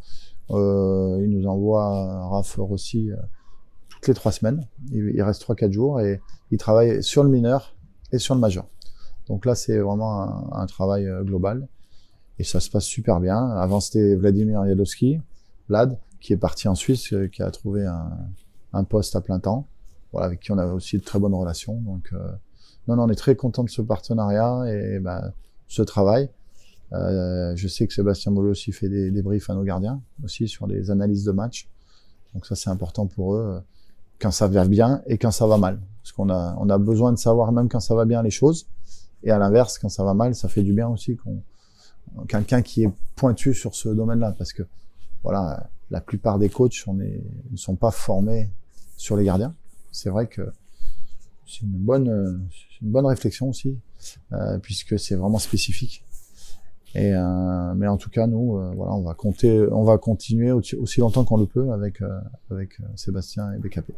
euh, 0.52 1.20
il 1.24 1.30
nous 1.30 1.48
envoie 1.48 2.28
Raph 2.30 2.56
Rossi 2.56 3.12
euh, 3.12 3.16
toutes 3.90 4.08
les 4.08 4.14
trois 4.14 4.32
semaines. 4.32 4.68
Il, 4.92 5.12
il 5.16 5.22
reste 5.22 5.42
trois 5.42 5.56
quatre 5.56 5.72
jours 5.72 6.02
et 6.02 6.22
il 6.52 6.58
travaille 6.58 7.04
sur 7.04 7.24
le 7.24 7.30
mineur 7.30 7.76
et 8.12 8.20
sur 8.20 8.36
le 8.36 8.42
majeur. 8.42 8.66
Donc 9.30 9.46
là, 9.46 9.56
c'est 9.56 9.78
vraiment 9.78 10.54
un, 10.54 10.66
travail 10.66 11.08
euh, 11.08 11.24
global 11.24 11.68
et 12.40 12.44
ça 12.44 12.60
se 12.60 12.70
passe 12.70 12.86
super 12.86 13.20
bien. 13.20 13.50
Avant, 13.52 13.80
c'était 13.80 14.16
Vladimir 14.16 14.66
Yadowski, 14.66 15.20
Vlad, 15.70 15.98
qui 16.20 16.34
est 16.34 16.38
parti 16.38 16.68
en 16.68 16.76
Suisse, 16.76 17.14
euh, 17.14 17.28
qui 17.28 17.44
a 17.44 17.52
trouvé 17.52 17.86
un, 17.86 18.84
poste 18.84 19.16
à 19.16 19.22
plein 19.22 19.40
temps, 19.40 19.68
voilà, 20.12 20.28
avec 20.28 20.40
qui 20.40 20.52
on 20.52 20.58
a 20.58 20.66
aussi 20.66 20.98
de 20.98 21.04
très 21.04 21.20
bonnes 21.20 21.36
relations. 21.36 21.76
Donc, 21.82 22.10
euh, 22.14 22.18
non, 22.88 22.96
non, 22.96 23.04
on 23.04 23.10
est 23.10 23.16
très 23.16 23.36
content 23.36 23.64
de 23.64 23.70
ce 23.70 23.82
partenariat 23.84 24.64
et 24.68 25.00
ben, 25.00 25.32
ce 25.68 25.84
travail. 25.84 26.30
Je 26.92 27.68
sais 27.68 27.86
que 27.86 27.94
Sébastien 27.94 28.32
Mollo 28.32 28.50
aussi 28.50 28.72
fait 28.72 28.90
des, 28.90 29.12
des 29.12 29.22
briefs 29.22 29.50
à 29.52 29.54
nos 29.54 29.64
gardiens, 29.64 30.02
aussi 30.24 30.48
sur 30.48 30.66
les 30.66 30.90
analyses 30.90 31.24
de 31.24 31.32
match. 31.32 31.70
Donc 32.34 32.48
ça, 32.48 32.56
c'est 32.56 32.72
important 32.72 33.06
pour 33.06 33.36
eux, 33.36 33.62
quand 34.18 34.32
ça 34.32 34.48
va 34.48 34.66
bien 34.66 35.04
et 35.06 35.20
quand 35.20 35.30
ça 35.30 35.46
va 35.46 35.58
mal. 35.58 35.80
Qu'on 36.12 36.30
a, 36.30 36.56
on 36.60 36.70
a 36.70 36.78
besoin 36.78 37.12
de 37.12 37.18
savoir 37.18 37.52
même 37.52 37.70
quand 37.70 37.80
ça 37.80 37.96
va 37.96 38.06
bien 38.06 38.22
les 38.22 38.32
choses. 38.32 38.68
Et 39.24 39.32
à 39.32 39.38
l'inverse, 39.38 39.78
quand 39.78 39.90
ça 39.90 40.04
va 40.04 40.14
mal, 40.14 40.36
ça 40.36 40.48
fait 40.48 40.64
du 40.64 40.74
bien 40.74 40.88
aussi 40.88 41.18
qu'on, 41.18 41.42
quelqu'un 42.28 42.62
qui 42.62 42.84
est 42.84 42.92
pointu 43.16 43.54
sur 43.54 43.76
ce 43.76 43.90
domaine-là, 43.90 44.34
parce 44.38 44.54
que 44.54 44.64
voilà, 45.24 45.70
la 45.92 46.02
plupart 46.02 46.40
des 46.40 46.50
coachs, 46.50 46.86
ne 46.88 47.58
sont 47.58 47.76
pas 47.76 47.92
formés 47.92 48.50
sur 48.96 49.18
les 49.18 49.26
gardiens. 49.26 49.54
C'est 49.92 50.10
vrai 50.10 50.28
que 50.28 50.52
c'est 51.46 51.62
une 51.62 51.78
bonne, 51.78 52.48
c'est 52.52 52.86
une 52.86 52.92
bonne 52.92 53.06
réflexion 53.06 53.50
aussi, 53.50 53.78
euh, 54.32 54.60
puisque 54.60 55.00
c'est 55.00 55.16
vraiment 55.16 55.40
spécifique. 55.40 56.06
Euh, 56.96 57.74
mais 57.76 57.88
en 57.88 57.98
tout 57.98 58.10
cas, 58.10 58.28
nous, 58.28 58.58
euh, 58.58 58.72
voilà, 58.76 58.94
on 58.94 59.04
va 59.04 59.14
compter, 59.14 59.68
on 59.72 59.84
va 59.84 59.98
continuer 59.98 60.52
aussi, 60.52 61.00
longtemps 61.00 61.24
qu'on 61.24 61.38
le 61.38 61.46
peut 61.46 61.72
avec 61.72 62.02
euh, 62.02 62.66
Sébastien 62.96 63.52
et 63.54 63.58
BKP. 63.60 63.92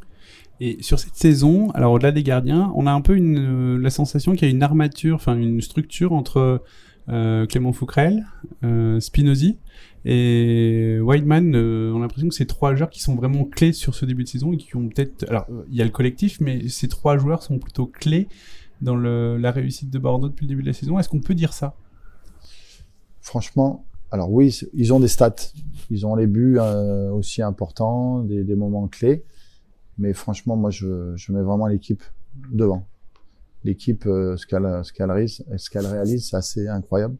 Et 0.60 0.78
sur 0.82 1.00
cette 1.00 1.16
saison, 1.16 1.72
alors 1.72 1.94
au-delà 1.94 2.12
des 2.12 2.24
gardiens, 2.24 2.72
on 2.76 2.86
a 2.88 2.92
un 2.92 3.02
peu 3.02 3.16
la 3.16 3.90
sensation 3.90 4.34
qu'il 4.34 4.48
y 4.48 4.52
a 4.52 4.54
une 4.54 4.64
armature, 4.64 5.16
enfin 5.16 5.36
une 5.36 5.62
structure 5.62 6.14
entre 6.14 6.62
Clément 7.08 7.74
Fouquerel, 7.74 8.26
euh, 8.64 9.00
Spinozzi 9.00 9.58
et 10.06 11.00
Whiteman. 11.02 11.56
On 11.56 11.98
a 11.98 12.02
l'impression 12.02 12.30
que 12.30 12.36
c'est 12.36 12.46
trois 12.46 12.76
joueurs 12.76 12.92
qui 12.92 13.02
sont 13.02 13.16
vraiment 13.16 13.44
clés 13.44 13.74
sur 13.74 13.96
ce 13.96 14.06
début 14.06 14.24
de 14.24 14.30
saison 14.30 14.54
et 14.54 14.58
qui 14.58 14.76
ont 14.76 14.88
peut-être. 14.88 15.28
Alors, 15.30 15.48
il 15.70 15.76
y 15.76 15.82
a 15.82 15.86
le 15.86 15.92
collectif, 15.92 16.40
mais 16.40 16.68
ces 16.70 16.88
trois 16.88 17.18
joueurs 17.18 17.42
sont 17.42 17.58
plutôt 17.58 17.88
clés 17.88 18.28
dans 18.82 18.96
la 18.96 19.52
réussite 19.52 19.90
de 19.90 19.98
Bordeaux 19.98 20.30
depuis 20.30 20.46
le 20.46 20.50
début 20.50 20.62
de 20.62 20.68
la 20.68 20.74
saison. 20.74 21.00
Est-ce 21.00 21.10
qu'on 21.10 21.22
peut 21.22 21.36
dire 21.36 21.54
ça? 21.54 21.76
Franchement, 23.22 23.86
alors 24.12 24.32
oui, 24.32 24.60
ils 24.74 24.94
ont 24.94 25.00
des 25.00 25.08
stats, 25.08 25.36
ils 25.90 26.06
ont 26.06 26.16
les 26.16 26.28
buts 26.28 26.58
euh, 26.60 27.10
aussi 27.12 27.42
importants, 27.42 28.20
des, 28.24 28.44
des 28.44 28.56
moments 28.56 28.88
clés. 28.88 29.24
Mais 29.98 30.14
franchement, 30.14 30.56
moi, 30.56 30.70
je, 30.70 31.16
je 31.16 31.32
mets 31.32 31.42
vraiment 31.42 31.68
l'équipe 31.68 32.04
devant. 32.52 32.88
L'équipe, 33.64 34.06
euh, 34.08 34.36
ce 34.38 34.48
qu'elle 34.48 35.86
réalise, 35.86 36.30
c'est 36.30 36.36
assez 36.36 36.68
incroyable. 36.68 37.16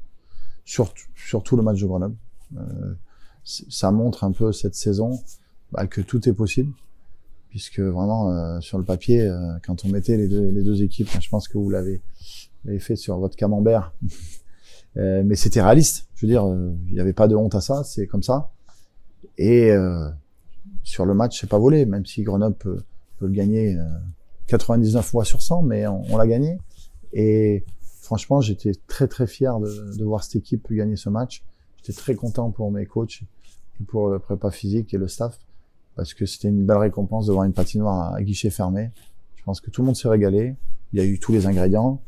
Surtout, 0.66 1.06
surtout 1.16 1.56
le 1.56 1.64
match 1.64 1.80
de 1.82 1.86
Grenoble. 1.86 2.16
Euh, 2.58 2.94
ça 3.44 3.92
montre 3.92 4.24
un 4.24 4.32
peu 4.32 4.52
cette 4.52 4.76
saison 4.76 5.20
bah, 5.72 5.88
que 5.88 6.02
tout 6.02 6.28
est 6.30 6.34
possible, 6.34 6.74
puisque 7.50 7.80
vraiment 7.80 8.32
euh, 8.32 8.60
sur 8.62 8.78
le 8.78 8.84
papier, 8.84 9.22
euh, 9.22 9.54
quand 9.64 9.86
on 9.86 9.90
mettait 9.90 10.18
les 10.18 10.28
deux, 10.28 10.50
les 10.50 10.64
deux 10.64 10.84
équipes, 10.84 11.10
je 11.20 11.30
pense 11.30 11.48
que 11.48 11.58
vous 11.58 11.70
l'avez 11.70 12.02
fait 12.80 12.96
sur 12.96 13.18
votre 13.18 13.36
camembert, 13.36 13.94
euh, 14.98 15.24
mais 15.26 15.36
c'était 15.36 15.62
réaliste. 15.62 16.08
Je 16.16 16.26
veux 16.26 16.32
dire, 16.32 16.46
euh, 16.46 16.74
il 16.88 16.94
n'y 16.94 17.00
avait 17.00 17.14
pas 17.14 17.28
de 17.28 17.36
honte 17.36 17.56
à 17.56 17.62
ça, 17.62 17.84
c'est 17.84 18.08
comme 18.08 18.24
ça. 18.24 18.52
Et 19.38 19.72
euh, 19.72 20.10
sur 20.84 21.06
le 21.06 21.14
match, 21.14 21.40
c'est 21.40 21.50
pas 21.50 21.58
volé, 21.58 21.86
même 21.86 22.06
si 22.06 22.24
Grenoble 22.24 22.56
peut, 22.56 22.82
le 23.20 23.30
gagner 23.30 23.76
euh, 23.76 23.84
99 24.48 25.06
fois 25.06 25.26
sur 25.26 25.42
100, 25.42 25.62
mais 25.64 25.88
on, 25.88 26.02
on 26.12 26.18
l'a 26.18 26.28
gagné. 26.28 26.58
Et 27.14 27.66
franchement, 28.02 28.42
j'étais 28.42 28.72
très 28.88 29.08
très 29.08 29.28
fier 29.28 29.60
de, 29.60 29.96
de 29.98 30.04
voir 30.04 30.24
cette 30.24 30.38
équipe 30.38 30.72
gagner 30.72 30.96
ce 30.96 31.10
match. 31.10 31.44
J'étais 31.78 31.94
très 31.94 32.16
content 32.16 32.52
pour 32.52 32.72
mes 32.72 32.86
coachs 32.86 33.24
et 33.80 33.84
pour 33.84 34.10
le 34.10 34.20
prépa 34.20 34.52
physique 34.52 34.94
et 34.94 34.98
le 34.98 35.08
staff, 35.08 35.40
parce 35.96 36.14
que 36.14 36.26
c'était 36.26 36.50
une 36.50 36.66
belle 36.66 36.78
récompense 36.78 37.28
de 37.28 37.32
voir 37.32 37.46
une 37.46 37.54
patinoire 37.54 38.14
à 38.14 38.22
guichet 38.22 38.50
fermé. 38.50 38.92
Je 39.36 39.44
pense 39.44 39.62
que 39.62 39.72
tout 39.72 39.82
le 39.82 39.88
monde 39.88 39.96
s'est 39.96 40.08
régalé. 40.08 40.56
Il 40.94 41.00
y 41.00 41.02
a 41.02 41.06
eu 41.06 41.20
tous 41.20 41.32
les 41.32 41.48
ingrédients. 41.48 42.02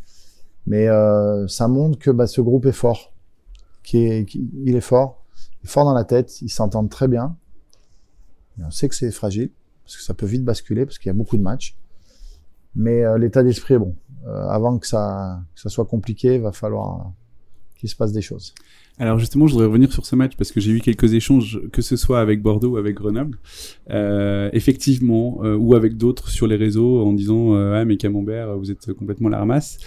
Mais 0.65 0.87
euh, 0.87 1.47
ça 1.47 1.67
montre 1.67 1.99
que 1.99 2.11
bah, 2.11 2.27
ce 2.27 2.41
groupe 2.41 2.65
est 2.65 2.71
fort. 2.71 3.13
Qui 3.83 3.97
est, 3.97 4.33
il 4.33 4.75
est 4.75 4.81
fort. 4.81 5.23
Il 5.61 5.67
est 5.67 5.69
fort 5.69 5.85
dans 5.85 5.93
la 5.93 6.05
tête. 6.05 6.41
Ils 6.41 6.49
s'entendent 6.49 6.89
très 6.89 7.07
bien. 7.07 7.35
On 8.59 8.71
sait 8.71 8.87
que 8.87 8.95
c'est 8.95 9.11
fragile 9.11 9.49
parce 9.83 9.97
que 9.97 10.03
ça 10.03 10.13
peut 10.13 10.25
vite 10.25 10.43
basculer 10.43 10.85
parce 10.85 10.99
qu'il 10.99 11.07
y 11.07 11.09
a 11.09 11.13
beaucoup 11.13 11.37
de 11.37 11.41
matchs. 11.41 11.75
Mais 12.75 13.03
euh, 13.03 13.17
l'état 13.17 13.43
d'esprit 13.43 13.75
est 13.75 13.79
bon. 13.79 13.95
Euh, 14.25 14.47
avant 14.47 14.77
que 14.77 14.87
ça, 14.87 15.41
que 15.53 15.61
ça 15.61 15.69
soit 15.69 15.85
compliqué, 15.85 16.35
il 16.35 16.41
va 16.41 16.51
falloir 16.51 17.11
qu'il 17.77 17.89
se 17.89 17.95
passe 17.95 18.13
des 18.13 18.21
choses. 18.21 18.53
Alors 18.99 19.17
justement, 19.17 19.47
je 19.47 19.53
voudrais 19.53 19.67
revenir 19.67 19.91
sur 19.91 20.05
ce 20.05 20.15
match 20.15 20.33
parce 20.37 20.51
que 20.51 20.59
j'ai 20.59 20.71
eu 20.71 20.79
quelques 20.79 21.13
échanges, 21.13 21.59
que 21.71 21.81
ce 21.81 21.95
soit 21.95 22.21
avec 22.21 22.43
Bordeaux 22.43 22.73
ou 22.73 22.77
avec 22.77 22.95
Grenoble, 22.95 23.39
euh, 23.89 24.49
effectivement, 24.53 25.39
euh, 25.43 25.55
ou 25.55 25.73
avec 25.73 25.97
d'autres 25.97 26.29
sur 26.29 26.45
les 26.45 26.55
réseaux 26.55 27.03
en 27.03 27.11
disant 27.11 27.55
euh, 27.55 27.81
ah 27.81 27.85
mais 27.85 27.97
Camembert, 27.97 28.55
vous 28.57 28.69
êtes 28.69 28.93
complètement 28.93 29.29
la 29.29 29.39
ramasse. 29.39 29.79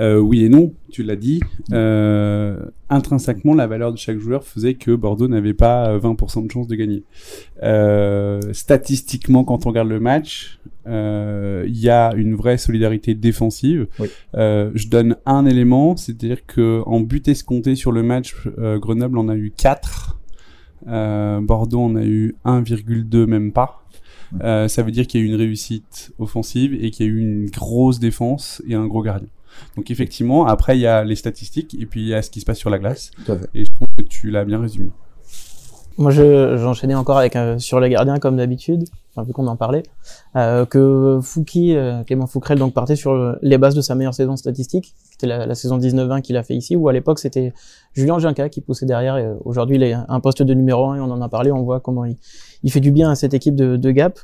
Euh, 0.00 0.18
oui 0.18 0.44
et 0.44 0.48
non, 0.48 0.72
tu 0.90 1.02
l'as 1.02 1.16
dit. 1.16 1.40
Euh, 1.72 2.58
intrinsèquement, 2.90 3.54
la 3.54 3.66
valeur 3.66 3.92
de 3.92 3.98
chaque 3.98 4.18
joueur 4.18 4.44
faisait 4.44 4.74
que 4.74 4.90
Bordeaux 4.90 5.28
n'avait 5.28 5.54
pas 5.54 5.90
euh, 5.90 6.00
20% 6.00 6.46
de 6.46 6.50
chance 6.50 6.66
de 6.66 6.74
gagner. 6.74 7.04
Euh, 7.62 8.40
statistiquement, 8.52 9.44
quand 9.44 9.66
on 9.66 9.68
regarde 9.68 9.88
le 9.88 10.00
match, 10.00 10.58
euh, 10.86 11.64
il 11.66 11.78
y 11.78 11.88
a 11.88 12.12
une 12.14 12.34
vraie 12.34 12.58
solidarité 12.58 13.14
défensive. 13.14 13.86
Oui. 13.98 14.08
Euh, 14.34 14.70
je 14.74 14.88
donne 14.88 15.16
un 15.26 15.46
élément, 15.46 15.96
c'est-à-dire 15.96 16.44
que 16.46 16.82
en 16.86 17.00
but 17.00 17.28
escompté 17.28 17.76
sur 17.76 17.92
le 17.92 18.02
match, 18.02 18.34
euh, 18.58 18.78
Grenoble 18.78 19.18
en 19.18 19.28
a 19.28 19.36
eu 19.36 19.52
4. 19.56 20.18
Euh, 20.86 21.40
Bordeaux 21.40 21.80
en 21.80 21.96
a 21.96 22.04
eu 22.04 22.34
1,2 22.44 23.26
même 23.26 23.52
pas. 23.52 23.84
Euh, 24.42 24.68
ça 24.68 24.82
veut 24.82 24.90
dire 24.90 25.06
qu'il 25.06 25.20
y 25.20 25.22
a 25.22 25.26
eu 25.26 25.28
une 25.28 25.36
réussite 25.36 26.12
offensive 26.18 26.74
et 26.74 26.90
qu'il 26.90 27.06
y 27.06 27.08
a 27.08 27.12
eu 27.12 27.20
une 27.20 27.46
grosse 27.50 28.00
défense 28.00 28.62
et 28.66 28.74
un 28.74 28.86
gros 28.86 29.02
gardien. 29.02 29.28
Donc 29.76 29.90
effectivement, 29.90 30.46
après 30.46 30.76
il 30.76 30.80
y 30.80 30.86
a 30.86 31.04
les 31.04 31.16
statistiques 31.16 31.76
et 31.78 31.86
puis 31.86 32.02
il 32.02 32.08
y 32.08 32.14
a 32.14 32.22
ce 32.22 32.30
qui 32.30 32.40
se 32.40 32.44
passe 32.44 32.58
sur 32.58 32.70
la 32.70 32.78
glace. 32.78 33.10
Tout 33.24 33.32
à 33.32 33.38
fait. 33.38 33.48
Et 33.54 33.64
je 33.64 33.72
trouve 33.72 33.88
que 33.96 34.02
tu 34.02 34.30
l'as 34.30 34.44
bien 34.44 34.60
résumé. 34.60 34.90
Moi, 35.96 36.10
je, 36.10 36.56
j'enchaînais 36.56 36.96
encore 36.96 37.18
avec 37.18 37.36
euh, 37.36 37.58
sur 37.58 37.78
les 37.78 37.88
gardiens 37.88 38.18
comme 38.18 38.36
d'habitude, 38.36 38.84
enfin, 39.14 39.24
vu 39.24 39.32
qu'on 39.32 39.46
en 39.46 39.54
parlait, 39.54 39.84
euh, 40.34 40.66
que 40.66 41.20
Fouki, 41.22 41.76
euh, 41.76 42.02
Clément 42.02 42.26
Fouquerel, 42.26 42.58
donc 42.58 42.74
partait 42.74 42.96
sur 42.96 43.12
euh, 43.12 43.36
les 43.42 43.58
bases 43.58 43.76
de 43.76 43.80
sa 43.80 43.94
meilleure 43.94 44.14
saison 44.14 44.36
statistique, 44.36 44.92
qui 45.10 45.14
était 45.14 45.28
la, 45.28 45.46
la 45.46 45.54
saison 45.54 45.78
19-20 45.78 46.22
qu'il 46.22 46.36
a 46.36 46.42
fait 46.42 46.56
ici, 46.56 46.74
où 46.74 46.88
à 46.88 46.92
l'époque 46.92 47.20
c'était 47.20 47.52
Julien 47.92 48.18
Ginca 48.18 48.48
qui 48.48 48.60
poussait 48.60 48.86
derrière. 48.86 49.18
Et 49.18 49.28
aujourd'hui, 49.44 49.76
il 49.76 49.84
est 49.84 49.94
un 49.94 50.18
poste 50.18 50.42
de 50.42 50.52
numéro 50.52 50.90
1 50.90 50.96
et 50.96 51.00
on 51.00 51.12
en 51.12 51.22
a 51.22 51.28
parlé. 51.28 51.52
On 51.52 51.62
voit 51.62 51.78
comment 51.78 52.04
il, 52.04 52.16
il 52.64 52.72
fait 52.72 52.80
du 52.80 52.90
bien 52.90 53.10
à 53.10 53.14
cette 53.14 53.34
équipe 53.34 53.54
de, 53.54 53.76
de 53.76 53.90
Gap. 53.92 54.18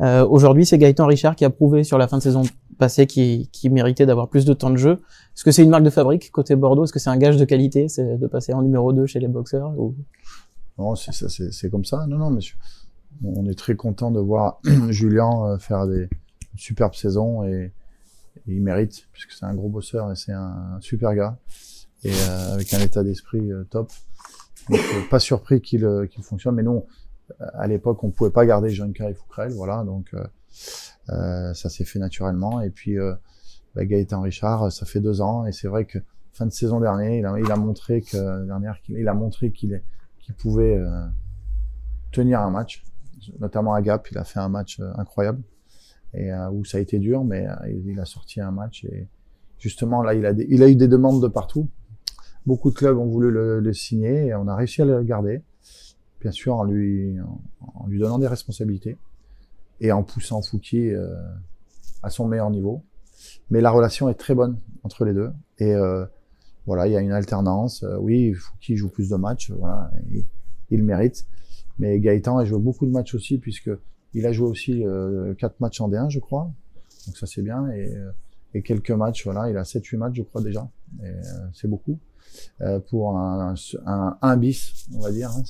Euh, 0.00 0.26
aujourd'hui, 0.26 0.64
c'est 0.64 0.78
Gaëtan 0.78 1.06
Richard 1.06 1.36
qui 1.36 1.44
a 1.44 1.50
prouvé 1.50 1.84
sur 1.84 1.98
la 1.98 2.08
fin 2.08 2.18
de 2.18 2.22
saison 2.22 2.42
passée 2.78 3.06
qu'il 3.06 3.48
qui 3.50 3.68
méritait 3.68 4.06
d'avoir 4.06 4.28
plus 4.28 4.44
de 4.46 4.54
temps 4.54 4.70
de 4.70 4.76
jeu. 4.76 5.02
Est-ce 5.36 5.44
que 5.44 5.50
c'est 5.50 5.62
une 5.62 5.68
marque 5.68 5.84
de 5.84 5.90
fabrique 5.90 6.30
côté 6.30 6.56
Bordeaux? 6.56 6.84
Est-ce 6.84 6.92
que 6.92 6.98
c'est 6.98 7.10
un 7.10 7.18
gage 7.18 7.36
de 7.36 7.44
qualité, 7.44 7.88
c'est 7.88 8.16
de 8.16 8.26
passer 8.26 8.54
en 8.54 8.62
numéro 8.62 8.92
2 8.92 9.06
chez 9.06 9.20
les 9.20 9.28
boxeurs 9.28 9.78
ou... 9.78 9.94
Non, 10.78 10.94
c'est 10.94 11.70
comme 11.70 11.84
ça. 11.84 12.06
Non, 12.06 12.16
non, 12.16 12.30
monsieur. 12.30 12.56
On 13.22 13.46
est 13.46 13.58
très 13.58 13.76
content 13.76 14.10
de 14.10 14.20
voir 14.20 14.60
Julien 14.88 15.30
euh, 15.44 15.58
faire 15.58 15.86
des 15.86 16.08
superbes 16.56 16.94
saisons 16.94 17.44
et, 17.44 17.72
il 18.46 18.62
mérite 18.62 19.06
puisque 19.12 19.32
c'est 19.32 19.44
un 19.44 19.54
gros 19.54 19.68
bosseur 19.68 20.10
et 20.10 20.16
c'est 20.16 20.32
un 20.32 20.78
super 20.80 21.14
gars 21.14 21.36
et 22.04 22.10
euh, 22.10 22.54
avec 22.54 22.72
un 22.72 22.80
état 22.80 23.02
d'esprit 23.02 23.50
top. 23.68 23.92
Pas 25.10 25.18
surpris 25.18 25.60
qu'il 25.60 25.84
fonctionne, 26.22 26.54
mais 26.54 26.62
non. 26.62 26.86
À 27.54 27.66
l'époque, 27.66 28.02
on 28.04 28.10
pouvait 28.10 28.30
pas 28.30 28.44
garder 28.46 28.70
Jean-Claude 28.70 29.10
et 29.10 29.14
Fouquerel, 29.14 29.52
voilà. 29.52 29.84
Donc 29.84 30.08
euh, 30.14 30.24
euh, 31.10 31.54
ça 31.54 31.68
s'est 31.68 31.84
fait 31.84 31.98
naturellement. 31.98 32.60
Et 32.60 32.70
puis 32.70 32.98
euh, 32.98 33.14
bah, 33.74 33.84
Gaëtan 33.84 34.20
Richard, 34.22 34.70
ça 34.72 34.86
fait 34.86 35.00
deux 35.00 35.20
ans 35.20 35.46
et 35.46 35.52
c'est 35.52 35.68
vrai 35.68 35.84
que 35.84 35.98
fin 36.32 36.46
de 36.46 36.52
saison 36.52 36.80
dernière, 36.80 37.12
il 37.12 37.26
a, 37.26 37.38
il 37.38 37.50
a 37.52 37.56
montré 37.56 38.02
que 38.02 38.46
dernière, 38.46 38.80
qu'il 38.82 38.96
il 38.98 39.08
a 39.08 39.14
montré 39.14 39.50
qu'il 39.50 39.82
qu'il 40.20 40.34
pouvait 40.34 40.76
euh, 40.76 41.04
tenir 42.12 42.40
un 42.40 42.50
match, 42.50 42.82
notamment 43.40 43.74
à 43.74 43.82
Gap, 43.82 44.08
il 44.10 44.18
a 44.18 44.24
fait 44.24 44.40
un 44.40 44.48
match 44.48 44.80
euh, 44.80 44.90
incroyable 44.96 45.42
et 46.14 46.32
euh, 46.32 46.50
où 46.50 46.64
ça 46.64 46.78
a 46.78 46.80
été 46.80 46.98
dur, 46.98 47.24
mais 47.24 47.46
il, 47.68 47.86
il 47.88 48.00
a 48.00 48.04
sorti 48.04 48.40
un 48.40 48.50
match 48.50 48.84
et 48.84 49.06
justement 49.58 50.02
là, 50.02 50.14
il 50.14 50.26
a, 50.26 50.32
des- 50.32 50.46
il 50.48 50.62
a 50.62 50.68
eu 50.68 50.74
des 50.76 50.88
demandes 50.88 51.22
de 51.22 51.28
partout. 51.28 51.68
Beaucoup 52.46 52.70
de 52.70 52.74
clubs 52.76 52.96
ont 52.98 53.06
voulu 53.06 53.30
le, 53.30 53.60
le 53.60 53.72
signer 53.72 54.26
et 54.28 54.34
on 54.34 54.48
a 54.48 54.56
réussi 54.56 54.82
à 54.82 54.86
le 54.86 55.02
garder, 55.02 55.42
bien 56.20 56.30
sûr 56.30 56.56
en 56.56 56.64
lui 56.64 57.16
en, 57.74 57.86
lui 57.86 57.98
donnant 57.98 58.18
des 58.18 58.26
responsabilités 58.26 58.98
et 59.80 59.92
en 59.92 60.02
poussant 60.02 60.42
Fouki 60.42 60.90
euh, 60.90 61.14
à 62.02 62.10
son 62.10 62.26
meilleur 62.26 62.50
niveau. 62.50 62.82
Mais 63.50 63.60
la 63.60 63.70
relation 63.70 64.08
est 64.08 64.14
très 64.14 64.34
bonne 64.34 64.58
entre 64.82 65.04
les 65.04 65.14
deux 65.14 65.30
et 65.58 65.74
euh, 65.74 66.04
voilà, 66.66 66.86
il 66.86 66.92
y 66.92 66.96
a 66.96 67.00
une 67.00 67.12
alternance. 67.12 67.82
Euh, 67.82 67.96
oui, 67.98 68.32
Fouki 68.32 68.76
joue 68.76 68.90
plus 68.90 69.08
de 69.08 69.16
matchs, 69.16 69.50
voilà, 69.50 69.90
il, 70.10 70.24
il 70.70 70.84
mérite. 70.84 71.26
Mais 71.78 71.98
Gaëtan 71.98 72.38
a 72.38 72.44
joué 72.44 72.58
beaucoup 72.58 72.86
de 72.86 72.90
matchs 72.90 73.14
aussi, 73.14 73.38
puisque 73.38 73.70
il 74.12 74.26
a 74.26 74.32
joué 74.32 74.48
aussi 74.48 74.84
euh, 74.84 75.34
matchs 75.60 75.80
en 75.80 75.88
D1, 75.88 76.10
je 76.10 76.20
crois. 76.20 76.52
Donc 77.06 77.16
ça 77.16 77.26
c'est 77.26 77.42
bien. 77.42 77.68
Et, 77.70 77.94
euh, 77.94 78.10
et 78.54 78.62
quelques 78.62 78.90
matchs, 78.90 79.24
voilà, 79.24 79.48
il 79.50 79.56
a 79.56 79.62
7-8 79.62 79.96
matchs, 79.96 80.16
je 80.16 80.22
crois 80.22 80.42
déjà. 80.42 80.68
Et 81.02 81.06
euh, 81.06 81.20
c'est 81.54 81.68
beaucoup. 81.68 81.98
Euh, 82.60 82.78
pour 82.78 83.16
un, 83.16 83.54
un, 83.86 84.18
un 84.20 84.36
bis, 84.36 84.86
on 84.94 85.00
va 85.00 85.10
dire. 85.10 85.30
Hein, 85.30 85.42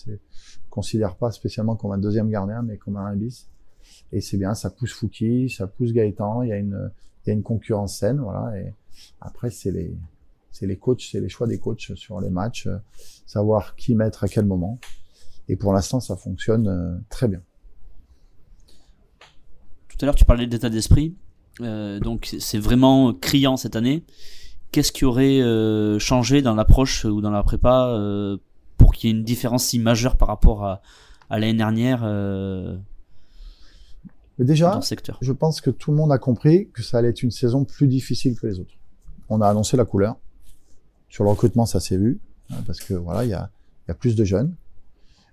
considère 0.71 1.17
pas 1.17 1.31
spécialement 1.31 1.77
comme 1.77 1.93
un 1.93 1.99
deuxième 1.99 2.31
gardien, 2.31 2.63
mais 2.63 2.79
comme 2.79 2.97
un 2.97 3.07
1 3.07 3.17
bis. 3.17 3.49
Et 4.13 4.21
c'est 4.21 4.37
bien, 4.37 4.55
ça 4.55 4.71
pousse 4.71 4.93
Fouki, 4.93 5.51
ça 5.51 5.67
pousse 5.67 5.93
Gaëtan. 5.93 6.43
Il 6.43 6.49
y 6.49 6.53
a 6.53 6.57
une, 6.57 6.91
il 7.25 7.29
y 7.29 7.31
a 7.31 7.35
une 7.35 7.43
concurrence 7.43 7.99
saine, 7.99 8.21
voilà. 8.21 8.59
Et 8.59 8.75
après, 9.21 9.51
c'est 9.51 9.71
les, 9.71 9.97
c'est 10.51 10.67
les 10.67 10.77
coachs, 10.77 11.09
c'est 11.11 11.21
les 11.21 11.29
choix 11.29 11.47
des 11.47 11.59
coachs 11.59 11.95
sur 11.95 12.21
les 12.21 12.31
matchs, 12.31 12.67
euh, 12.67 12.77
savoir 13.27 13.77
qui 13.77 13.95
mettre 13.95 14.25
à 14.25 14.29
quel 14.29 14.45
moment. 14.45 14.79
Et 15.49 15.57
pour 15.57 15.73
l'instant, 15.73 16.01
ça 16.01 16.17
fonctionne 16.17 16.69
euh, 16.69 16.97
très 17.09 17.29
bien. 17.29 17.41
Tout 19.89 19.97
à 20.03 20.07
l'heure, 20.07 20.15
tu 20.15 20.25
parlais 20.25 20.47
d'état 20.47 20.71
d'esprit. 20.71 21.15
Euh, 21.61 22.01
donc 22.01 22.35
c'est 22.39 22.59
vraiment 22.59 23.13
criant 23.13 23.57
cette 23.57 23.77
année. 23.77 24.05
Qu'est-ce 24.73 24.93
qui 24.93 25.05
aurait 25.05 25.41
changé 25.99 26.43
dans 26.43 26.55
l'approche 26.55 27.05
ou 27.05 27.21
dans 27.21 27.33
la 27.33 27.43
prépa 27.43 28.39
pour 28.91 28.97
qu'il 28.99 29.09
y 29.09 29.13
ait 29.13 29.17
une 29.17 29.23
différence 29.23 29.67
si 29.67 29.79
majeure 29.79 30.17
par 30.17 30.27
rapport 30.27 30.65
à, 30.65 30.83
à 31.29 31.39
l'année 31.39 31.55
dernière 31.57 32.01
euh, 32.03 32.77
Mais 34.37 34.45
déjà, 34.45 34.75
dans 34.75 34.81
ce 34.81 34.89
secteur 34.89 35.17
je 35.21 35.31
pense 35.33 35.61
que 35.61 35.71
tout 35.71 35.93
le 35.93 35.97
monde 35.97 36.11
a 36.11 36.19
compris 36.19 36.69
que 36.75 36.83
ça 36.83 36.99
allait 36.99 37.11
être 37.11 37.23
une 37.23 37.31
saison 37.31 37.65
plus 37.65 37.87
difficile 37.87 38.37
que 38.37 38.49
les 38.49 38.59
autres. 38.59 38.75
On 39.29 39.41
a 39.41 39.47
annoncé 39.47 39.77
la 39.77 39.85
couleur. 39.85 40.17
Sur 41.09 41.23
le 41.23 41.31
recrutement, 41.31 41.67
ça 41.67 41.79
s'est 41.79 41.99
vu, 41.99 42.19
hein, 42.51 42.57
parce 42.67 42.81
que 42.81 42.95
voilà, 42.95 43.25
il 43.25 43.31
y 43.31 43.33
a, 43.33 43.49
il 43.87 43.91
y 43.91 43.93
a 43.93 43.95
plus 43.95 44.17
de 44.17 44.25
jeunes. 44.25 44.57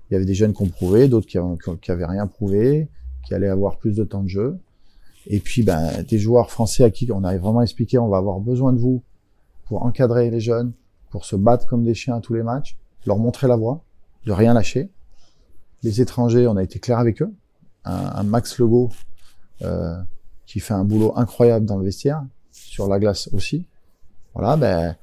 Il 0.10 0.14
y 0.14 0.16
avait 0.18 0.26
des 0.26 0.36
jeunes 0.36 0.54
qui 0.54 0.62
ont 0.62 0.70
prouvé, 0.70 1.08
d'autres 1.08 1.26
qui, 1.26 1.40
ont- 1.40 1.58
qui 1.58 1.90
avaient 1.90 2.06
rien 2.06 2.28
prouvé, 2.28 2.90
qui 3.26 3.34
allaient 3.34 3.50
avoir 3.50 3.78
plus 3.78 3.96
de 3.96 4.04
temps 4.04 4.22
de 4.22 4.30
jeu. 4.30 4.60
Et 5.26 5.40
puis, 5.40 5.64
ben, 5.64 6.04
des 6.04 6.20
joueurs 6.20 6.52
français 6.52 6.84
à 6.84 6.92
qui 6.92 7.12
on 7.12 7.24
avait 7.24 7.40
vraiment 7.40 7.64
expliqué, 7.64 7.98
on 7.98 8.08
va 8.08 8.18
avoir 8.18 8.40
besoin 8.40 8.72
de 8.72 8.78
vous 8.78 9.02
pour 9.66 9.84
encadrer 9.84 10.30
les 10.30 10.42
jeunes, 10.42 10.74
pour 11.10 11.26
se 11.26 11.36
battre 11.36 11.66
comme 11.66 11.84
des 11.84 11.96
chiens 11.96 12.18
à 12.18 12.22
tous 12.22 12.36
les 12.36 12.44
matchs, 12.44 12.78
leur 13.06 13.18
montrer 13.18 13.48
la 13.48 13.56
voie, 13.56 13.84
de 14.26 14.32
rien 14.32 14.54
lâcher. 14.54 14.90
Les 15.84 16.02
étrangers, 16.02 16.48
on 16.48 16.58
a 16.58 16.64
été 16.64 16.80
clair 16.80 17.00
avec 17.00 17.22
eux. 17.22 17.34
Un, 17.86 17.94
un 17.94 18.24
Max 18.24 18.58
Legault, 18.60 18.90
euh, 19.62 19.96
qui 20.46 20.60
fait 20.60 20.74
un 20.74 20.84
boulot 20.84 21.14
incroyable 21.16 21.66
dans 21.66 21.78
le 21.78 21.86
vestiaire, 21.86 22.24
sur 22.52 22.88
la 22.88 23.00
glace 23.00 23.30
aussi. 23.34 23.68
Voilà, 24.34 24.58
ben, 24.58 24.96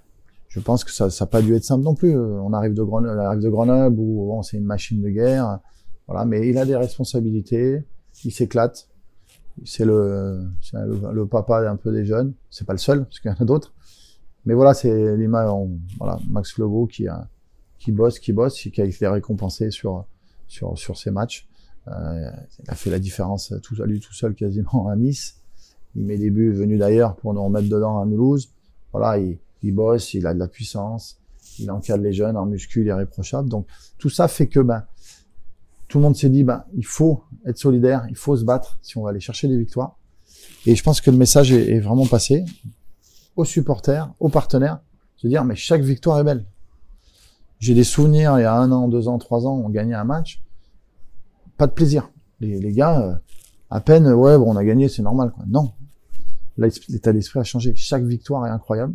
je 0.49 0.61
pense 0.61 0.85
que 0.85 0.93
ça 0.93 1.09
n'a 1.09 1.27
pas 1.27 1.43
dû 1.43 1.55
être 1.55 1.65
simple 1.65 1.85
non 1.85 1.95
plus. 1.95 2.17
On 2.17 2.53
arrive 2.53 2.75
de 2.75 2.83
Grenoble, 2.83 3.19
arrive 3.21 3.41
de 3.41 3.49
Grenoble 3.49 3.97
où 3.99 4.27
bon, 4.27 4.43
c'est 4.43 4.57
une 4.57 4.65
machine 4.65 5.01
de 5.03 5.09
guerre. 5.09 5.61
Voilà, 6.07 6.25
mais 6.25 6.49
il 6.49 6.59
a 6.59 6.67
des 6.67 6.77
responsabilités, 6.77 7.85
il 8.25 8.33
s'éclate. 8.33 8.89
C'est 9.65 9.85
le, 9.85 10.45
le, 10.73 11.13
le 11.13 11.27
papa 11.27 11.69
un 11.69 11.77
peu 11.77 11.93
des 11.93 12.05
jeunes. 12.05 12.35
C'est 12.51 12.67
pas 12.67 12.75
le 12.75 12.79
seul, 12.79 13.05
parce 13.05 13.21
qu'il 13.21 13.31
y 13.31 13.35
en 13.35 13.37
a 13.37 13.45
d'autres. 13.45 13.73
Mais 14.45 14.55
voilà, 14.55 14.75
c'est 14.75 15.17
l'image, 15.17 15.49
voilà, 15.99 16.19
Max 16.29 16.59
Lobo 16.59 16.87
qui 16.87 17.09
a, 17.09 17.29
qui 17.85 17.93
bosse, 17.93 18.19
qui 18.19 18.33
bosse, 18.33 18.59
qui 18.59 18.81
a 18.81 18.85
été 18.87 19.07
récompensé 19.07 19.71
sur, 19.71 20.07
sur, 20.49 20.79
sur 20.79 20.97
ses 20.97 21.11
matchs. 21.11 21.47
Euh, 21.89 22.31
il 22.63 22.71
a 22.71 22.75
fait 22.75 22.89
la 22.89 22.99
différence 22.99 23.53
tout 23.63 23.77
à 23.83 23.85
lui 23.85 24.01
tout 24.01 24.15
seul 24.15 24.35
quasiment 24.35 24.89
à 24.89 24.97
Nice. 24.97 25.37
Il 25.95 26.07
met 26.07 26.17
des 26.17 26.31
buts 26.31 26.51
venus 26.51 26.79
d'ailleurs 26.79 27.15
pour 27.17 27.35
nous 27.35 27.45
remettre 27.45 27.69
dedans 27.69 28.01
à 28.01 28.07
Mulhouse. 28.07 28.51
Voilà, 28.91 29.19
il, 29.19 29.37
il 29.63 29.75
bosse, 29.75 30.15
il 30.15 30.27
a 30.27 30.33
de 30.33 30.39
la 30.39 30.49
puissance, 30.49 31.19
il 31.59 31.71
encadre 31.71 32.03
les 32.03 32.15
jeunes 32.15 32.39
en 32.39 32.47
muscu, 32.47 32.81
il 32.81 32.89
est. 32.89 33.43
Donc 33.45 33.67
tout 33.99 34.09
ça 34.09 34.29
fait 34.29 34.47
que 34.47 34.61
ben 34.61 34.85
tout 35.87 35.99
le 35.99 36.05
monde 36.05 36.17
s'est 36.17 36.31
dit 36.31 36.43
ben 36.43 36.65
il 36.75 36.87
faut 36.87 37.23
être 37.45 37.59
solidaire, 37.59 38.07
il 38.09 38.17
faut 38.17 38.35
se 38.35 38.45
battre 38.45 38.79
si 38.81 38.97
on 38.97 39.03
va 39.03 39.11
aller 39.11 39.21
chercher 39.21 39.47
des 39.47 39.59
victoires. 39.59 39.99
Et 40.65 40.75
je 40.75 40.83
pense 40.83 41.03
que 41.03 41.11
le 41.11 41.19
message 41.19 41.53
est, 41.53 41.71
est 41.71 41.81
vraiment 41.81 42.07
passé 42.07 42.47
aux 43.37 43.45
supporters, 43.45 44.11
aux 44.21 44.31
partenaires, 44.31 44.81
se 45.17 45.29
dire 45.29 45.45
mais 45.45 45.55
chaque 45.55 45.83
victoire 45.83 46.19
est 46.19 46.25
belle. 46.25 46.47
J'ai 47.65 47.73
des 47.75 47.83
souvenirs 47.85 48.39
il 48.39 48.43
y 48.43 48.45
a 48.45 48.55
un 48.55 48.71
an, 48.73 48.89
deux 48.89 49.09
ans, 49.09 49.17
trois 49.17 49.47
ans, 49.47 49.55
on 49.65 49.71
gagnait 49.71 49.95
un 49.95 50.05
match, 50.05 50.43
pas 51.57 51.67
de 51.67 51.73
plaisir. 51.73 52.11
Les, 52.41 52.61
les 52.61 52.73
gars, 52.73 53.01
euh, 53.01 53.15
à 53.71 53.81
peine 53.81 54.07
ouais 54.07 54.37
bon 54.37 54.53
on 54.53 54.57
a 54.57 54.65
gagné, 54.67 54.91
c'est 54.91 55.01
normal 55.01 55.33
quoi. 55.35 55.45
Non, 55.49 55.73
l'état 56.59 57.15
d'esprit 57.15 57.41
a 57.41 57.45
changé. 57.45 57.73
Chaque 57.75 58.03
victoire 58.05 58.47
est 58.47 58.51
incroyable. 58.51 58.93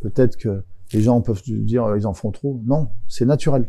Peut-être 0.00 0.36
que 0.36 0.62
les 0.92 1.00
gens 1.02 1.20
peuvent 1.22 1.42
dire 1.44 1.84
euh, 1.86 1.98
ils 1.98 2.06
en 2.06 2.14
font 2.14 2.30
trop. 2.30 2.60
Non, 2.64 2.88
c'est 3.08 3.26
naturel. 3.26 3.68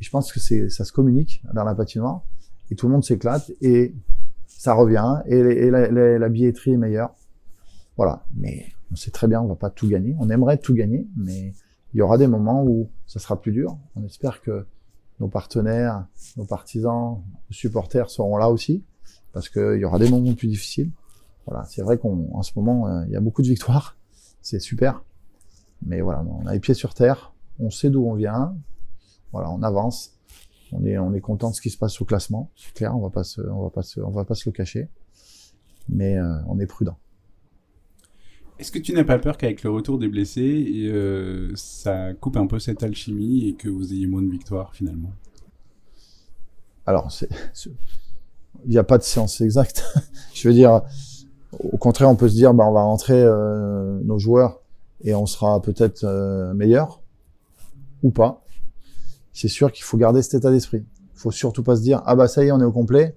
Et 0.00 0.04
je 0.04 0.10
pense 0.10 0.32
que 0.32 0.38
c'est 0.38 0.68
ça 0.70 0.84
se 0.84 0.92
communique 0.92 1.42
dans 1.52 1.64
la 1.64 1.74
patinoire 1.74 2.22
et 2.70 2.76
tout 2.76 2.86
le 2.86 2.92
monde 2.92 3.02
s'éclate 3.04 3.50
et 3.60 3.92
ça 4.46 4.74
revient 4.74 5.16
et, 5.26 5.36
et 5.38 5.70
la, 5.72 5.90
la- 5.90 6.18
la 6.18 6.28
billetterie 6.28 6.74
est 6.74 6.76
meilleure. 6.76 7.12
Voilà. 7.96 8.24
Mais 8.36 8.66
on 8.92 8.94
sait 8.94 9.10
très 9.10 9.26
bien, 9.26 9.40
on 9.42 9.48
va 9.48 9.56
pas 9.56 9.70
tout 9.70 9.88
gagner. 9.88 10.14
On 10.20 10.30
aimerait 10.30 10.58
tout 10.58 10.74
gagner, 10.74 11.08
mais 11.16 11.54
il 11.94 11.98
y 11.98 12.02
aura 12.02 12.18
des 12.18 12.26
moments 12.26 12.64
où 12.64 12.88
ça 13.06 13.20
sera 13.20 13.40
plus 13.40 13.52
dur. 13.52 13.76
On 13.96 14.04
espère 14.04 14.40
que 14.40 14.66
nos 15.20 15.28
partenaires, 15.28 16.06
nos 16.36 16.44
partisans, 16.44 17.22
nos 17.50 17.54
supporters 17.54 18.10
seront 18.10 18.36
là 18.36 18.48
aussi 18.50 18.82
parce 19.32 19.48
qu'il 19.48 19.78
y 19.78 19.84
aura 19.84 19.98
des 19.98 20.10
moments 20.10 20.34
plus 20.34 20.48
difficiles. 20.48 20.90
Voilà, 21.46 21.64
c'est 21.64 21.82
vrai 21.82 21.98
qu'en 21.98 22.42
ce 22.42 22.52
moment, 22.56 22.86
euh, 22.86 23.04
il 23.06 23.12
y 23.12 23.16
a 23.16 23.20
beaucoup 23.20 23.42
de 23.42 23.48
victoires, 23.48 23.96
c'est 24.40 24.60
super. 24.60 25.02
Mais 25.84 26.00
voilà, 26.00 26.22
on 26.22 26.46
a 26.46 26.52
les 26.52 26.60
pieds 26.60 26.74
sur 26.74 26.94
terre, 26.94 27.32
on 27.58 27.70
sait 27.70 27.90
d'où 27.90 28.06
on 28.06 28.14
vient, 28.14 28.54
voilà, 29.32 29.50
on 29.50 29.62
avance, 29.62 30.12
on 30.70 30.84
est, 30.84 30.96
on 30.98 31.12
est 31.12 31.20
content 31.20 31.50
de 31.50 31.54
ce 31.56 31.60
qui 31.60 31.70
se 31.70 31.78
passe 31.78 32.00
au 32.00 32.04
classement, 32.04 32.50
c'est 32.54 32.72
clair, 32.72 32.96
on 32.96 33.00
va 33.00 33.10
pas 33.10 33.24
se, 33.24 33.40
va 33.40 33.70
pas 33.70 33.82
se, 33.82 34.00
va 34.00 34.24
pas 34.24 34.36
se 34.36 34.48
le 34.48 34.52
cacher, 34.52 34.88
mais 35.88 36.16
euh, 36.16 36.38
on 36.46 36.60
est 36.60 36.66
prudent. 36.66 36.96
Est-ce 38.62 38.70
que 38.70 38.78
tu 38.78 38.92
n'as 38.92 39.02
pas 39.02 39.18
peur 39.18 39.38
qu'avec 39.38 39.64
le 39.64 39.70
retour 39.70 39.98
des 39.98 40.06
blessés, 40.06 40.84
euh, 40.86 41.50
ça 41.56 42.14
coupe 42.14 42.36
un 42.36 42.46
peu 42.46 42.60
cette 42.60 42.84
alchimie 42.84 43.48
et 43.48 43.54
que 43.54 43.68
vous 43.68 43.92
ayez 43.92 44.06
moins 44.06 44.22
de 44.22 44.30
victoires 44.30 44.72
finalement? 44.72 45.10
Alors, 46.86 47.12
il 48.64 48.70
n'y 48.70 48.78
a 48.78 48.84
pas 48.84 48.98
de 48.98 49.02
séance 49.02 49.40
exacte. 49.40 49.84
Je 50.32 50.46
veux 50.46 50.54
dire, 50.54 50.82
au 51.58 51.76
contraire, 51.76 52.08
on 52.08 52.14
peut 52.14 52.28
se 52.28 52.34
dire, 52.34 52.54
bah, 52.54 52.64
on 52.68 52.72
va 52.72 52.82
rentrer 52.82 53.20
euh, 53.20 53.98
nos 54.04 54.20
joueurs 54.20 54.60
et 55.02 55.12
on 55.16 55.26
sera 55.26 55.60
peut-être 55.60 56.04
euh, 56.04 56.54
meilleur 56.54 57.00
ou 58.04 58.12
pas. 58.12 58.44
C'est 59.32 59.48
sûr 59.48 59.72
qu'il 59.72 59.82
faut 59.82 59.96
garder 59.98 60.22
cet 60.22 60.34
état 60.34 60.52
d'esprit. 60.52 60.84
Il 61.14 61.18
faut 61.18 61.32
surtout 61.32 61.64
pas 61.64 61.74
se 61.74 61.82
dire, 61.82 62.00
ah 62.06 62.14
bah 62.14 62.28
ça 62.28 62.44
y 62.44 62.46
est, 62.46 62.52
on 62.52 62.60
est 62.60 62.64
au 62.64 62.70
complet. 62.70 63.16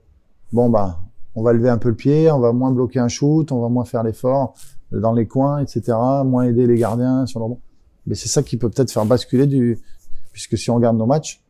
Bon 0.51 0.71
bah, 0.71 1.01
on 1.36 1.43
va 1.43 1.53
lever 1.53 1.69
un 1.69 1.77
peu 1.77 1.89
le 1.89 1.95
pied, 1.95 2.31
on 2.31 2.39
va 2.39 2.51
moins 2.51 2.71
bloquer 2.71 2.97
un 2.97 3.10
shoot, 3.10 3.51
on 3.51 3.62
va 3.62 3.69
moins 3.69 3.86
faire 3.86 4.01
l'effort 4.01 4.55
dans 4.91 5.13
les 5.13 5.28
coins, 5.28 5.60
etc. 5.60 5.98
Moins 6.26 6.43
aider 6.43 6.67
les 6.67 6.78
gardiens 6.78 7.26
sur 7.26 7.39
le 7.39 7.45
rebond. 7.45 7.60
Mais 8.06 8.15
c'est 8.15 8.30
ça 8.30 8.43
qui 8.43 8.58
peut 8.58 8.69
peut-être 8.69 8.91
faire 8.91 9.06
basculer 9.06 9.48
du, 9.48 9.80
puisque 10.32 10.58
si 10.58 10.69
on 10.69 10.76
regarde 10.76 10.98
nos 10.98 11.06
matchs, 11.06 11.41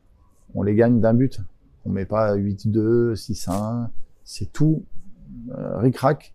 on 0.54 0.64
les 0.64 0.76
gagne 0.76 1.00
d'un 1.02 1.14
but. 1.14 1.42
On 1.86 1.90
met 1.90 2.06
pas 2.06 2.36
8-2, 2.36 3.14
6-1. 3.14 3.88
C'est 4.24 4.52
tout 4.52 4.84
euh, 5.52 5.78
ric-rac. 5.78 6.34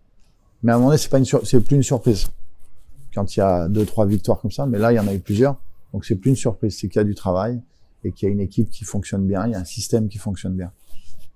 Mais 0.63 0.71
à 0.71 0.75
un 0.75 0.77
moment 0.77 0.89
donné, 0.89 0.99
c'est 0.99 1.09
pas 1.09 1.17
une 1.17 1.25
c'est 1.25 1.59
plus 1.61 1.75
une 1.75 1.83
surprise. 1.83 2.27
Quand 3.13 3.35
il 3.35 3.39
y 3.39 3.41
a 3.41 3.67
deux, 3.67 3.85
trois 3.85 4.05
victoires 4.05 4.39
comme 4.39 4.51
ça, 4.51 4.65
mais 4.65 4.77
là, 4.77 4.93
il 4.93 4.95
y 4.95 4.99
en 4.99 5.07
a 5.07 5.13
eu 5.13 5.19
plusieurs. 5.19 5.59
Donc 5.91 6.05
c'est 6.05 6.15
plus 6.15 6.29
une 6.29 6.35
surprise. 6.35 6.77
C'est 6.77 6.87
qu'il 6.87 6.99
y 6.99 7.01
a 7.01 7.03
du 7.03 7.15
travail 7.15 7.61
et 8.03 8.11
qu'il 8.11 8.27
y 8.27 8.31
a 8.31 8.33
une 8.33 8.39
équipe 8.39 8.69
qui 8.69 8.83
fonctionne 8.85 9.27
bien, 9.27 9.45
il 9.47 9.51
y 9.51 9.55
a 9.55 9.59
un 9.59 9.65
système 9.65 10.07
qui 10.07 10.17
fonctionne 10.17 10.55
bien. 10.55 10.71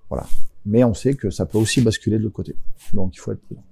Voilà. 0.08 0.26
Mais 0.64 0.84
on 0.84 0.94
sait 0.94 1.14
que 1.14 1.30
ça 1.30 1.46
peut 1.46 1.58
aussi 1.58 1.80
basculer 1.80 2.18
de 2.18 2.22
l'autre 2.22 2.34
côté. 2.34 2.56
Donc 2.92 3.14
il 3.14 3.18
faut 3.18 3.32
être 3.32 3.40
prudent. 3.40 3.64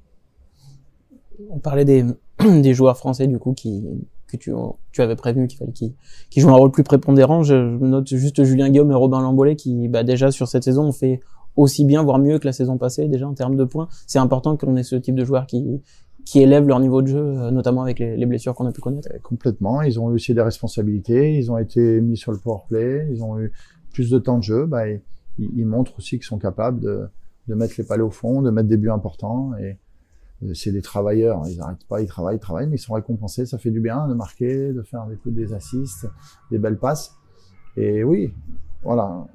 On 1.51 1.59
parlait 1.59 1.85
des, 1.85 2.05
des 2.40 2.75
joueurs 2.75 2.97
français 2.97 3.27
du 3.27 3.38
coup 3.38 3.53
qui 3.53 3.85
que 4.27 4.37
tu, 4.37 4.53
tu 4.92 5.03
avais 5.03 5.16
prévenu 5.16 5.47
qu'il 5.47 5.59
fallait 5.59 5.73
qu'ils 5.73 5.94
qu'ils 6.31 6.42
jouent 6.42 6.51
un 6.51 6.57
rôle 6.57 6.70
plus 6.70 6.83
prépondérant. 6.83 7.42
Je, 7.42 7.55
je 7.55 7.85
note 7.85 8.09
juste 8.09 8.42
Julien 8.44 8.70
Guillaume 8.70 8.90
et 8.90 8.94
Robin 8.94 9.20
Lambolet 9.20 9.57
qui 9.57 9.88
bah, 9.88 10.03
déjà 10.03 10.31
sur 10.31 10.49
cette 10.49 10.64
saison 10.64 10.85
ont 10.85 10.92
fait 10.92 11.20
aussi 11.57 11.85
bien 11.85 12.03
voire 12.03 12.18
mieux 12.18 12.38
que 12.38 12.47
la 12.47 12.53
saison 12.53 12.79
passée 12.79 13.09
déjà 13.09 13.29
en 13.29 13.35
termes 13.35 13.57
de 13.57 13.64
points. 13.64 13.88
C'est 14.07 14.18
important 14.18 14.57
qu'on 14.57 14.77
ait 14.77 14.83
ce 14.83 14.97
type 14.97 15.14
de 15.14 15.25
joueurs 15.25 15.47
qui 15.47 15.83
qui 16.25 16.40
élèvent 16.40 16.66
leur 16.66 16.81
niveau 16.81 17.03
de 17.03 17.09
jeu, 17.09 17.18
euh, 17.18 17.51
notamment 17.51 17.83
avec 17.83 17.99
les, 17.99 18.16
les 18.16 18.27
blessures 18.27 18.55
qu'on 18.55 18.66
a 18.66 18.73
pu 18.73 18.81
connaître. 18.81 19.09
Complètement. 19.23 19.83
Ils 19.83 20.01
ont 20.01 20.11
eu 20.11 20.14
aussi 20.14 20.33
des 20.33 20.40
responsabilités. 20.40 21.37
Ils 21.37 21.53
ont 21.53 21.59
été 21.59 22.01
mis 22.01 22.16
sur 22.16 22.33
le 22.33 22.38
power 22.38 22.61
play. 22.68 23.07
Ils 23.11 23.23
ont 23.23 23.38
eu 23.38 23.53
plus 23.92 24.11
de 24.11 24.18
temps 24.18 24.38
de 24.38 24.42
jeu. 24.42 24.66
Bah, 24.66 24.88
ils, 24.88 25.03
ils 25.38 25.66
montrent 25.66 25.99
aussi 25.99 26.16
qu'ils 26.16 26.25
sont 26.25 26.38
capables 26.38 26.81
de, 26.81 27.03
de 27.49 27.55
mettre 27.55 27.75
les 27.79 27.85
palais 27.85 28.03
au 28.03 28.11
fond, 28.11 28.42
de 28.42 28.51
mettre 28.51 28.68
des 28.68 28.77
buts 28.77 28.90
importants. 28.90 29.53
Et 29.61 29.77
c'est 30.55 30.73
des 30.73 30.83
travailleurs. 30.83 31.42
Ils 31.49 31.59
n'arrêtent 31.59 31.87
pas, 31.88 32.01
ils 32.01 32.07
travaillent, 32.07 32.37
ils 32.37 32.40
travaillent, 32.40 32.66
mais 32.66 32.77
ils 32.77 32.81
sont 32.81 32.94
récompensés. 32.94 33.47
Ça 33.47 33.59
fait 33.59 33.70
du 33.70 33.81
bien 33.81 34.09
de 34.09 34.14
marquer, 34.14 34.73
de 34.73 34.83
faire 34.83 35.07
des 35.07 35.16
coups, 35.16 35.35
des 35.35 35.53
assists, 35.53 36.07
des 36.51 36.59
belles 36.59 36.79
passes. 36.79 37.16
Et 37.77 38.05
oui, 38.05 38.33
voilà. 38.83 39.27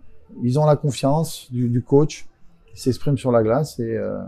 Ils 0.44 0.60
ont 0.60 0.66
la 0.66 0.76
confiance 0.76 1.52
du, 1.52 1.82
coach 1.82 2.28
qui 2.68 2.80
s'exprime 2.80 3.18
sur 3.18 3.32
la 3.32 3.42
glace 3.42 3.80
et 3.80 3.98
euh, 3.98 4.20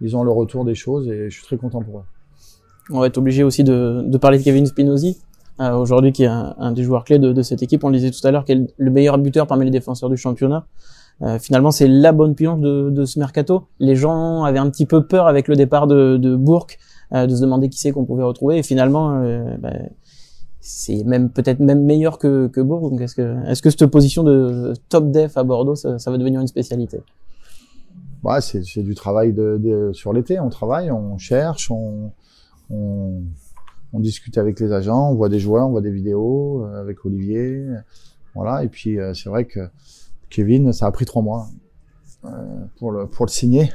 ils 0.00 0.16
ont 0.16 0.24
le 0.24 0.30
retour 0.30 0.64
des 0.64 0.74
choses 0.74 1.08
et 1.08 1.28
je 1.28 1.34
suis 1.36 1.44
très 1.44 1.58
content 1.58 1.82
pour 1.82 1.98
eux. 1.98 2.04
On 2.90 3.00
va 3.00 3.06
être 3.06 3.18
obligé 3.18 3.44
aussi 3.44 3.62
de, 3.62 4.16
parler 4.18 4.38
de 4.38 4.42
Kevin 4.42 4.66
Spinozzi, 4.66 5.20
euh, 5.60 5.74
aujourd'hui 5.74 6.12
qui 6.12 6.24
est 6.24 6.28
un, 6.28 6.72
des 6.72 6.82
joueurs 6.82 7.04
clés 7.04 7.18
de, 7.18 7.42
cette 7.42 7.62
équipe. 7.62 7.84
On 7.84 7.88
le 7.88 7.96
disait 7.96 8.10
tout 8.10 8.26
à 8.26 8.30
l'heure, 8.30 8.44
qui 8.44 8.52
est 8.52 8.74
le 8.76 8.90
meilleur 8.90 9.18
buteur 9.18 9.46
parmi 9.46 9.64
les 9.64 9.70
défenseurs 9.70 10.08
du 10.08 10.16
championnat. 10.16 10.66
Euh, 11.22 11.38
finalement, 11.38 11.70
c'est 11.70 11.88
la 11.88 12.12
bonne 12.12 12.34
pionce 12.34 12.60
de, 12.60 13.04
ce 13.04 13.18
mercato. 13.18 13.68
Les 13.78 13.94
gens 13.94 14.42
avaient 14.44 14.58
un 14.58 14.70
petit 14.70 14.86
peu 14.86 15.06
peur 15.06 15.26
avec 15.26 15.48
le 15.48 15.54
départ 15.54 15.86
de, 15.86 16.16
de 16.16 16.34
Bourque, 16.34 16.78
euh, 17.12 17.26
de 17.26 17.34
se 17.34 17.40
demander 17.40 17.68
qui 17.68 17.78
c'est 17.78 17.92
qu'on 17.92 18.04
pouvait 18.04 18.24
retrouver. 18.24 18.58
Et 18.58 18.62
finalement, 18.62 19.20
euh, 19.22 19.56
bah, 19.58 19.72
c'est 20.60 21.04
même 21.04 21.30
peut-être 21.30 21.60
même 21.60 21.84
meilleur 21.84 22.18
que, 22.18 22.48
que. 22.48 22.60
Donc, 22.60 23.00
est-ce 23.00 23.14
que, 23.62 23.70
cette 23.70 23.86
position 23.86 24.24
de 24.24 24.72
top 24.88 25.10
def 25.10 25.36
à 25.36 25.44
Bordeaux, 25.44 25.76
ça, 25.76 25.96
va 26.06 26.18
devenir 26.18 26.40
une 26.40 26.46
spécialité? 26.48 27.00
Ouais, 28.24 28.40
c'est 28.40 28.64
c'est 28.64 28.82
du 28.82 28.94
travail 28.94 29.34
sur 29.92 30.12
l'été. 30.12 30.38
On 30.40 30.48
travaille, 30.48 30.90
on 30.92 31.18
cherche, 31.18 31.70
on, 31.70 32.12
on, 32.70 33.20
discute 33.94 34.38
avec 34.38 34.58
les 34.60 34.72
agents, 34.72 35.10
on 35.10 35.14
voit 35.14 35.28
des 35.28 35.40
joueurs, 35.40 35.66
on 35.66 35.70
voit 35.70 35.80
des 35.80 35.90
vidéos 35.90 36.64
avec 36.76 37.04
Olivier. 37.04 37.66
Voilà. 38.34 38.62
Et 38.62 38.68
puis 38.68 38.98
c'est 39.14 39.28
vrai 39.28 39.44
que 39.44 39.68
Kevin, 40.32 40.72
ça 40.72 40.86
a 40.86 40.92
pris 40.92 41.04
trois 41.04 41.22
mois 41.22 41.48
euh, 42.24 42.64
pour 42.78 42.90
le 42.90 43.06
pour 43.06 43.26
le 43.26 43.30
signer. 43.30 43.70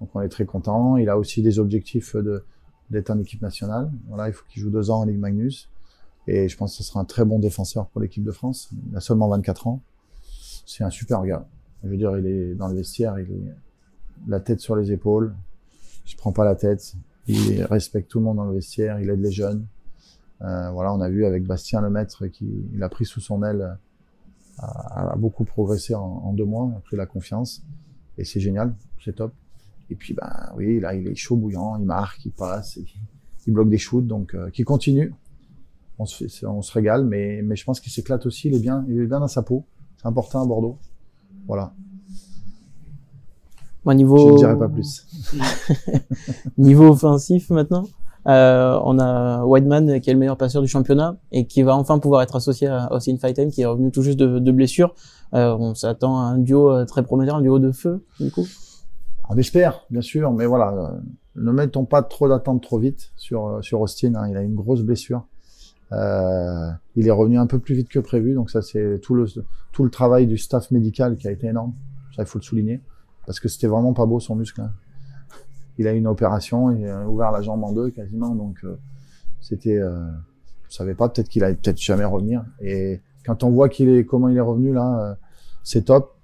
Donc 0.00 0.10
on 0.14 0.20
est 0.20 0.28
très 0.28 0.44
content. 0.44 0.96
Il 0.96 1.08
a 1.08 1.16
aussi 1.16 1.42
des 1.42 1.60
objectifs 1.60 2.16
de 2.16 2.44
d'être 2.90 3.10
en 3.10 3.18
équipe 3.20 3.40
nationale. 3.40 3.90
Voilà, 4.08 4.28
il 4.28 4.32
faut 4.32 4.44
qu'il 4.48 4.60
joue 4.60 4.70
deux 4.70 4.90
ans 4.90 5.02
en 5.02 5.04
Ligue 5.04 5.20
Magnus. 5.20 5.70
Et 6.26 6.48
je 6.48 6.56
pense 6.56 6.76
que 6.76 6.82
ce 6.82 6.88
sera 6.88 7.00
un 7.00 7.04
très 7.04 7.24
bon 7.24 7.38
défenseur 7.38 7.86
pour 7.86 8.00
l'équipe 8.00 8.24
de 8.24 8.32
France. 8.32 8.70
Il 8.90 8.96
a 8.96 9.00
seulement 9.00 9.28
24 9.28 9.68
ans. 9.68 9.80
C'est 10.66 10.82
un 10.82 10.90
super 10.90 11.22
gars. 11.24 11.46
Je 11.84 11.88
veux 11.88 11.96
dire, 11.96 12.18
il 12.18 12.26
est 12.26 12.54
dans 12.54 12.66
le 12.66 12.74
vestiaire, 12.74 13.18
il 13.18 13.30
est 13.30 13.54
la 14.26 14.40
tête 14.40 14.60
sur 14.60 14.74
les 14.74 14.90
épaules. 14.90 15.34
Il 16.04 16.10
se 16.10 16.16
prend 16.16 16.32
pas 16.32 16.44
la 16.44 16.56
tête. 16.56 16.94
Il 17.28 17.62
respecte 17.62 18.10
tout 18.10 18.18
le 18.18 18.24
monde 18.24 18.38
dans 18.38 18.44
le 18.44 18.54
vestiaire. 18.54 18.98
Il 18.98 19.08
aide 19.08 19.20
les 19.20 19.30
jeunes. 19.30 19.66
Euh, 20.42 20.70
voilà, 20.70 20.92
on 20.92 21.00
a 21.00 21.08
vu 21.08 21.24
avec 21.26 21.44
Bastien 21.44 21.80
Lemaître 21.80 22.26
qui 22.26 22.66
il 22.74 22.82
a 22.82 22.88
pris 22.88 23.04
sous 23.04 23.20
son 23.20 23.44
aile, 23.44 23.78
a, 24.60 25.12
a 25.12 25.16
beaucoup 25.16 25.44
progressé 25.44 25.94
en, 25.94 26.02
en, 26.24 26.32
deux 26.32 26.44
mois, 26.44 26.72
a 26.76 26.80
pris 26.80 26.96
la 26.96 27.06
confiance 27.06 27.62
et 28.18 28.24
c'est 28.24 28.40
génial, 28.40 28.74
c'est 29.04 29.16
top. 29.16 29.32
Et 29.90 29.94
puis 29.94 30.14
ben 30.14 30.52
oui, 30.56 30.78
là 30.80 30.94
il 30.94 31.08
est 31.08 31.14
chaud 31.14 31.36
bouillant, 31.36 31.76
il 31.76 31.84
marque, 31.84 32.24
il 32.24 32.32
passe, 32.32 32.76
il, 32.76 32.86
il 33.46 33.52
bloque 33.52 33.68
des 33.68 33.78
shoots, 33.78 34.06
donc 34.06 34.34
euh, 34.34 34.50
qui 34.50 34.62
continue. 34.62 35.12
On 35.98 36.06
se, 36.06 36.26
fait, 36.26 36.46
on 36.46 36.62
se 36.62 36.72
régale, 36.72 37.04
mais 37.04 37.42
mais 37.42 37.56
je 37.56 37.64
pense 37.64 37.80
qu'il 37.80 37.92
s'éclate 37.92 38.24
aussi, 38.26 38.48
il 38.48 38.54
est 38.54 38.60
bien, 38.60 38.84
il 38.88 38.98
est 39.00 39.06
bien 39.06 39.20
dans 39.20 39.28
sa 39.28 39.42
peau. 39.42 39.64
C'est 39.96 40.06
important 40.06 40.42
à 40.42 40.46
Bordeaux. 40.46 40.78
Voilà. 41.46 41.74
Moi, 43.84 43.94
niveau... 43.94 44.18
Je 44.18 44.32
ne 44.32 44.36
dirai 44.38 44.58
pas 44.58 44.68
plus. 44.68 45.06
niveau 46.58 46.88
offensif 46.88 47.50
maintenant, 47.50 47.86
euh, 48.26 48.78
on 48.84 48.98
a 48.98 49.44
Whiteman 49.44 50.00
qui 50.00 50.10
est 50.10 50.12
le 50.12 50.18
meilleur 50.18 50.36
passeur 50.36 50.62
du 50.62 50.68
championnat 50.68 51.16
et 51.32 51.46
qui 51.46 51.62
va 51.62 51.74
enfin 51.74 51.98
pouvoir 51.98 52.22
être 52.22 52.36
associé 52.36 52.68
à 52.68 52.92
Austin 52.92 53.16
Fighten 53.16 53.50
qui 53.50 53.62
est 53.62 53.66
revenu 53.66 53.90
tout 53.90 54.02
juste 54.02 54.18
de, 54.18 54.52
blessure. 54.52 54.94
Euh, 55.34 55.56
on 55.58 55.74
s'attend 55.74 56.18
à 56.18 56.22
un 56.22 56.38
duo 56.38 56.70
euh, 56.70 56.84
très 56.84 57.02
prometteur, 57.02 57.36
un 57.36 57.42
duo 57.42 57.58
de 57.58 57.72
feu 57.72 58.04
du 58.18 58.30
coup. 58.30 58.46
On 59.28 59.36
espère, 59.36 59.84
bien 59.90 60.00
sûr, 60.00 60.32
mais 60.32 60.44
voilà, 60.44 60.92
ne 61.36 61.52
mettons 61.52 61.84
pas 61.84 62.02
trop 62.02 62.28
d'attente 62.28 62.62
trop 62.62 62.78
vite 62.78 63.12
sur 63.16 63.62
sur 63.62 63.80
Austin. 63.80 64.14
Hein, 64.16 64.28
il 64.28 64.36
a 64.36 64.42
une 64.42 64.56
grosse 64.56 64.82
blessure. 64.82 65.24
Il 65.92 67.06
est 67.06 67.10
revenu 67.10 67.38
un 67.38 67.46
peu 67.46 67.58
plus 67.58 67.74
vite 67.74 67.88
que 67.88 68.00
prévu, 68.00 68.34
donc 68.34 68.50
ça 68.50 68.60
c'est 68.60 69.00
tout 69.00 69.14
le 69.14 69.26
tout 69.72 69.84
le 69.84 69.90
travail 69.90 70.26
du 70.26 70.36
staff 70.36 70.70
médical 70.72 71.16
qui 71.16 71.28
a 71.28 71.30
été 71.30 71.46
énorme. 71.46 71.74
Ça 72.16 72.22
il 72.22 72.26
faut 72.26 72.38
le 72.38 72.44
souligner 72.44 72.80
parce 73.24 73.38
que 73.38 73.48
c'était 73.48 73.68
vraiment 73.68 73.92
pas 73.92 74.06
beau 74.06 74.18
son 74.18 74.34
muscle. 74.34 74.60
Hein 74.60 74.72
il 75.78 75.86
a 75.86 75.94
eu 75.94 75.98
une 75.98 76.06
opération, 76.06 76.70
il 76.70 76.86
a 76.86 77.08
ouvert 77.08 77.30
la 77.30 77.42
jambe 77.42 77.62
en 77.64 77.72
deux 77.72 77.90
quasiment, 77.90 78.34
donc 78.34 78.58
euh, 78.64 78.78
c'était, 79.40 79.78
euh, 79.78 80.06
je 80.68 80.74
savais 80.76 80.94
pas, 80.94 81.08
peut-être 81.08 81.28
qu'il 81.28 81.44
allait 81.44 81.54
peut-être 81.54 81.80
jamais 81.80 82.04
revenir. 82.04 82.44
Et 82.60 83.00
quand 83.24 83.44
on 83.44 83.50
voit 83.50 83.68
qu'il 83.68 83.88
est, 83.88 84.04
comment 84.04 84.28
il 84.28 84.36
est 84.36 84.42
revenu 84.42 84.72
là, 84.72 85.00
euh, 85.00 85.14
c'est 85.62 85.86
top. 85.86 86.16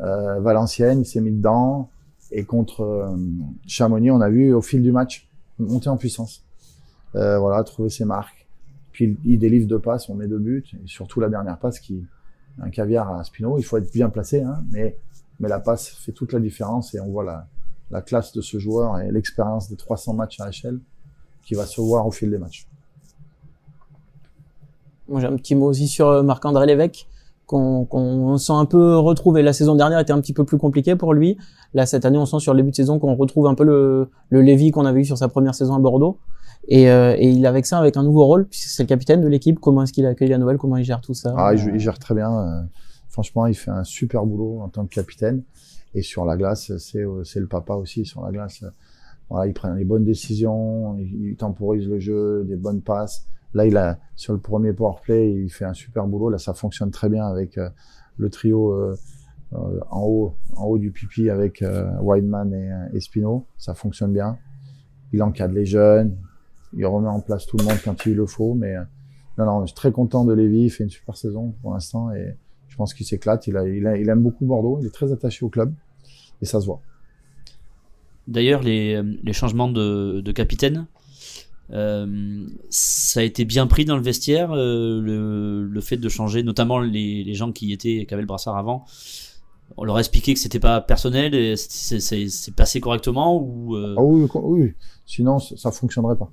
Euh, 0.00 0.40
Valenciennes, 0.40 1.00
il 1.00 1.04
s'est 1.04 1.20
mis 1.20 1.30
dedans, 1.30 1.90
et 2.32 2.44
contre 2.44 3.16
Chamonix, 3.66 4.10
on 4.10 4.20
a 4.20 4.28
vu 4.28 4.52
au 4.52 4.62
fil 4.62 4.82
du 4.82 4.90
match 4.90 5.28
monter 5.58 5.88
en 5.88 5.96
puissance. 5.96 6.44
Euh, 7.14 7.38
voilà, 7.38 7.62
trouver 7.62 7.90
ses 7.90 8.04
marques. 8.04 8.48
Puis 8.90 9.16
il 9.24 9.38
délivre 9.38 9.68
deux 9.68 9.78
passes, 9.78 10.08
on 10.08 10.14
met 10.14 10.26
deux 10.26 10.38
buts, 10.38 10.64
et 10.72 10.86
surtout 10.86 11.20
la 11.20 11.28
dernière 11.28 11.58
passe 11.58 11.78
qui, 11.78 12.04
un 12.60 12.70
caviar 12.70 13.12
à 13.12 13.22
Spino. 13.24 13.58
Il 13.58 13.62
faut 13.64 13.76
être 13.76 13.92
bien 13.92 14.08
placé, 14.08 14.42
hein, 14.42 14.64
mais 14.72 14.96
mais 15.40 15.48
la 15.48 15.58
passe 15.58 15.88
fait 15.88 16.12
toute 16.12 16.32
la 16.32 16.40
différence 16.40 16.94
et 16.94 17.00
on 17.00 17.10
voit 17.10 17.24
la 17.24 17.48
la 17.90 18.02
classe 18.02 18.32
de 18.32 18.40
ce 18.40 18.58
joueur 18.58 18.98
et 19.00 19.10
l'expérience 19.10 19.68
des 19.68 19.76
300 19.76 20.14
matchs 20.14 20.40
à 20.40 20.50
HL 20.50 20.78
qui 21.46 21.54
va 21.54 21.66
se 21.66 21.80
voir 21.80 22.06
au 22.06 22.10
fil 22.10 22.30
des 22.30 22.38
matchs. 22.38 22.66
Moi, 25.08 25.20
j'ai 25.20 25.26
un 25.26 25.36
petit 25.36 25.54
mot 25.54 25.66
aussi 25.66 25.86
sur 25.86 26.22
Marc-André 26.24 26.66
Lévesque, 26.66 27.06
qu'on 27.46 27.84
qu 27.84 28.38
sent 28.38 28.52
un 28.52 28.64
peu 28.64 28.96
retrouvé. 28.96 29.42
La 29.42 29.52
saison 29.52 29.74
dernière 29.74 29.98
était 29.98 30.12
un 30.12 30.20
petit 30.20 30.32
peu 30.32 30.44
plus 30.44 30.56
compliquée 30.56 30.96
pour 30.96 31.12
lui. 31.12 31.36
Là, 31.74 31.84
cette 31.84 32.04
année, 32.04 32.18
on 32.18 32.24
sent 32.26 32.40
sur 32.40 32.54
le 32.54 32.58
début 32.58 32.70
de 32.70 32.76
saison 32.76 32.98
qu'on 32.98 33.14
retrouve 33.14 33.46
un 33.46 33.54
peu 33.54 33.64
le, 33.64 34.08
le 34.30 34.40
Lévy 34.40 34.70
qu'on 34.70 34.86
avait 34.86 35.00
eu 35.00 35.04
sur 35.04 35.18
sa 35.18 35.28
première 35.28 35.54
saison 35.54 35.74
à 35.74 35.78
Bordeaux. 35.78 36.18
Et, 36.68 36.90
euh, 36.90 37.14
et 37.18 37.28
il 37.28 37.44
avec 37.46 37.66
ça, 37.66 37.78
avec 37.78 37.98
un 37.98 38.02
nouveau 38.02 38.24
rôle, 38.24 38.46
puisque 38.46 38.68
c'est 38.68 38.82
le 38.82 38.86
capitaine 38.88 39.20
de 39.20 39.28
l'équipe. 39.28 39.60
Comment 39.60 39.82
est-ce 39.82 39.92
qu'il 39.92 40.06
accueille 40.06 40.30
la 40.30 40.38
nouvelle? 40.38 40.56
Comment 40.56 40.78
il 40.78 40.84
gère 40.84 41.02
tout 41.02 41.12
ça? 41.12 41.34
Ah, 41.36 41.52
il, 41.52 41.60
il 41.74 41.78
gère 41.78 41.98
très 41.98 42.14
bien. 42.14 42.32
Euh, 42.32 42.62
franchement, 43.10 43.46
il 43.46 43.54
fait 43.54 43.70
un 43.70 43.84
super 43.84 44.24
boulot 44.24 44.60
en 44.62 44.68
tant 44.70 44.86
que 44.86 44.94
capitaine. 44.94 45.42
Et 45.94 46.02
sur 46.02 46.24
la 46.24 46.36
glace, 46.36 46.76
c'est 46.78 47.04
c'est 47.24 47.40
le 47.40 47.46
papa 47.46 47.74
aussi 47.74 48.04
sur 48.04 48.24
la 48.24 48.32
glace. 48.32 48.64
Voilà, 49.30 49.46
il 49.46 49.54
prend 49.54 49.72
les 49.72 49.84
bonnes 49.84 50.04
décisions, 50.04 50.96
il, 50.98 51.36
temporise 51.36 51.88
le 51.88 51.98
jeu, 51.98 52.44
des 52.44 52.56
bonnes 52.56 52.82
passes. 52.82 53.26
Là, 53.54 53.66
il 53.66 53.76
a 53.76 53.98
sur 54.16 54.32
le 54.32 54.40
premier 54.40 54.72
power 54.72 54.96
play, 55.02 55.32
il 55.32 55.50
fait 55.50 55.64
un 55.64 55.74
super 55.74 56.06
boulot. 56.06 56.28
Là, 56.28 56.38
ça 56.38 56.54
fonctionne 56.54 56.90
très 56.90 57.08
bien 57.08 57.26
avec 57.26 57.56
euh, 57.56 57.68
le 58.16 58.28
trio 58.28 58.72
euh, 58.72 58.96
euh, 59.54 59.80
en 59.90 60.02
haut, 60.02 60.34
en 60.56 60.64
haut 60.64 60.78
du 60.78 60.90
pipi 60.90 61.30
avec 61.30 61.62
euh, 61.62 61.88
Wideman 62.00 62.52
et, 62.52 62.96
et 62.96 63.00
Spino. 63.00 63.46
Ça 63.56 63.74
fonctionne 63.74 64.12
bien. 64.12 64.38
Il 65.12 65.22
encadre 65.22 65.54
les 65.54 65.64
jeunes, 65.64 66.16
il 66.76 66.84
remet 66.84 67.08
en 67.08 67.20
place 67.20 67.46
tout 67.46 67.56
le 67.56 67.64
monde 67.64 67.78
quand 67.84 68.04
il 68.06 68.16
le 68.16 68.26
faut. 68.26 68.54
Mais 68.54 68.74
non, 69.38 69.46
non, 69.46 69.60
je 69.62 69.66
suis 69.66 69.76
très 69.76 69.92
content 69.92 70.24
de 70.24 70.32
Lévy. 70.32 70.64
Il 70.64 70.70
fait 70.70 70.84
une 70.84 70.90
super 70.90 71.16
saison 71.16 71.54
pour 71.62 71.72
l'instant 71.72 72.12
et 72.12 72.36
je 72.74 72.76
pense 72.76 72.92
qu'il 72.92 73.06
s'éclate. 73.06 73.46
Il, 73.46 73.56
a, 73.56 73.68
il, 73.68 73.86
a, 73.86 73.96
il 73.96 74.08
aime 74.08 74.20
beaucoup 74.20 74.46
Bordeaux. 74.46 74.78
Il 74.80 74.86
est 74.88 74.90
très 74.90 75.12
attaché 75.12 75.44
au 75.44 75.48
club 75.48 75.72
et 76.42 76.44
ça 76.44 76.60
se 76.60 76.66
voit. 76.66 76.80
D'ailleurs, 78.26 78.62
les, 78.64 79.00
les, 79.22 79.32
changements 79.32 79.68
de, 79.68 80.20
de 80.20 80.32
capitaine, 80.32 80.88
euh, 81.70 82.48
ça 82.70 83.20
a 83.20 83.22
été 83.22 83.44
bien 83.44 83.68
pris 83.68 83.84
dans 83.84 83.94
le 83.96 84.02
vestiaire, 84.02 84.50
euh, 84.50 85.00
le, 85.00 85.68
le, 85.68 85.80
fait 85.80 85.98
de 85.98 86.08
changer, 86.08 86.42
notamment 86.42 86.80
les, 86.80 87.22
les, 87.22 87.34
gens 87.34 87.52
qui 87.52 87.72
étaient 87.72 88.06
qui 88.06 88.12
avaient 88.12 88.22
le 88.22 88.26
brassard 88.26 88.56
avant. 88.56 88.84
On 89.76 89.84
leur 89.84 89.94
a 89.94 90.00
expliqué 90.00 90.34
que 90.34 90.40
c'était 90.40 90.58
pas 90.58 90.80
personnel 90.80 91.32
et 91.32 91.54
c'est 91.56 92.54
passé 92.56 92.80
correctement 92.80 93.40
ou 93.40 93.76
euh... 93.76 93.94
ah 93.96 94.02
oui, 94.02 94.28
oui, 94.34 94.74
sinon 95.06 95.38
ça 95.38 95.70
fonctionnerait 95.70 96.16
pas. 96.16 96.32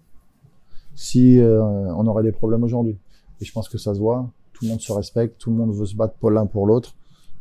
Si 0.95 1.39
on 1.39 2.07
aurait 2.07 2.23
des 2.23 2.31
problèmes 2.31 2.63
aujourd'hui, 2.63 2.97
et 3.39 3.45
je 3.45 3.51
pense 3.51 3.69
que 3.69 3.77
ça 3.77 3.93
se 3.93 3.99
voit, 3.99 4.27
tout 4.61 4.67
le 4.67 4.73
monde 4.73 4.81
se 4.81 4.93
respecte, 4.93 5.39
tout 5.39 5.49
le 5.49 5.55
monde 5.55 5.73
veut 5.73 5.87
se 5.87 5.95
battre 5.95 6.13
pour 6.19 6.29
l'un 6.29 6.45
pour 6.45 6.67
l'autre. 6.67 6.93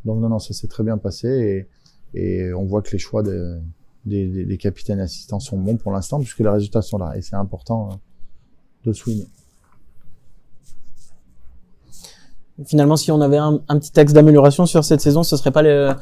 Donc 0.05 0.19
non, 0.19 0.29
non, 0.29 0.39
ça 0.39 0.55
s'est 0.55 0.67
très 0.67 0.83
bien 0.83 0.97
passé 0.97 1.67
et, 2.15 2.51
on 2.53 2.65
voit 2.65 2.81
que 2.81 2.91
les 2.91 2.97
choix 2.97 3.21
de, 3.21 3.59
des, 4.05 4.57
capitaines 4.57 4.99
assistants 4.99 5.39
sont 5.39 5.57
bons 5.57 5.77
pour 5.77 5.91
l'instant 5.91 6.19
puisque 6.19 6.39
les 6.39 6.49
résultats 6.49 6.81
sont 6.81 6.97
là 6.97 7.15
et 7.15 7.21
c'est 7.21 7.35
important 7.35 7.89
euh, 7.91 7.95
de 8.85 8.93
souligner. 8.93 9.27
Finalement, 12.65 12.97
si 12.97 13.11
on 13.11 13.21
avait 13.21 13.37
un, 13.37 13.61
un 13.67 13.79
petit 13.79 13.97
axe 13.99 14.13
d'amélioration 14.13 14.65
sur 14.65 14.83
cette 14.83 15.01
saison, 15.01 15.21
ce 15.21 15.37
serait 15.37 15.51
pas 15.51 15.61
le, 15.61 15.93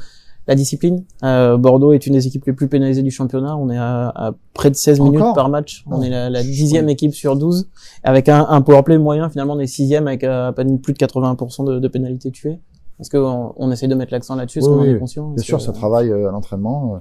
la 0.50 0.56
discipline. 0.56 1.04
Euh, 1.22 1.56
Bordeaux 1.56 1.92
est 1.92 2.08
une 2.08 2.14
des 2.14 2.26
équipes 2.26 2.44
les 2.44 2.52
plus 2.52 2.66
pénalisées 2.66 3.02
du 3.02 3.12
championnat. 3.12 3.56
On 3.56 3.70
est 3.70 3.78
à, 3.78 4.08
à 4.08 4.32
près 4.52 4.68
de 4.68 4.74
16 4.74 5.00
Encore 5.00 5.12
minutes 5.12 5.34
par 5.36 5.48
match. 5.48 5.84
On 5.86 6.00
oh. 6.00 6.02
est 6.02 6.10
la, 6.10 6.28
la 6.28 6.42
dixième 6.42 6.86
oui. 6.86 6.92
équipe 6.92 7.14
sur 7.14 7.36
12. 7.36 7.68
Avec 8.02 8.28
un, 8.28 8.44
un 8.48 8.60
powerplay 8.60 8.98
moyen, 8.98 9.30
finalement, 9.30 9.54
on 9.54 9.60
est 9.60 9.68
sixième 9.68 10.08
avec 10.08 10.24
euh, 10.24 10.48
à 10.48 10.52
peine 10.52 10.80
plus 10.80 10.92
de 10.92 10.98
80% 10.98 11.66
de, 11.66 11.78
de 11.78 11.88
pénalités 11.88 12.32
tuées. 12.32 12.58
Est-ce 12.98 13.10
qu'on 13.10 13.54
on 13.56 13.70
essaie 13.70 13.86
de 13.86 13.94
mettre 13.94 14.12
l'accent 14.12 14.34
là-dessus 14.34 14.58
Est-ce 14.58 14.68
oui, 14.68 14.74
qu'on 14.74 14.82
oui. 14.82 14.88
est 14.90 14.98
conscient 14.98 15.28
Bien 15.30 15.44
sûr, 15.44 15.58
que... 15.58 15.62
ça 15.62 15.72
travaille 15.72 16.10
euh, 16.10 16.28
à 16.28 16.32
l'entraînement. 16.32 17.00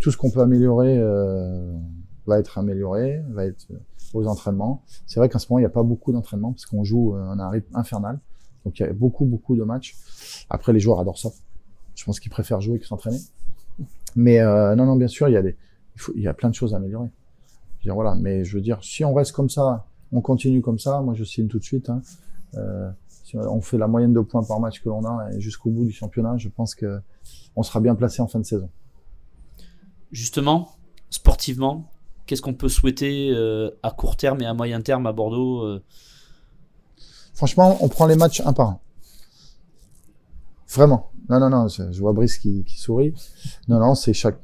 Tout 0.00 0.10
ce 0.10 0.16
qu'on 0.16 0.30
peut 0.30 0.40
améliorer 0.40 0.98
euh, 0.98 1.72
va 2.26 2.40
être 2.40 2.58
amélioré, 2.58 3.22
va 3.30 3.46
être 3.46 3.68
aux 4.12 4.26
entraînements. 4.26 4.82
C'est 5.06 5.20
vrai 5.20 5.28
qu'en 5.28 5.38
ce 5.38 5.46
moment, 5.48 5.60
il 5.60 5.62
n'y 5.62 5.66
a 5.66 5.70
pas 5.70 5.84
beaucoup 5.84 6.10
d'entraînements 6.10 6.50
parce 6.50 6.66
qu'on 6.66 6.82
joue 6.82 7.14
euh, 7.14 7.22
à 7.22 7.44
un 7.44 7.48
rythme 7.48 7.76
infernal. 7.76 8.18
Donc, 8.64 8.80
il 8.80 8.82
y 8.82 8.88
a 8.88 8.92
beaucoup, 8.92 9.24
beaucoup 9.24 9.54
de 9.54 9.62
matchs. 9.62 9.96
Après, 10.50 10.72
les 10.72 10.80
joueurs 10.80 10.98
adorent 10.98 11.18
ça. 11.18 11.30
Je 11.98 12.04
pense 12.04 12.20
qu'ils 12.20 12.30
préfèrent 12.30 12.60
jouer 12.60 12.78
que 12.78 12.86
s'entraîner. 12.86 13.18
Mais 14.14 14.38
euh, 14.38 14.76
non, 14.76 14.86
non, 14.86 14.94
bien 14.94 15.08
sûr, 15.08 15.28
il 15.28 15.32
y 15.32 15.36
a 15.36 15.42
des, 15.42 15.56
il, 15.96 16.00
faut, 16.00 16.12
il 16.14 16.22
y 16.22 16.28
a 16.28 16.32
plein 16.32 16.48
de 16.48 16.54
choses 16.54 16.72
à 16.72 16.76
améliorer. 16.76 17.08
Je 17.08 17.82
veux 17.82 17.82
dire, 17.82 17.94
voilà. 17.96 18.14
Mais 18.14 18.44
je 18.44 18.54
veux 18.54 18.60
dire, 18.60 18.78
si 18.84 19.04
on 19.04 19.12
reste 19.12 19.32
comme 19.32 19.50
ça, 19.50 19.84
on 20.12 20.20
continue 20.20 20.62
comme 20.62 20.78
ça, 20.78 21.00
moi 21.00 21.14
je 21.14 21.24
signe 21.24 21.48
tout 21.48 21.58
de 21.58 21.64
suite. 21.64 21.90
Hein. 21.90 22.00
Euh, 22.54 22.88
si 23.24 23.36
on 23.36 23.60
fait 23.60 23.78
la 23.78 23.88
moyenne 23.88 24.12
de 24.12 24.20
points 24.20 24.44
par 24.44 24.60
match 24.60 24.80
que 24.80 24.88
l'on 24.88 25.04
a 25.04 25.36
jusqu'au 25.38 25.70
bout 25.70 25.84
du 25.84 25.90
championnat, 25.90 26.36
je 26.38 26.48
pense 26.48 26.76
que 26.76 27.00
on 27.56 27.64
sera 27.64 27.80
bien 27.80 27.96
placé 27.96 28.22
en 28.22 28.28
fin 28.28 28.38
de 28.38 28.44
saison. 28.44 28.70
Justement, 30.12 30.76
sportivement, 31.10 31.90
qu'est-ce 32.26 32.42
qu'on 32.42 32.54
peut 32.54 32.68
souhaiter 32.68 33.30
euh, 33.32 33.70
à 33.82 33.90
court 33.90 34.16
terme 34.16 34.40
et 34.40 34.46
à 34.46 34.54
moyen 34.54 34.80
terme 34.82 35.04
à 35.08 35.12
Bordeaux 35.12 35.64
euh... 35.64 35.82
Franchement, 37.34 37.76
on 37.80 37.88
prend 37.88 38.06
les 38.06 38.16
matchs 38.16 38.40
un 38.46 38.52
par 38.52 38.68
un. 38.68 38.80
Vraiment. 40.70 41.10
Non, 41.28 41.40
non, 41.40 41.50
non. 41.50 41.68
Je 41.68 42.00
vois 42.00 42.12
Brice 42.12 42.38
qui, 42.38 42.64
qui 42.64 42.78
sourit. 42.78 43.14
Non, 43.68 43.78
non, 43.78 43.94
c'est 43.94 44.12
chaque. 44.12 44.38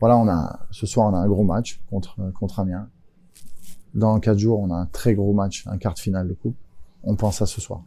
Voilà, 0.00 0.16
on 0.16 0.28
a 0.28 0.60
ce 0.70 0.86
soir 0.86 1.12
on 1.12 1.16
a 1.16 1.18
un 1.18 1.26
gros 1.26 1.42
match 1.42 1.80
contre 1.90 2.16
contre 2.32 2.60
Amiens. 2.60 2.88
Dans 3.94 4.20
quatre 4.20 4.38
jours, 4.38 4.60
on 4.60 4.70
a 4.70 4.76
un 4.76 4.86
très 4.86 5.14
gros 5.14 5.32
match, 5.32 5.66
un 5.66 5.78
quart 5.78 5.94
de 5.94 5.98
finale 5.98 6.28
de 6.28 6.34
coupe. 6.34 6.56
On 7.02 7.16
pense 7.16 7.42
à 7.42 7.46
ce 7.46 7.60
soir. 7.60 7.82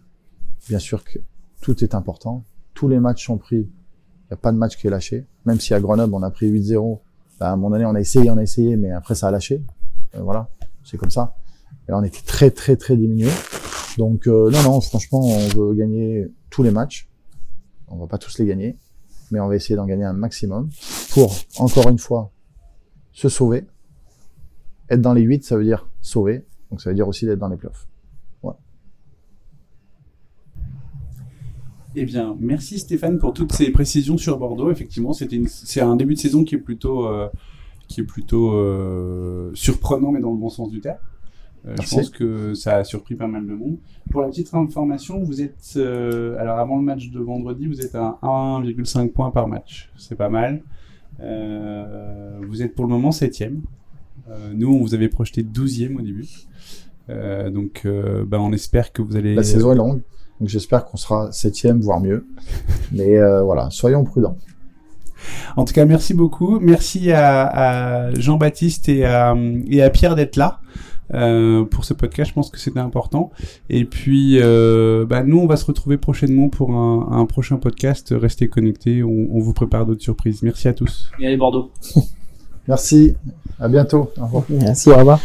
Bien 0.68 0.80
sûr 0.80 1.04
que 1.04 1.20
tout 1.62 1.84
est 1.84 1.96
important. 1.96 2.44
Tous 2.74 2.88
les 2.88 3.00
matchs 3.00 3.28
sont 3.28 3.38
pris. 3.38 3.58
Il 3.58 4.32
n'y 4.32 4.34
a 4.34 4.38
pas 4.38 4.52
de 4.52 4.58
match 4.58 4.78
qui 4.78 4.88
est 4.88 4.90
lâché. 4.90 5.26
Même 5.46 5.60
si 5.60 5.74
à 5.74 5.80
Grenoble 5.80 6.14
on 6.14 6.24
a 6.24 6.32
pris 6.32 6.52
8-0, 6.52 7.00
bah, 7.40 7.50
à 7.50 7.54
un 7.54 7.56
moment 7.56 7.72
donné 7.72 7.86
on 7.86 7.96
a 7.96 8.00
essayé, 8.00 8.30
on 8.30 8.38
a 8.38 8.44
essayé, 8.44 8.76
mais 8.78 8.92
après 8.92 9.16
ça 9.16 9.28
a 9.28 9.32
lâché. 9.32 9.64
Euh, 10.16 10.22
voilà, 10.22 10.50
c'est 10.84 10.98
comme 10.98 11.12
ça. 11.12 11.36
Et 11.88 11.92
là 11.92 11.98
on 11.98 12.04
était 12.04 12.22
très 12.26 12.52
très 12.52 12.76
très 12.76 12.98
diminué. 12.98 13.30
Donc 13.98 14.28
euh, 14.28 14.50
non 14.52 14.64
non, 14.64 14.82
franchement 14.82 15.22
on 15.22 15.48
veut 15.50 15.76
gagner 15.76 16.28
tous 16.50 16.64
les 16.64 16.72
matchs. 16.72 17.11
On 17.92 17.98
va 17.98 18.08
pas 18.08 18.18
tous 18.18 18.40
les 18.40 18.46
gagner, 18.46 18.78
mais 19.32 19.40
on 19.40 19.48
va 19.48 19.56
essayer 19.56 19.76
d'en 19.76 19.86
gagner 19.86 20.06
un 20.06 20.14
maximum 20.14 20.70
pour 21.12 21.36
encore 21.58 21.90
une 21.90 22.00
fois 22.00 22.32
se 23.12 23.30
sauver. 23.30 23.66
Être 24.90 25.02
dans 25.02 25.14
les 25.14 25.22
8, 25.22 25.44
ça 25.44 25.58
veut 25.58 25.64
dire 25.64 25.88
sauver. 26.02 26.46
Donc 26.70 26.82
ça 26.82 26.90
veut 26.90 26.96
dire 26.96 27.08
aussi 27.08 27.26
d'être 27.26 27.40
dans 27.40 27.50
les 27.50 27.58
playoffs. 27.58 27.88
Eh 31.94 32.06
bien, 32.06 32.38
merci 32.40 32.80
Stéphane 32.80 33.20
pour 33.20 33.34
toutes 33.34 33.52
ces 33.52 33.70
précisions 33.70 34.18
sur 34.18 34.38
Bordeaux. 34.38 34.72
Effectivement, 34.72 35.12
c'est 35.12 35.82
un 35.82 35.96
début 35.98 36.14
de 36.16 36.20
saison 36.20 36.46
qui 36.46 36.56
est 36.56 36.58
plutôt, 36.58 37.06
euh, 37.06 37.28
euh, 38.34 39.52
surprenant, 39.54 40.12
mais 40.12 40.22
dans 40.22 40.32
le 40.32 40.38
bon 40.38 40.50
sens 40.50 40.70
du 40.70 40.80
terme. 40.80 40.98
Euh, 41.67 41.76
je 41.80 41.95
pense 41.95 42.10
que 42.10 42.54
ça 42.54 42.78
a 42.78 42.84
surpris 42.84 43.15
pas 43.15 43.28
mal 43.28 43.45
de 43.45 43.54
monde. 43.54 43.78
Pour 44.10 44.21
la 44.21 44.30
petite 44.30 44.54
information, 44.54 45.21
vous 45.24 45.41
êtes, 45.41 45.74
euh, 45.78 46.36
alors 46.39 46.58
avant 46.58 46.78
le 46.78 46.84
match 46.84 47.10
de 47.12 47.19
vendredi, 47.19 47.67
vous 47.67 47.82
êtes 47.82 47.95
à 47.95 48.17
1,5 48.24 49.12
points 49.12 49.32
par 49.32 49.47
match. 49.47 49.91
C'est 49.97 50.15
pas 50.15 50.30
mal. 50.30 50.63
Euh, 51.21 52.39
vous 52.47 52.63
êtes 52.63 52.74
pour 52.74 52.86
le 52.86 52.91
moment 52.91 53.12
septième. 53.12 53.62
Euh, 54.30 54.52
nous, 54.56 54.74
on 54.74 54.80
vous 54.80 54.95
avait 54.95 55.10
projeté 55.10 55.43
12e 55.43 55.97
au 55.97 56.02
début. 56.02 56.28
Donc, 57.54 57.86
ben, 57.86 58.39
on 58.39 58.54
espère 58.54 58.93
que 58.93 59.02
vous 59.02 59.17
allez. 59.17 59.36
La 59.36 59.43
saison 59.43 59.74
est 59.74 59.76
longue. 59.76 60.02
Donc 60.39 60.47
j'espère 60.47 60.86
qu'on 60.86 60.95
sera 60.95 61.32
septième, 61.34 61.82
voire 61.82 62.00
mieux. 62.00 62.26
Mais 62.93 63.17
voilà, 63.41 63.69
soyons 63.69 64.06
prudents. 64.06 64.38
En 65.58 65.65
tout 65.65 65.74
cas, 65.74 65.86
merci 65.86 66.13
beaucoup. 66.13 66.60
Merci 66.60 67.12
à, 67.12 68.06
à 68.08 68.13
Jean-Baptiste 68.13 68.88
et 68.88 69.04
à, 69.04 69.36
et 69.67 69.82
à 69.82 69.89
Pierre 69.89 70.15
d'être 70.15 70.38
là. 70.38 70.62
Euh, 71.13 71.63
pour 71.63 71.86
ce 71.86 71.93
podcast, 71.93 72.30
je 72.30 72.34
pense 72.34 72.50
que 72.50 72.60
c'était 72.60 72.80
important. 72.80 73.32
Et 73.69 73.86
puis, 73.86 74.39
euh, 74.39 75.06
bah, 75.06 75.24
nous, 75.24 75.39
on 75.39 75.47
va 75.47 75.58
se 75.58 75.65
retrouver 75.65 75.97
prochainement 75.97 76.50
pour 76.50 76.71
un, 76.71 77.10
un 77.12 77.26
prochain 77.26 77.58
podcast. 77.58 78.13
Restez 78.17 78.47
connectés, 78.47 79.04
on, 79.04 79.28
on 79.32 79.39
vous 79.39 79.54
prépare 79.54 79.86
d'autres 79.86 80.04
surprises. 80.04 80.41
Merci 80.43 80.67
à 80.67 80.74
tous. 80.74 81.12
Et 81.19 81.28
allez 81.28 81.38
Bordeaux. 81.38 81.71
Merci. 82.67 83.15
À 83.60 83.67
bientôt. 83.67 84.12
Au 84.19 84.26
revoir. 84.26 84.43
Merci, 84.50 84.89
au 84.89 84.97
revoir. 84.97 85.19